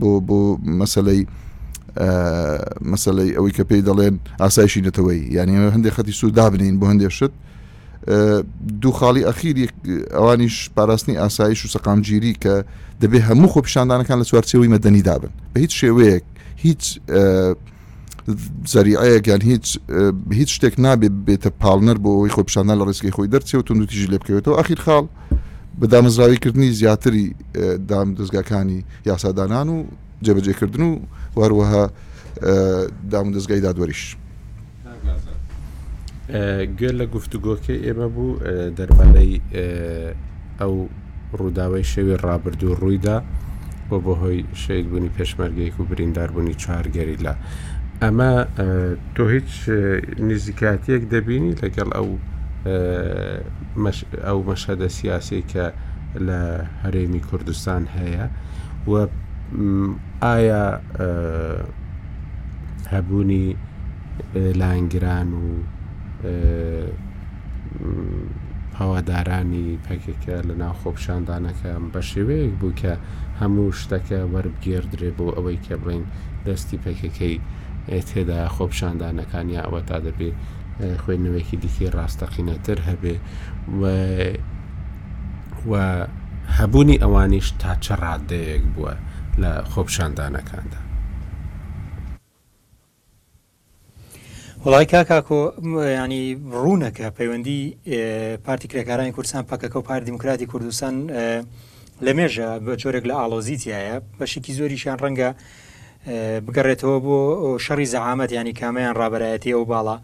[0.00, 0.38] بۆ بۆ
[0.80, 1.20] مەسلەی
[2.92, 7.32] مەسلەی ئەوەی کە پێی دەڵێن ئاسایشی نەتەوەی یعنی هەندێک خەتی سوور دابنین بۆ هەندێک شت
[8.82, 9.66] دوو خاڵی ئەخیری
[10.16, 12.54] ئەوانیش پاراستنی ئاسایش و سەقامگیری کە
[13.02, 16.24] دەبێ هەموو خۆ پیشاندانەکان لە چوارچەوەی مەدەنی دابن بە هیچ شێوەیەک
[16.64, 16.82] هیچ
[18.72, 19.66] زریعەیەکیان هیچ
[20.38, 24.18] هیچ شتێک نابێت بێتە پاڵنەر بۆ ئەوی خۆپشانە لە ڕێزگەی خۆی دەرچێ و تونندوتیژی لێ
[24.22, 25.04] بکەوێتەوە ئەخیر خاڵ
[25.80, 27.24] بە دامەزراویکردنی زیاتری
[27.90, 29.76] دام دەستگاکانی یاسادانان و
[30.24, 30.96] جێبەجێکردن و
[31.38, 31.82] وەروەها
[33.12, 34.02] دام دەستگای دادوەریش.
[36.78, 38.28] گوێر لە گفتوگۆکە ئێمە بوو
[38.78, 39.32] دەربارەی
[40.60, 40.74] ئەو
[41.38, 43.16] ڕووداوای شەوی ڕابردوو ڕوویدا
[43.90, 47.32] بۆ بەهۆی شید بوونی پێشمەرگەیەک و برینداربوونی چوارگەری لە
[48.04, 48.30] ئەمە
[49.16, 49.50] تۆ هیچ
[50.30, 52.08] نزیکاتیەک دەبینی لەگەڵ ئەو
[54.26, 55.66] ئەو مەشەدە سیاسی کە
[56.26, 56.40] لە
[56.82, 58.24] هەرێمی کوردستان هەیە
[58.90, 58.92] و
[60.24, 60.66] ئایا
[62.94, 63.46] هەبوونی
[64.60, 65.46] لاینگران و
[68.80, 72.92] هەوادارانی پەکێکە لە ناوخۆپشاندانەکەم بە شێوەیەک بوو کە
[73.40, 76.04] هەموو شتەکە وەربگێردرێ بۆ ئەوەی کە بڵین
[76.46, 77.36] دەستی پەکەکەی
[78.14, 80.36] تێدا خۆپشاندانەکانی ئەوە تا دەبێت
[81.02, 83.16] خوێندنەوەیەکی دیکی ڕاستەقینەتر هەبێ
[85.70, 85.72] و
[86.58, 88.92] هەبوونی ئەوانیش تا چە ڕادەیەک بووە
[89.42, 90.80] لە خۆپشاندانەکاندا
[94.66, 95.40] وڵای کاکاکۆ
[96.00, 96.24] ینی
[96.62, 97.60] ڕوونەکە پەیوەندی
[98.44, 100.94] پارتی کرێکارانی کوردستان پاکەکە و پار دیموکراتی کوردستان
[102.04, 105.30] لە مێژە بە جۆرێک لە ئالۆزیتیایە بەشێکی زۆریشان ڕەنگە
[106.46, 107.18] بگەڕێتەوە بۆ
[107.64, 109.96] شەڕی زەعامەت ینی کامیان ڕابەرایەتی ئەو باڵا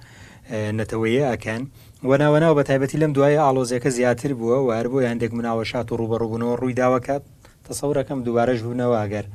[0.78, 1.62] نەتەوەیە ئەکەن
[2.08, 6.74] وەناوەناو بە تایبەتی لەم دوایە ئالۆزیەکە زیاتر بووە وار بۆ یاندێک مناوەشات و ڕوبەڕووبوونەوە ڕووی
[6.80, 7.22] داواکات
[7.66, 9.26] تەسەورەکەم دووارە ژوونەوەگەر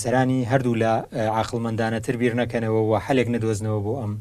[0.00, 0.92] سەرانی هەردوو لە
[1.38, 4.12] عاقلمەندانەتر بیر نەکەنەوە و حلێک نەدۆزنەوە بۆ ئەم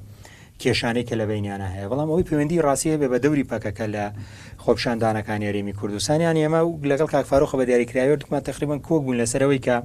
[0.62, 4.06] کێشانەی کە لە بینیانە هەیە بەڵام ئەوی پەیوەندی ڕاستیە بێ بە دەوری پەکەکە لە
[4.64, 6.62] خۆپشاندانەکان یاریمی کوردستانیان ئێمە
[6.92, 9.76] لەگەڵ کاکفاارۆخە بە دیاریکراوە دکمان تقریبان کۆک بوون لەسەرەوەی کە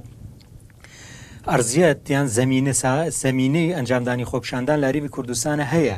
[1.49, 2.71] ئەرزیەت یان زمینە
[3.09, 5.97] زمینەی ئەنجامدانی خۆپشاندان لاریبی کوردستانە هەیە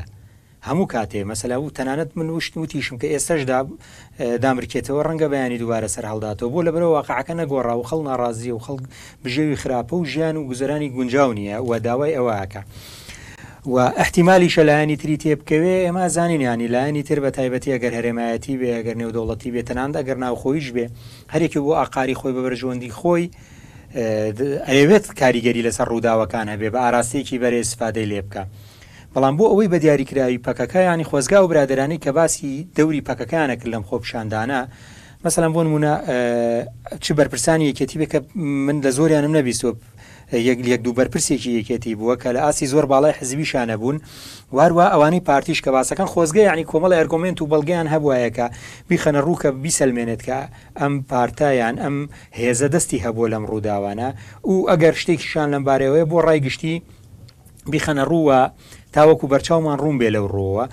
[0.67, 3.59] هەموو کاتێ مەسەلا و تەنانەت من وشتن و تیشم کە ئێستشدا
[4.43, 8.79] دامرکێتەوە ڕەنگە بەیانی دووارە سەر هەڵداتەوە بۆ لەبەرەوە واقعەکە نەگۆڕا و خەڵ ناڕازیە و خەڵ
[9.25, 12.61] بژێوی خراپە و ژیان و گوزرانی گونجاو نییە و داوای ئەوەکە.
[13.73, 18.69] و احتیممالی شەلایانی تری تێ بکەوێ ئێمە زانینیانی لایانی تر بە تایبەتی ئەگەر هەرێمایەتی بێ
[18.77, 20.85] ئەگەر نێودوڵەتی بێتەنان ئەگەر ناوخۆیش بێ
[21.33, 23.27] هەرێکی بۆ ئاقاری خۆی بە بەرژۆندی خۆی
[24.71, 28.43] ئەوێت کاریگەری لەسەر ڕووداوەکان هەبێ بە ئاراستەیەکی بەرێ سفادەی لێ بکە.
[29.13, 33.83] بەڵام بۆ ئەوەی بە دیاریکراوی پەکەکەیانی خۆزگا و برادرانی کە باسی دەوری پەکەکانە کرد لەم
[33.89, 34.59] خۆپشاندانە
[35.25, 35.93] مثلەن بۆ نمونە
[37.03, 38.19] چ بەرپرسانی یەکێتی بکە
[38.67, 39.69] من لە زۆریانم نەبیستۆ
[40.31, 43.97] یەک یەک دوو بەرپرسێکی یەکێتی بووە کە لە ئاسی زۆر باڵای حزبیشانە بوون
[44.55, 48.45] واروە ئەوانی پارتیش کە باسەکان خۆزگە ینی کۆمەڵ ئەرگۆمنت و بەڵگەیان هەبواەکە
[48.89, 50.39] بیخەنە ڕووکە بیسەلمێنێت کە
[50.79, 51.95] ئەم پارتایان ئەم
[52.39, 54.09] هێزە دەستی هەبووە لەم ڕووداوانە
[54.51, 56.75] و ئەگەر شتێکیشان لەمبارەوەی بۆ ڕایگشتی
[57.71, 58.41] بیخەنە ڕووە
[58.97, 60.65] تاوەکو بەرچاومان ڕوون بێ لەو ڕۆوە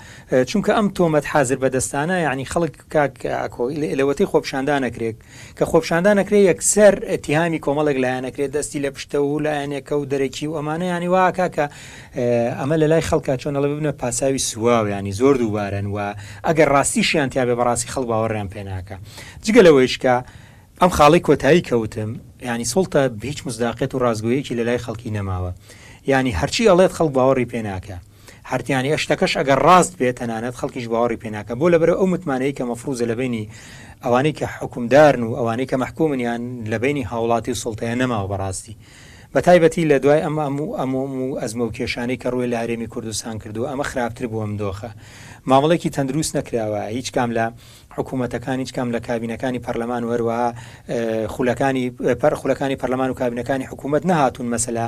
[0.49, 5.17] چونکە ئەم تۆمەت حاضر بەدەستانە یعنی خەڵک کاکۆلەوەتی خۆپشاندانەکرێت
[5.57, 6.93] کە خۆپشاندانەکرێت یەکسەر
[7.25, 11.65] تیهامی کۆمەڵک لایەنەکرێت دەستی لە پشتە و لایەنەکە و دەرەکی و ئەمانە ینی وا کاکە
[12.59, 15.97] ئەمە لە لای خەڵکا چۆنەڵە ببنە پاساوی سواویانی زۆر دووبارن و
[16.47, 18.95] ئەگەر ڕاستیشیان تیاابێ بەڕاستی خەڵ باوەڕیان پێناکە
[19.45, 20.13] جگە لەوەیشکە
[20.81, 22.11] ئەم خاڵی کۆتایی کەوتم
[22.47, 25.51] ینی سڵتە هیچ مزداقێت و ڕازگویەکی لە لای خەڵکی نەماوە
[26.11, 27.97] ینی هەرچی ئەڵێت خەڵ باوەڕی پێناکە
[28.51, 33.05] هەرتیانی ئەشتەکەش ئەگەر ڕاست بێت تەنانەت خەڵکیش باوەڕی پێناکە بۆ لەبەر ئەو متمانەی کە مەفروزە
[33.11, 33.49] لە بینی
[34.03, 36.41] ئەوانەی کە حکومدارن و ئەوانەی کە محکومنیان
[36.71, 38.73] لە بینی هاوڵاتی سڵتەیە نەماوە بەڕاستی
[39.35, 42.87] بە تایبەتی لە دوای ئەمە ئەموو ئەمۆم و ئەزمە و کێشانەی کە ڕووی لە هەرێمی
[42.93, 44.89] کوردستان کردو ئەمە خراپتر بووم دۆخە
[45.49, 47.45] مامەڵێکی تەندروست نەکراوە هیچ کام لە
[47.97, 50.49] حکوومەتەکان هیچ کام لە کابینەکانی پەرلەمان وەروەها
[51.33, 51.85] خولەکانی
[52.21, 54.85] پەر خولەکانی پەرلەمان و کابینەکانی حکوومەت نهاتون مەسەلا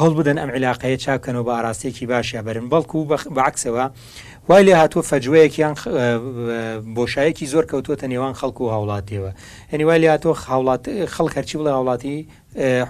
[0.00, 2.98] هەڵ بدەن ئەم علااقەیە چاکەنەوە بە ئاراستێکی باشە بەرن بەڵکو
[3.36, 3.84] بەعکسەوە
[4.48, 5.74] وای لێ هاتووە فەجوەیەکیان
[6.96, 9.30] بۆشایەکی زۆر کەوتوتە نێوان خەڵکو و هاوڵاتیەوە
[9.72, 10.30] هەنی وای لە هاتۆ
[11.14, 12.16] خەڵک هەرچی بڵێ هاوڵاتی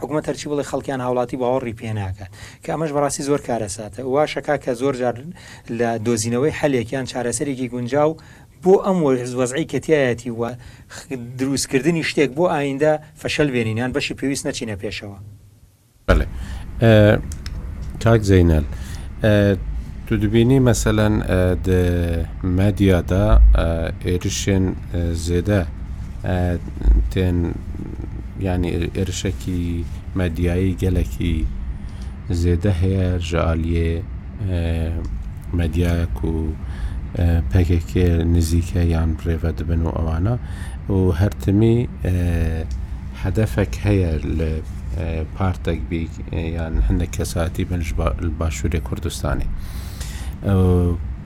[0.01, 2.27] حکوومەت هەرچی بڵێ خەڵکیان هاوڵاتی باوەڕی پێناکە
[2.63, 5.17] کە ئەمەش بەڕاستی زۆر کارەساتە وا شەکا کە زۆر جار
[5.79, 8.17] لە دۆزینەوەی هەلێکیان چارەسەرێکی گونجاو
[8.63, 8.99] بۆ ئەم
[9.41, 10.51] وەزعی کەتیایەتی وە
[11.39, 12.93] دروستکردنی شتێک بۆ ئایندا
[13.23, 15.19] فەشەل وێنینان بەشی پێویست نەچینە پێشەوە
[18.05, 18.65] کاک زینال
[20.11, 21.71] تو دبینی مثلا اه، د
[22.45, 23.41] مدیا دا
[24.05, 25.67] ارشن اه، اه، زده
[27.11, 27.53] تن
[28.41, 29.84] يعني ارشكي
[30.17, 31.45] مدياي جلكي
[32.30, 34.03] زيدا هي جاليه
[35.55, 36.47] مدياك و
[37.55, 37.97] پکک
[38.34, 40.39] نزیکه یان بریفت بنو اوانا
[40.89, 41.89] و هر تمی
[43.25, 47.67] هدفك هیا لپارتک بی بي يعني کساتی كساتي
[48.39, 49.45] باشوری کردستانی كردستاني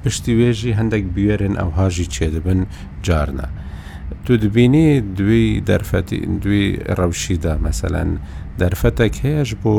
[0.04, 2.60] پشتی وێژی هەندێک بێرن ئەو هاژی چێدەبن
[3.06, 3.48] جارنا.
[4.24, 4.86] تو دبینی
[5.18, 6.62] دوی دەرفەتی دوی
[6.98, 8.10] ڕەوشیدا مەسەەن
[8.60, 9.74] دەرفەتێک هەیەش بۆ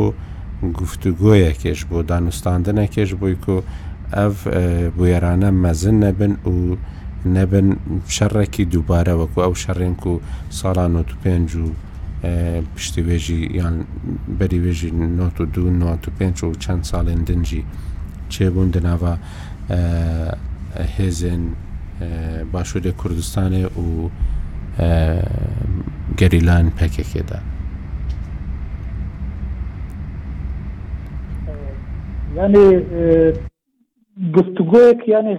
[0.79, 3.57] گفتوگۆیەکێش بۆ دانوستاندنەکێش بووی و
[4.17, 4.37] ئەف
[4.99, 6.55] بێرانە مەزن نەبن و
[7.35, 7.67] نەبن
[8.15, 10.13] شەڕێکی دووبارە وەکو ئەو شەڕێنک و
[10.59, 11.65] ساڵان و پێنج و
[12.75, 13.75] پشتیوێژی یان
[14.39, 14.89] بەریوێژی
[15.19, 17.63] 92 95 و چەند ساڵێن دنجی
[18.37, 19.05] چبوندنا و
[20.99, 21.39] هزن
[22.51, 24.09] باشود کردستان و
[26.17, 27.39] گریلان پکه کدا
[32.35, 32.83] یعنی
[34.33, 35.33] گفتگوی که یعنی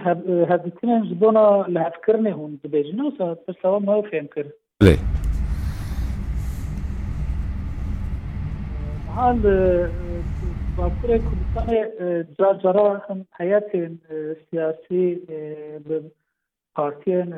[0.49, 4.45] هزیتین هم زبانا لحف کرنه هون دو نو ساعت پس سوا ما فهم کرد
[4.81, 4.97] بله
[9.15, 9.39] حال
[10.77, 11.81] باکوورێک کوردستانێ
[12.37, 13.93] جارجارا هەم هەیەتێن
[14.47, 15.05] سیاسی
[16.75, 17.29] پارتیên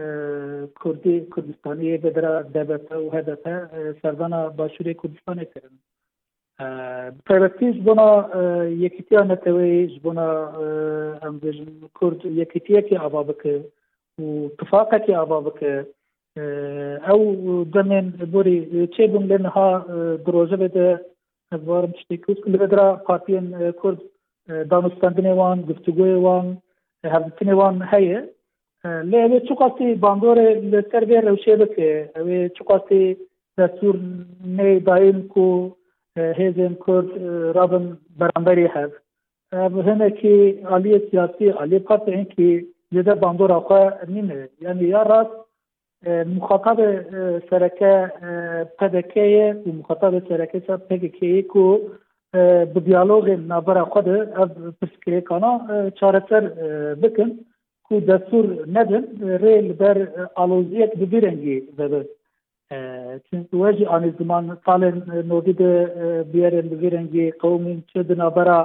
[0.79, 3.55] Kurdî Kurdistaniyê bedira debete û hedefe
[4.01, 5.75] serdana başûrê Kurdistanê kirin.
[7.27, 8.09] Pevestî ji bona
[8.85, 10.29] yekîtiya netewê ji bona
[11.27, 13.55] em bêjin Kurd yekîtiyekî ava bike
[14.21, 14.25] û
[14.59, 15.75] tifaqekî ava bike
[17.15, 17.23] ew
[17.75, 18.57] demên borî
[18.95, 19.69] çêbûn lê niha
[20.25, 20.89] diroje bide
[21.53, 23.99] ez warim tiştekûz li vedra Partiyên Kurd
[24.71, 26.45] danûspandinê wan, guftugûyê wan,
[27.13, 28.19] hevdîtinê wan heye.
[29.11, 33.01] Lê ew çi qasî bandorê li ser vê rewşê bike, ew çi qasî
[33.59, 35.45] destûrê dayên ku
[36.39, 37.09] hêzên Kurd
[37.57, 37.85] rabin
[38.19, 38.91] beramberî hev.
[39.63, 40.35] Ev hinekî
[40.75, 42.49] aliyê siyasî, aliyê partiyên ki
[42.93, 44.41] li bandora xwe nîne.
[44.61, 45.31] Yani ya rast
[46.07, 46.79] مخاطب
[47.49, 47.93] سرەکە
[48.79, 50.59] پەدەکەیە و مخاطب سەرەکە
[50.89, 51.65] پێکەکەیە و
[52.73, 54.49] bi diyalogê navbera xwe de ev
[54.79, 55.51] pirsgirêkana
[55.99, 56.43] çareser
[57.01, 57.29] bikin
[57.87, 58.45] ku destûr
[58.77, 59.03] nedin
[59.41, 59.97] rê li ber
[60.43, 62.01] aloziyek bi bir rengî vebe
[63.29, 64.97] Çünkü we jî anî ziman salên
[65.31, 65.71] nodî de
[66.33, 68.59] biyerên bi bir rengî qewmîn çi di navbera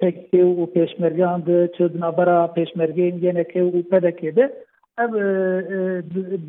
[0.00, 4.44] PKK û pêşmergeyan de çi di navbera pêşmergeyên yenekê û pedekê de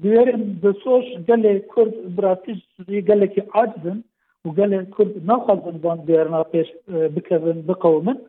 [0.04, 4.04] diyelim de soş gele Kurd bırakış gele ki acdın
[4.46, 6.68] bu gele Kurd ne kalbın ban diğerine peş
[7.16, 8.24] bıkavın bıkavımın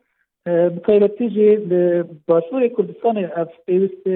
[0.49, 1.61] bu kaybettiği
[2.29, 4.11] başvuru Kürdistan'ı ev peyviste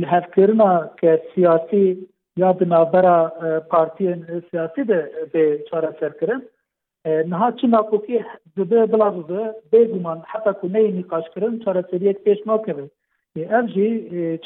[0.00, 1.98] lehevkirina ke siyasi
[2.36, 3.30] ya binabera
[3.70, 6.42] partiyen siyasi de be çare serkirin
[7.32, 8.16] نها چنا کو کې
[8.56, 9.32] د بل بل د
[9.72, 12.84] به ګمان حتی کو نه نقاش کړم چاره سریه پېښ نو کوي
[13.38, 13.86] ev jî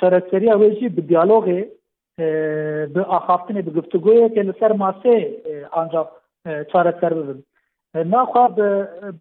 [0.01, 1.61] çarekseriya wê jî bi diyalogê
[2.95, 5.17] bi axaftinê bi guftugoyekê li ser masê
[5.73, 6.05] anca
[6.73, 7.41] çarekser bibin
[7.95, 8.45] naxwa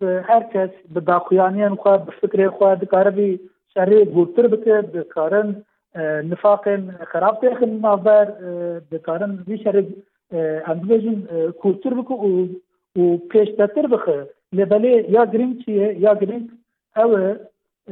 [0.02, 3.32] bi herkes bi daxuyaniyên xwe bi fikrê xwe dikare vî
[3.76, 5.50] şerê gurtir bike dikarin
[6.32, 6.82] nifaqên
[7.12, 8.26] xerab têxin navber
[8.92, 9.84] dikarin vî şerê
[10.72, 11.20] em dibêjin
[11.62, 12.30] kurtir bike û
[13.00, 14.18] û pêştetir bixe
[14.58, 16.46] lê belê ya giring çi ye ya giring
[17.04, 17.20] ew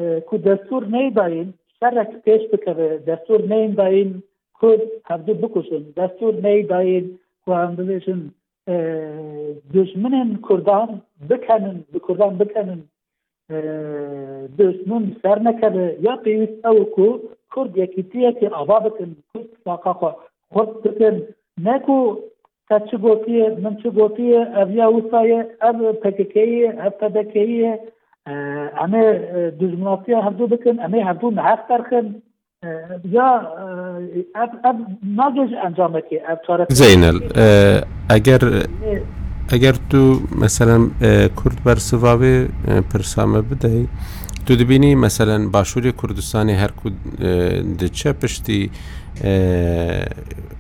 [0.03, 1.53] e ku destûr neydayin
[1.85, 4.19] سرک پیش Destur دستور نیندایین
[4.61, 4.79] Kurd
[5.09, 5.93] hevdu bukusun.
[5.97, 8.31] destur ney dayin ku hemdilişin
[9.73, 12.83] düşminin Kurdan e, bikenin, bi Kurdan bikenin
[14.57, 17.21] düşmün sernekeri ya peyvist avuku, ku
[17.53, 20.09] Kurd yekitiyeki ava bikin, Kurd saka ku
[20.53, 21.27] Kurd bikin,
[21.63, 22.21] ne ku
[22.69, 27.85] te çi gotiye, min gotiye, ev ya usaye, ev PKK'ye, ev PDK'ye,
[28.81, 29.01] ئەمە
[29.59, 32.05] دژمڵاتیا هەردوو بکەن ئەمەی هەردوو نەحق دەرخن
[33.15, 33.29] یا
[35.19, 36.17] ناگەژ ئەنجامەکە
[36.79, 37.17] زینل
[38.13, 38.43] ئەگەر
[39.51, 40.01] ئەگەر تو
[40.43, 40.83] مەسەلەن
[41.39, 42.35] کورد بەرسواوێ
[42.91, 43.89] پرسامە بدەیت
[44.45, 46.87] تو دبینی مەسەلەن باشووری کوردستانی هەرکو
[47.81, 48.61] دچە پشتی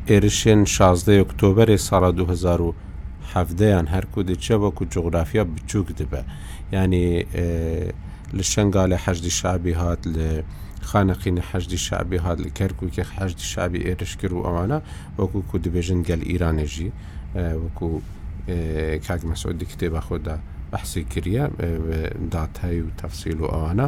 [0.09, 2.73] ئێرشێن 16 ئۆکتۆبری ساڵ 2010
[3.35, 6.21] هەفتەیان هەرکو دچە وەکو جغرافیا بچووک دبە.
[6.73, 7.25] ینی
[8.37, 10.29] لە شنگا لە حەشدی شعبی هات لە
[10.89, 14.77] خانەقینە حەشدی شعبی هات لە کەرکووکە حەشدی شعبی ئێرش کرد و ئەوانە
[15.19, 16.89] وەکو کو دەبێژن گەل ئیرانێژی
[17.63, 17.87] وەکو
[19.07, 20.35] کاک مەسۆدی کتێبە خۆدا
[20.71, 21.43] بەحسی کریە
[22.33, 23.87] داتایی و تەفسیل و ئەوانە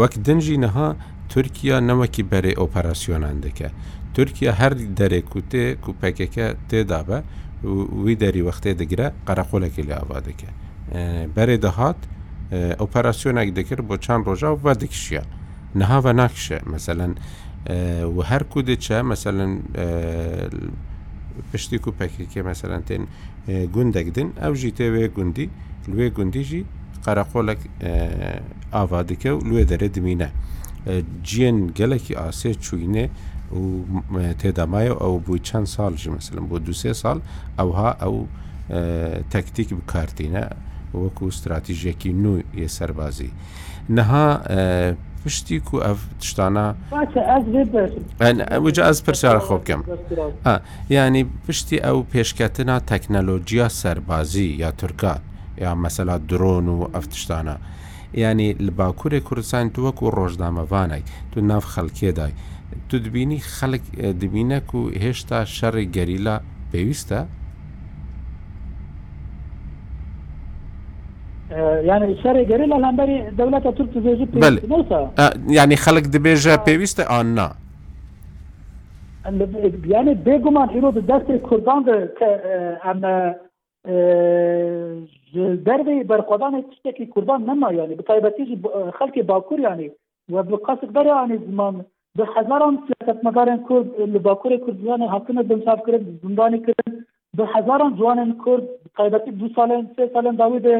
[0.00, 0.88] وەک دنجی نەها
[1.32, 3.68] تورکیا نەوەکی بەرێ ئۆپەراسسیۆنان دەکە
[4.14, 7.18] تورکیا هەر دەرێکوتێ کوپەکەکە تێدا بە
[8.04, 10.50] وی دەری وەختێ دەگرە قەرەخۆلەکی لە ئاوا دەکە
[11.36, 12.00] بەرێ دەهات
[12.80, 15.22] ئۆپەراسسیۆنێک دەکرد بۆ چند ڕۆژا و دەکشە
[15.78, 17.12] نەهاوە ناکشە مثلەن
[18.16, 19.52] و هەر کو دچە مثلەن
[21.52, 23.02] پشتی و پەکێکێ مەسەرەن تێن
[23.74, 25.46] گوندەکدن ئەو ژی تێوێ گوندی
[25.96, 26.62] لێ گوندیژی
[27.04, 27.60] قەرەخۆلک
[28.74, 30.28] ئاوا دکە و لێ دەرە دمینە
[31.28, 33.06] جیێن گەلێکی ئاسێ چوینێ
[33.54, 33.60] و
[34.40, 37.18] تێدامایە ئەو بووی چەند ساڵژی مەسلم بۆ دوسێ ساڵ
[37.58, 38.16] ئەوها ئەو
[39.32, 40.44] تەکتیک بکارتینە
[40.94, 42.32] وەکو استراتیژێکی نو
[42.64, 43.30] ێ سەربازی
[43.96, 44.28] نەها
[45.24, 46.66] پشتی و ئەف تشتانە
[48.64, 49.80] وجە ئەس پرسیارە خۆ بکەم
[50.96, 55.20] ینی پشتی ئەو پێشکەتنا تەکنەلۆجییا سەربازی یا تورکان
[55.64, 57.56] یا مەسەلا درۆن و ئەف تشتانە.
[58.22, 61.02] ینی لە باکوورێک کوردستان تو وەکو ڕۆژنامەوانای
[61.32, 62.32] تو ناف خەڵکێدای
[62.88, 63.82] تو دبینی خەڵک
[64.20, 66.36] دبینە و هێشتا شەڕی گەریلا
[66.72, 67.20] پێویستە
[71.52, 73.86] ینی سەری گەری لە لەمبەری دەولەتە تور
[75.56, 77.48] ینی خەڵک دەبێژە پێویستە ئانا
[79.94, 81.80] ینی بێگومان هیرۆ دەستی کوردان
[82.18, 82.28] کە
[82.84, 83.14] ئەمە
[85.66, 88.58] دەربی بەرخۆدانی تشتێکی کوردان نەما ینی بتایبەتیژی
[88.98, 89.88] خەڵکی باکوور ینی
[90.34, 91.76] و بقاسک بەریانی زمان
[92.18, 96.92] bi hezaran siyasetmedarên Kurd li Bakurê Kurdistanê hatine demsaf kirin zindanî kirin
[97.38, 98.64] bi hezaran ciwanên Kurd
[98.96, 100.74] taybetî du salên sê salên dawî de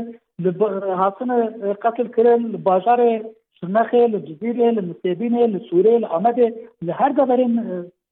[0.47, 1.37] هاتنه
[1.83, 3.01] قتل کړل بازار
[3.61, 6.51] سنخه له جزیره له مستبینه له سوریه له عمده
[6.91, 7.57] له هر دبرین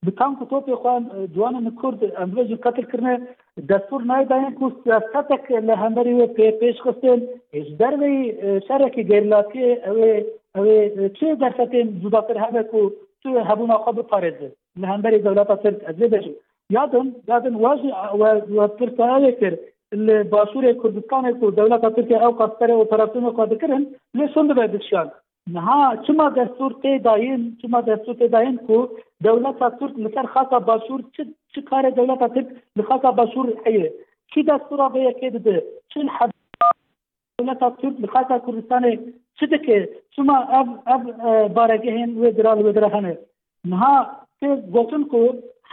[0.07, 3.15] بتانک توپ اخوان جوان کرد امروز قتل کرنه
[3.71, 7.23] دستور نه دادن کو سیاست له همری و پیش خستن
[7.59, 8.17] هیچ دروی
[8.67, 9.97] شرکی گیرلاتی او
[10.57, 10.65] او
[11.19, 11.73] چه درصد
[12.03, 12.85] جداتر همه کو
[13.23, 14.51] تو هبون خواب پارزه
[14.81, 16.33] له همری دولت اثر از بشه
[16.81, 17.91] یادم یادم واجی
[18.57, 19.59] و پرتاله کرد
[20.05, 23.85] لی باشور کردستان کو دولت ترکیه او قصدر او طرفی مقاعد کرن
[24.19, 25.13] لی سند باید شاد
[25.55, 28.87] نها چما دستور تی داین چما دستور تی داین کو
[29.27, 31.01] دولت ترک نسر خاصا باشور
[31.55, 32.47] چی کار دولت ترک
[32.79, 33.93] نخاصا باشور ایه
[34.35, 35.65] کی دستور آقا یکی دده
[35.95, 36.31] چن حب
[37.39, 38.85] دولت ترک نخاصا کردستان
[39.41, 41.03] چی دکه چما اب, اب
[41.55, 43.19] بارگی هین وی درال وی درخانه
[43.65, 44.07] نها
[44.41, 45.23] تی کو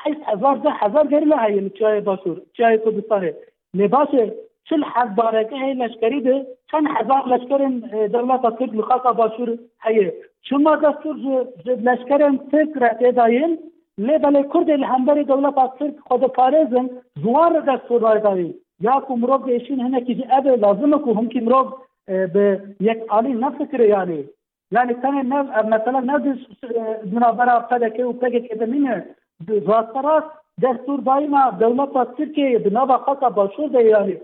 [0.04, 3.34] حیث هزار ده هزار چای باشور چای کردستانه
[3.78, 4.08] لباس
[4.70, 7.62] چل حزبار که لشکری ده چند هزار لشکر
[8.14, 9.50] دولت ترک لخاقا باشور
[9.84, 10.10] هیه
[10.66, 11.16] ما دستور
[11.66, 12.20] جد لشکر
[12.52, 13.58] ترک را تدائیم
[13.98, 16.90] لی بله کرد الهمبر دولت ترک خود پارزن
[17.24, 18.38] زوار دستور را
[18.82, 20.24] یا که مروب دیشین هنه که جی
[20.58, 21.42] لازمه که هم که
[22.34, 24.24] به یک آلی نفکره یعنی
[24.72, 25.22] یعنی تنه
[25.74, 26.40] مثلا نو دیش
[27.14, 29.06] دنابرا که و پگه که ده مینه
[29.68, 29.94] راست
[30.62, 34.18] Desturdayına devleta Türkiye'ye di nava xaka başûr de yani.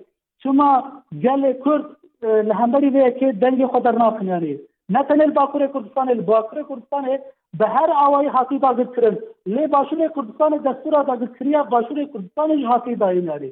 [0.44, 1.86] Çuma gelê Kurd
[2.46, 4.58] li hemberî vê yekê dengê xwe dernakin yani.
[4.90, 7.22] Ne tenê li Bakurê Kurdistanê, li Bakurê Kurdistanê
[7.60, 9.18] bi her awayî hatî dagirkirin.
[9.48, 13.50] Lê Başûrê Kurdistanê destûra dagirkiriya Başûrê Kurdistanê ji hatî dayîn yani.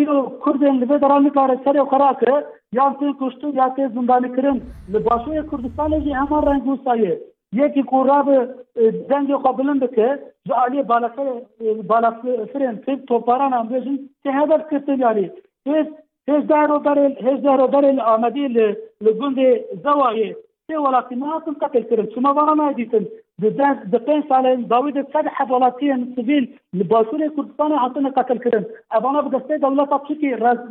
[0.00, 4.62] Îro Kurdên li vê deran nikare serê xwe rakire, yan tê kuştû ya tê zindanîkirin.
[4.92, 7.18] Li Başûrê Kurdistanê jî heman rengûsa ye.
[7.56, 10.06] یکی کو راب اه، دنگ خو بلند که
[10.46, 12.10] ز علی بالا اه، بالا
[12.52, 15.30] فرن تیپ توپاران هم بزن که هدف کتن یاری
[15.66, 15.86] هز
[16.28, 18.58] هز دارو دارل هز دارو دارل آمدی ل
[19.00, 19.38] لگوند
[19.82, 20.36] زوایه
[20.68, 23.04] ته ولاتی ما هم قتل کرد شما واقعا نایدیتن
[23.42, 26.44] دزن دپنج سال داوید صد حد ولاتیان سیویل
[26.78, 28.64] لباسور کردستان هاتن قتل کرد
[28.96, 30.28] ابانا بگسته دولت ترکی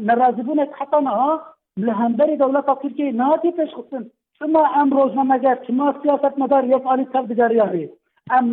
[0.07, 1.15] نرازی بودن حتی نه
[1.85, 4.03] لهمبری دولت ترکی نه دی پیش خصن
[4.43, 7.85] شما ام روزنامەگە شما سیاستمەدار یک عالی تەبدەریاوی
[8.33, 8.45] ئەم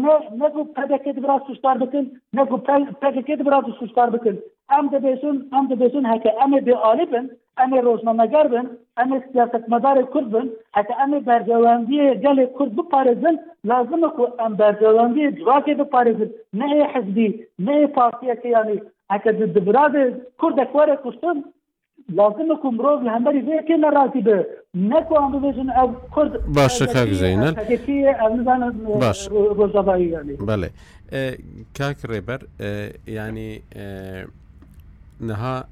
[0.43, 2.05] نگو پەدەکەت برا سوشتار بکن
[2.39, 2.57] نگو
[3.03, 4.37] پەکەکەت برا سوشتار بکن
[4.75, 6.05] ئەم دەبێسون ئەم دەبێسون
[6.43, 7.25] ام ئەمە آلی بن
[7.59, 8.67] ئەمە ڕۆژنامەگەر بن
[9.33, 10.47] سیاست مدار کرد بن
[10.77, 13.37] هەکە ئەمە بەرجەوەندیە گەلێک کرد بپارزن
[13.69, 16.31] لازم کو ئەم بەرجەوەندیە جواکێ بپارزن
[16.61, 17.29] نه حزبی
[17.67, 18.77] نه نەیە که یعنی
[19.13, 19.87] هەکە دبرا
[20.41, 21.37] کرد کوره کشتن.
[22.13, 26.79] لازم کو مرو به همبری وی که نراتی به نکو هم بزن او کرد باش
[26.83, 27.57] شکا گزینن
[29.01, 30.71] باش روزابایی یعنی بله
[31.79, 32.41] کاک ریبر
[33.07, 33.61] یعنی
[35.21, 35.65] نها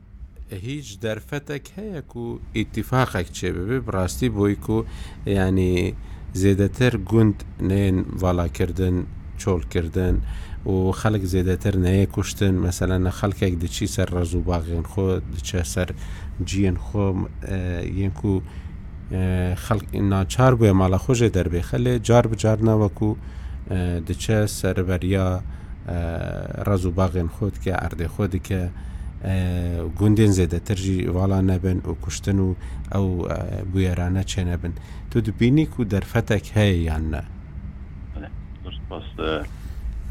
[0.51, 4.83] هیچ درفتک هەیە و ئیتیفاقێک چێبێ بڕاستی بۆی و
[5.27, 5.95] ینی
[6.35, 8.97] زێدەتر گوند نێن واڵاکردن
[9.43, 10.15] چۆڵکردن
[10.67, 15.61] و خەک زێدەتر نەیە کوشتن مەسەلا نە خەکێک دچی سەر ڕز و باغێن خۆ دچە
[15.75, 15.89] سەر
[16.49, 17.19] جیێن خۆم
[18.05, 18.35] یەک و
[19.65, 19.83] خەک
[20.13, 23.11] ناچار بووە ماڵە خۆشێ دەربێ خەلێ جار بجار ناوەکو
[24.09, 25.29] دچە سەربەریا
[26.69, 28.63] ڕز و باغێن خۆت کە ئەردێ خۆ دکە
[29.99, 32.49] گوندێن زێدەترژی واڵا نەبن و کوشتن و
[32.95, 33.07] ئەو
[33.73, 34.73] بویێرانە چێنەبن
[35.11, 37.23] تو دوبینی و دەرفەتێک هەیە یان نە.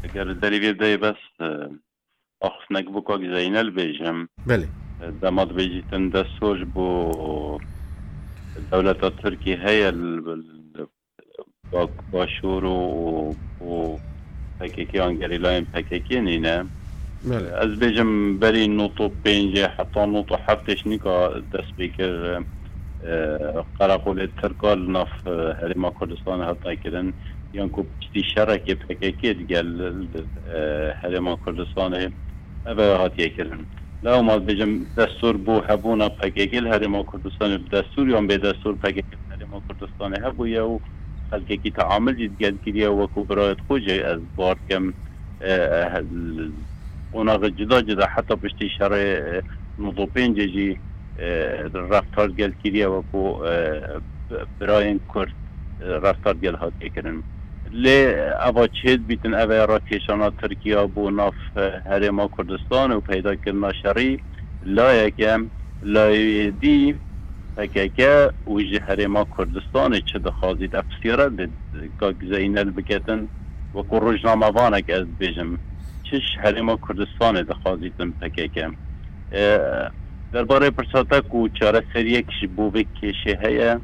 [0.04, 1.32] اگر بس دەی بەست
[2.42, 4.18] ئەخسنەك بکۆک زەینەل بێژم
[5.22, 6.88] دەمات بێجیتن دە سۆش بۆ
[8.70, 9.88] دەولەتە تورکی هەیە
[12.12, 12.64] باشور
[13.68, 13.72] و
[14.58, 16.58] پەکێکی ئەنگەری لایم پەکێکی نینە
[17.66, 18.10] ez bêjim
[18.42, 21.16] berî not û pêncê heta not û heftêşnika
[21.52, 22.14] destpêkir
[23.78, 25.08] qeraqolê Tirka li nav
[25.60, 27.08] Herêma کردستان heta kirin
[27.54, 29.68] یان کو پشتی شرکی پککی دیگل
[31.02, 32.10] حرم کردستانه
[32.66, 33.64] اوه هاتیه کردن
[34.02, 39.52] لا ما بجم دستور بو هبونا پککی حرم کردستانه دستور یان به دستور پککی حرم
[39.68, 40.80] کردستان هبو یا و
[41.48, 44.92] کی تعامل گل کریه و کو برایت خوجه از بار کم
[45.42, 46.00] آه،
[47.12, 49.42] قناغ جدا جدا حتی پشتی شرع آه،
[49.78, 50.78] نضوپین جی
[51.18, 53.38] آه، رفتار گل کریه و کو
[54.60, 55.32] براین کرد
[55.80, 57.22] رفتار گل هاتیه کردن
[57.72, 61.34] لی اوا چید بیتن اوی را کشانا ترکیه بو ناف
[61.86, 64.20] هرما کردستان و پیدا کرنا شری
[64.64, 65.46] لایکم
[65.82, 66.94] لای دی
[67.58, 71.50] هکاکا و جه هرما کردستان چه دخوازید افسیره دید
[72.00, 73.28] گاگ زینل بکتن
[73.74, 75.58] و که روزنامه که از بیجم
[76.02, 78.74] چش هرما کردستان دخوازیدن هکاکا
[80.32, 83.80] در باره پرساتا کو چاره سریه کش بو بکشه هیا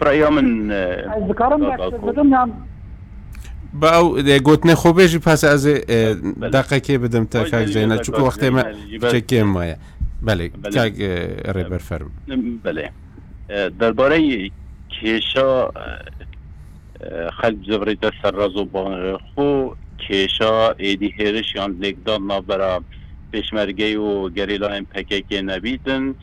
[0.00, 0.70] برای من
[1.14, 2.52] از بکارم بکشت بدم
[3.72, 5.82] با او گوتنه خوبه جی پس از بله.
[6.52, 8.62] دقیقه بدم تا که بله، زینه بله، چون وقتی ما
[9.12, 9.76] چکیم مایه
[10.22, 12.10] بله که ری برفرم
[12.64, 12.90] بله
[13.80, 14.50] درباره
[15.02, 15.70] کشا
[17.40, 19.68] خلب زبریت سر و خو
[20.08, 22.82] کشا ایدی هرش یان لگدان نابرا
[23.34, 26.14] پشمرگی و گریلا این نبیتن نبیدن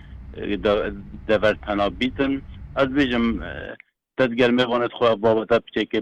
[1.28, 2.42] دور تنابیدن
[2.76, 3.40] از بیجم
[4.18, 6.02] تدگرمه وانت خواه تا پچکی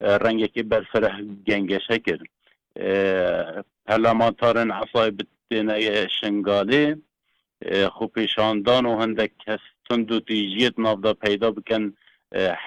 [0.00, 2.18] رنگی که بر فره جنگش هکر.
[3.88, 4.30] حالا
[4.72, 5.12] عصای
[5.50, 6.94] بدینای شنگالی
[7.92, 9.58] خوبی شاندان و هندک کس
[9.90, 10.74] تند توی جیت
[11.12, 11.92] پیدا بکن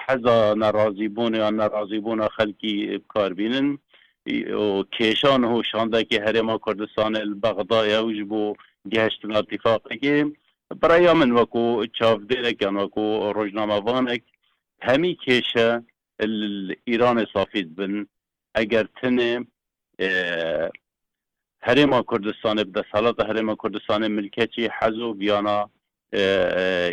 [0.08, 3.78] حذار نرازیبونه آن رازیبونه خلکی ابکار بینن
[4.54, 8.54] و کشان هوشاندکی هری ما کرد سانه البغدا یاوجب و
[8.90, 10.24] گشت ناتفاقی
[10.80, 14.08] برای من وکو چاف دیک وکو واقو رجنم
[14.82, 15.82] همی کشه
[16.84, 18.06] ایران صافید بن
[18.54, 19.46] اگر تن
[21.62, 25.70] هریما کردستان به سالات هریما کردستان ملکتی حزو بیانا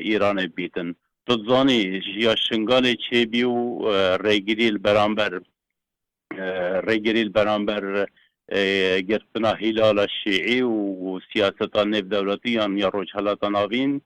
[0.07, 0.95] ایران بیتن
[1.30, 3.51] تزانی یا شنگال چه بیو
[4.27, 5.41] ریگریل برانبر
[6.89, 8.06] ریگریل برانبر
[9.10, 14.01] گرفتنا هلال شیعی و سیاستان نب دولتی یا روچ هلاتان آوین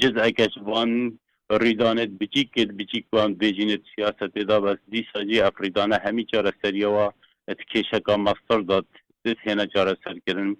[0.00, 1.18] جز اکش وان
[1.50, 7.06] ریدانت بچیک کرد بچیک وان بێژینت سیاست دا بەس دیساجی ئەفریدانە هەمی چارەسەریەوە
[7.70, 8.86] کێشەکە مەستەر داد
[9.46, 10.50] هێنە چارەسەرکردن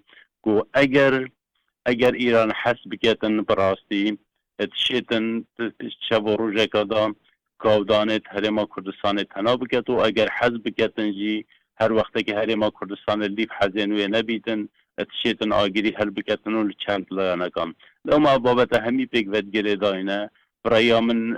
[0.51, 1.13] و ئەگەر
[1.87, 4.05] ئەگەر ئیران حەس بکێتن بڕاستی
[4.85, 5.25] شێتن
[6.05, 7.03] چە بۆ ڕژێکەدا
[7.63, 11.45] کاودانێت هەرێما کوردستانی تەنا بکەت و ئەگەر حەز بکەتنجی
[11.79, 14.61] هەر وەختێکی هەرێما کوردستانی لیب حەزێن وێ نەبیتن
[15.21, 17.05] شێتن ئاگیری هەر بکەتن و چەند
[17.41, 17.69] لەەکان
[18.09, 20.21] لەما بابەتە هەمی پێک وەتگەێ داینە
[20.63, 21.37] برای من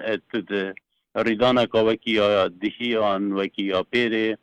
[1.16, 4.38] ریدان که وکی یا دهی آن وکی یا پیره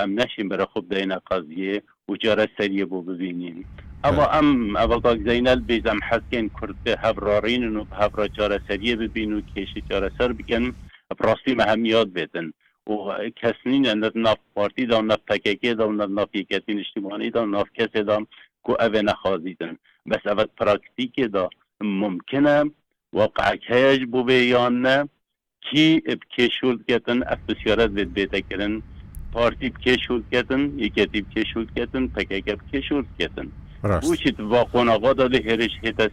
[0.00, 3.64] ام نشیم برای خوب دین قضیه و جاره سریه بو ببینیم
[4.04, 5.98] اما ام اول که زینل بیزم
[6.32, 10.74] کن کرد به هفرارین و هفرا جاره سریه ببین و کش جاره سر بکن
[11.18, 12.52] براستی مهم یاد بدن
[12.86, 12.94] و
[13.42, 18.02] کسی نه نف پارتی دام نف تککی دام نف نف یکتی اجتماعی دام نف کسی
[18.02, 18.26] دام
[18.66, 19.76] که او نخوازیدن
[20.10, 21.48] بس اول پراکتیک دا
[21.80, 22.64] ممکنه
[23.12, 25.08] واقعیت هج بوده یا نه
[25.70, 28.82] کی بکشود کتن اتفاقیات بد بیت کردن
[29.32, 33.48] پارتی بکشود کتن یکی تیپ کشود کتن پکی که بکشود کتن
[34.02, 34.66] بوشید با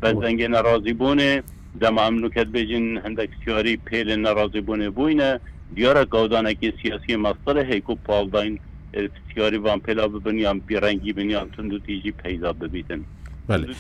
[0.02, 1.44] دنگ نرازی بونه
[1.82, 5.40] دم عملکت هندک هندکسیاری پیل نرازی بونه بوینه
[5.76, 8.60] دیارە گاودانێکی سیاسی مەستەرە هەیک و پاڵداین
[8.94, 13.02] پرسیاری وان پێلا ببنیان بیرەنگی بنیان تند و تیژی پیدا ببیتن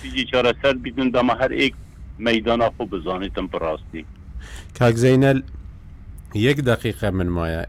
[0.01, 1.73] تیژی چارەسەر بیدن دەمە هەر ئێک
[2.19, 4.03] مەدانە خۆ بزانیتم بڕاستی
[4.79, 5.41] کاکزینەل
[6.35, 7.67] یەک دقیقە من وایە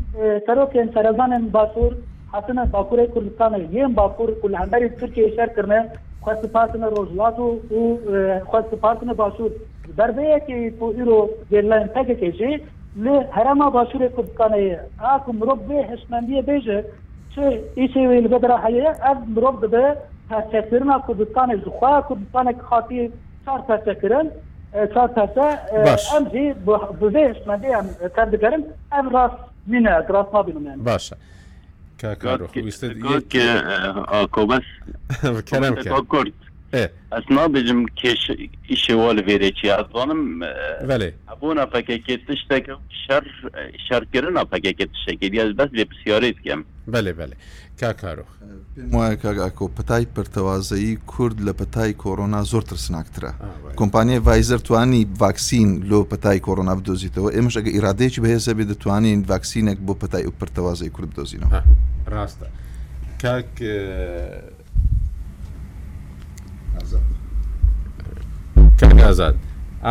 [0.50, 1.98] سروكين سرزانن باشور
[2.36, 5.82] حسنا باکور کردستان یم باکور کل همبری ترکیه شهر کرنه
[6.28, 7.50] خواست پارتن روزلات و
[8.46, 9.52] خواست پارتن باشور
[9.98, 11.20] در به که تو ایرو
[11.52, 12.56] گلن تک کشی
[12.96, 16.84] لهرما باشوري قد كاني اك مربي هشمنديه بيجي
[17.36, 19.96] شي ايشي ويل بدرا حيا اك مربي ده
[20.30, 23.10] تفكرنا قد كان زخوا قد كان خاطي
[23.46, 24.32] صار تفكرن
[24.96, 25.52] صار تفا
[26.18, 26.54] ام هي
[27.02, 28.64] بده هشمنديه ام تدكرن
[28.94, 29.32] ام راس
[29.68, 31.16] مينا راس ما بينهم يعني باشا
[31.98, 33.24] كاكارو ويستد
[34.32, 34.64] كوبس
[35.52, 35.88] كلامك
[37.14, 38.22] ئەسنا بژم کێش
[38.70, 40.22] ئیشێوە لە vێرێکی ئەزانم
[41.42, 42.66] بۆ ناپەکەکێ تشتێک
[43.04, 43.24] شەر
[43.88, 46.62] شەرکردن ناپەکەکە تشتێکی دیاز بەس لێ پرسیارێت بکەم
[46.92, 47.36] بەێ بەێ
[47.82, 48.26] کاکارۆ
[48.94, 53.32] وایە کاگاکۆ پەتای پرتەوازایی کورد لە پەتای کۆرۆنا زۆر ترسناکترە
[53.80, 59.80] کۆمپانیای ڤایزەر توانی ڤاکسین لۆ پەتای کۆرۆنا بدۆزیتەوە ئێمەش ئەگە ئیرادێکی بەهێزە بێ دەتوانین ڤاکسینێک
[59.88, 61.60] بۆ پەتای و پرتەوازای کورد بدۆزینەوە
[62.14, 62.48] ڕاستە
[63.24, 63.52] کاک
[68.80, 69.36] کەنازاد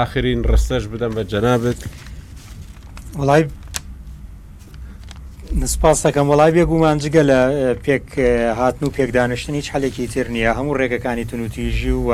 [0.04, 1.80] آخرین ڕستەش بدەم بە جەنابێت
[3.20, 3.42] وڵای
[5.60, 7.40] نسپاس دەکەم وڵای بێگومانجگە لە
[7.84, 8.08] پێک
[8.60, 12.12] هاتن و پێکدانشتنی هیچ حلێکی تر نییە هەموو ڕێگەکانی تونوتیژی و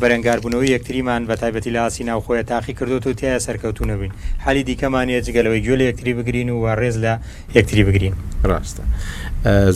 [0.00, 4.12] بەرەنگاربوونەوەی یەکتریمان بە تایبەتی لاسی ناوخۆیە تاقی کردوت و تایە سەرکەوتو نەبین
[4.44, 7.14] حالی دیکەمانە جگەلەوەی گوێ لە یەکتری بگرین و ڕێز لە
[7.56, 8.14] یەکتری بگرین
[8.50, 8.82] ڕاستە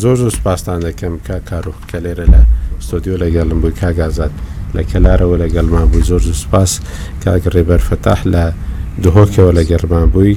[0.03, 2.41] زۆر زۆر سپاسان دەکەم کا کارۆکە لێرە لە
[2.87, 4.31] ستۆدیۆ لەگەڵم بووی کاگازات.
[4.77, 6.73] لە کەلارەوە لەگەڵمان بووی زۆر سوپاس
[7.25, 8.45] کاک ڕێبەر فتاح لە
[9.03, 10.35] دهۆکەوە لە گەرمان بووی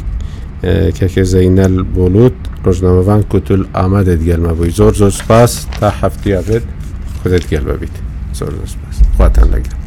[0.99, 6.63] کەکە زەینەل بۆلووت ڕۆژنامەوان کوتل ئامادەت گەلمە بووی زۆر زۆر سپاس تا هەفتیا بێت
[7.19, 7.95] خودت گەل ببیت
[8.39, 9.84] زۆر سپاس خواتان لەگەڵ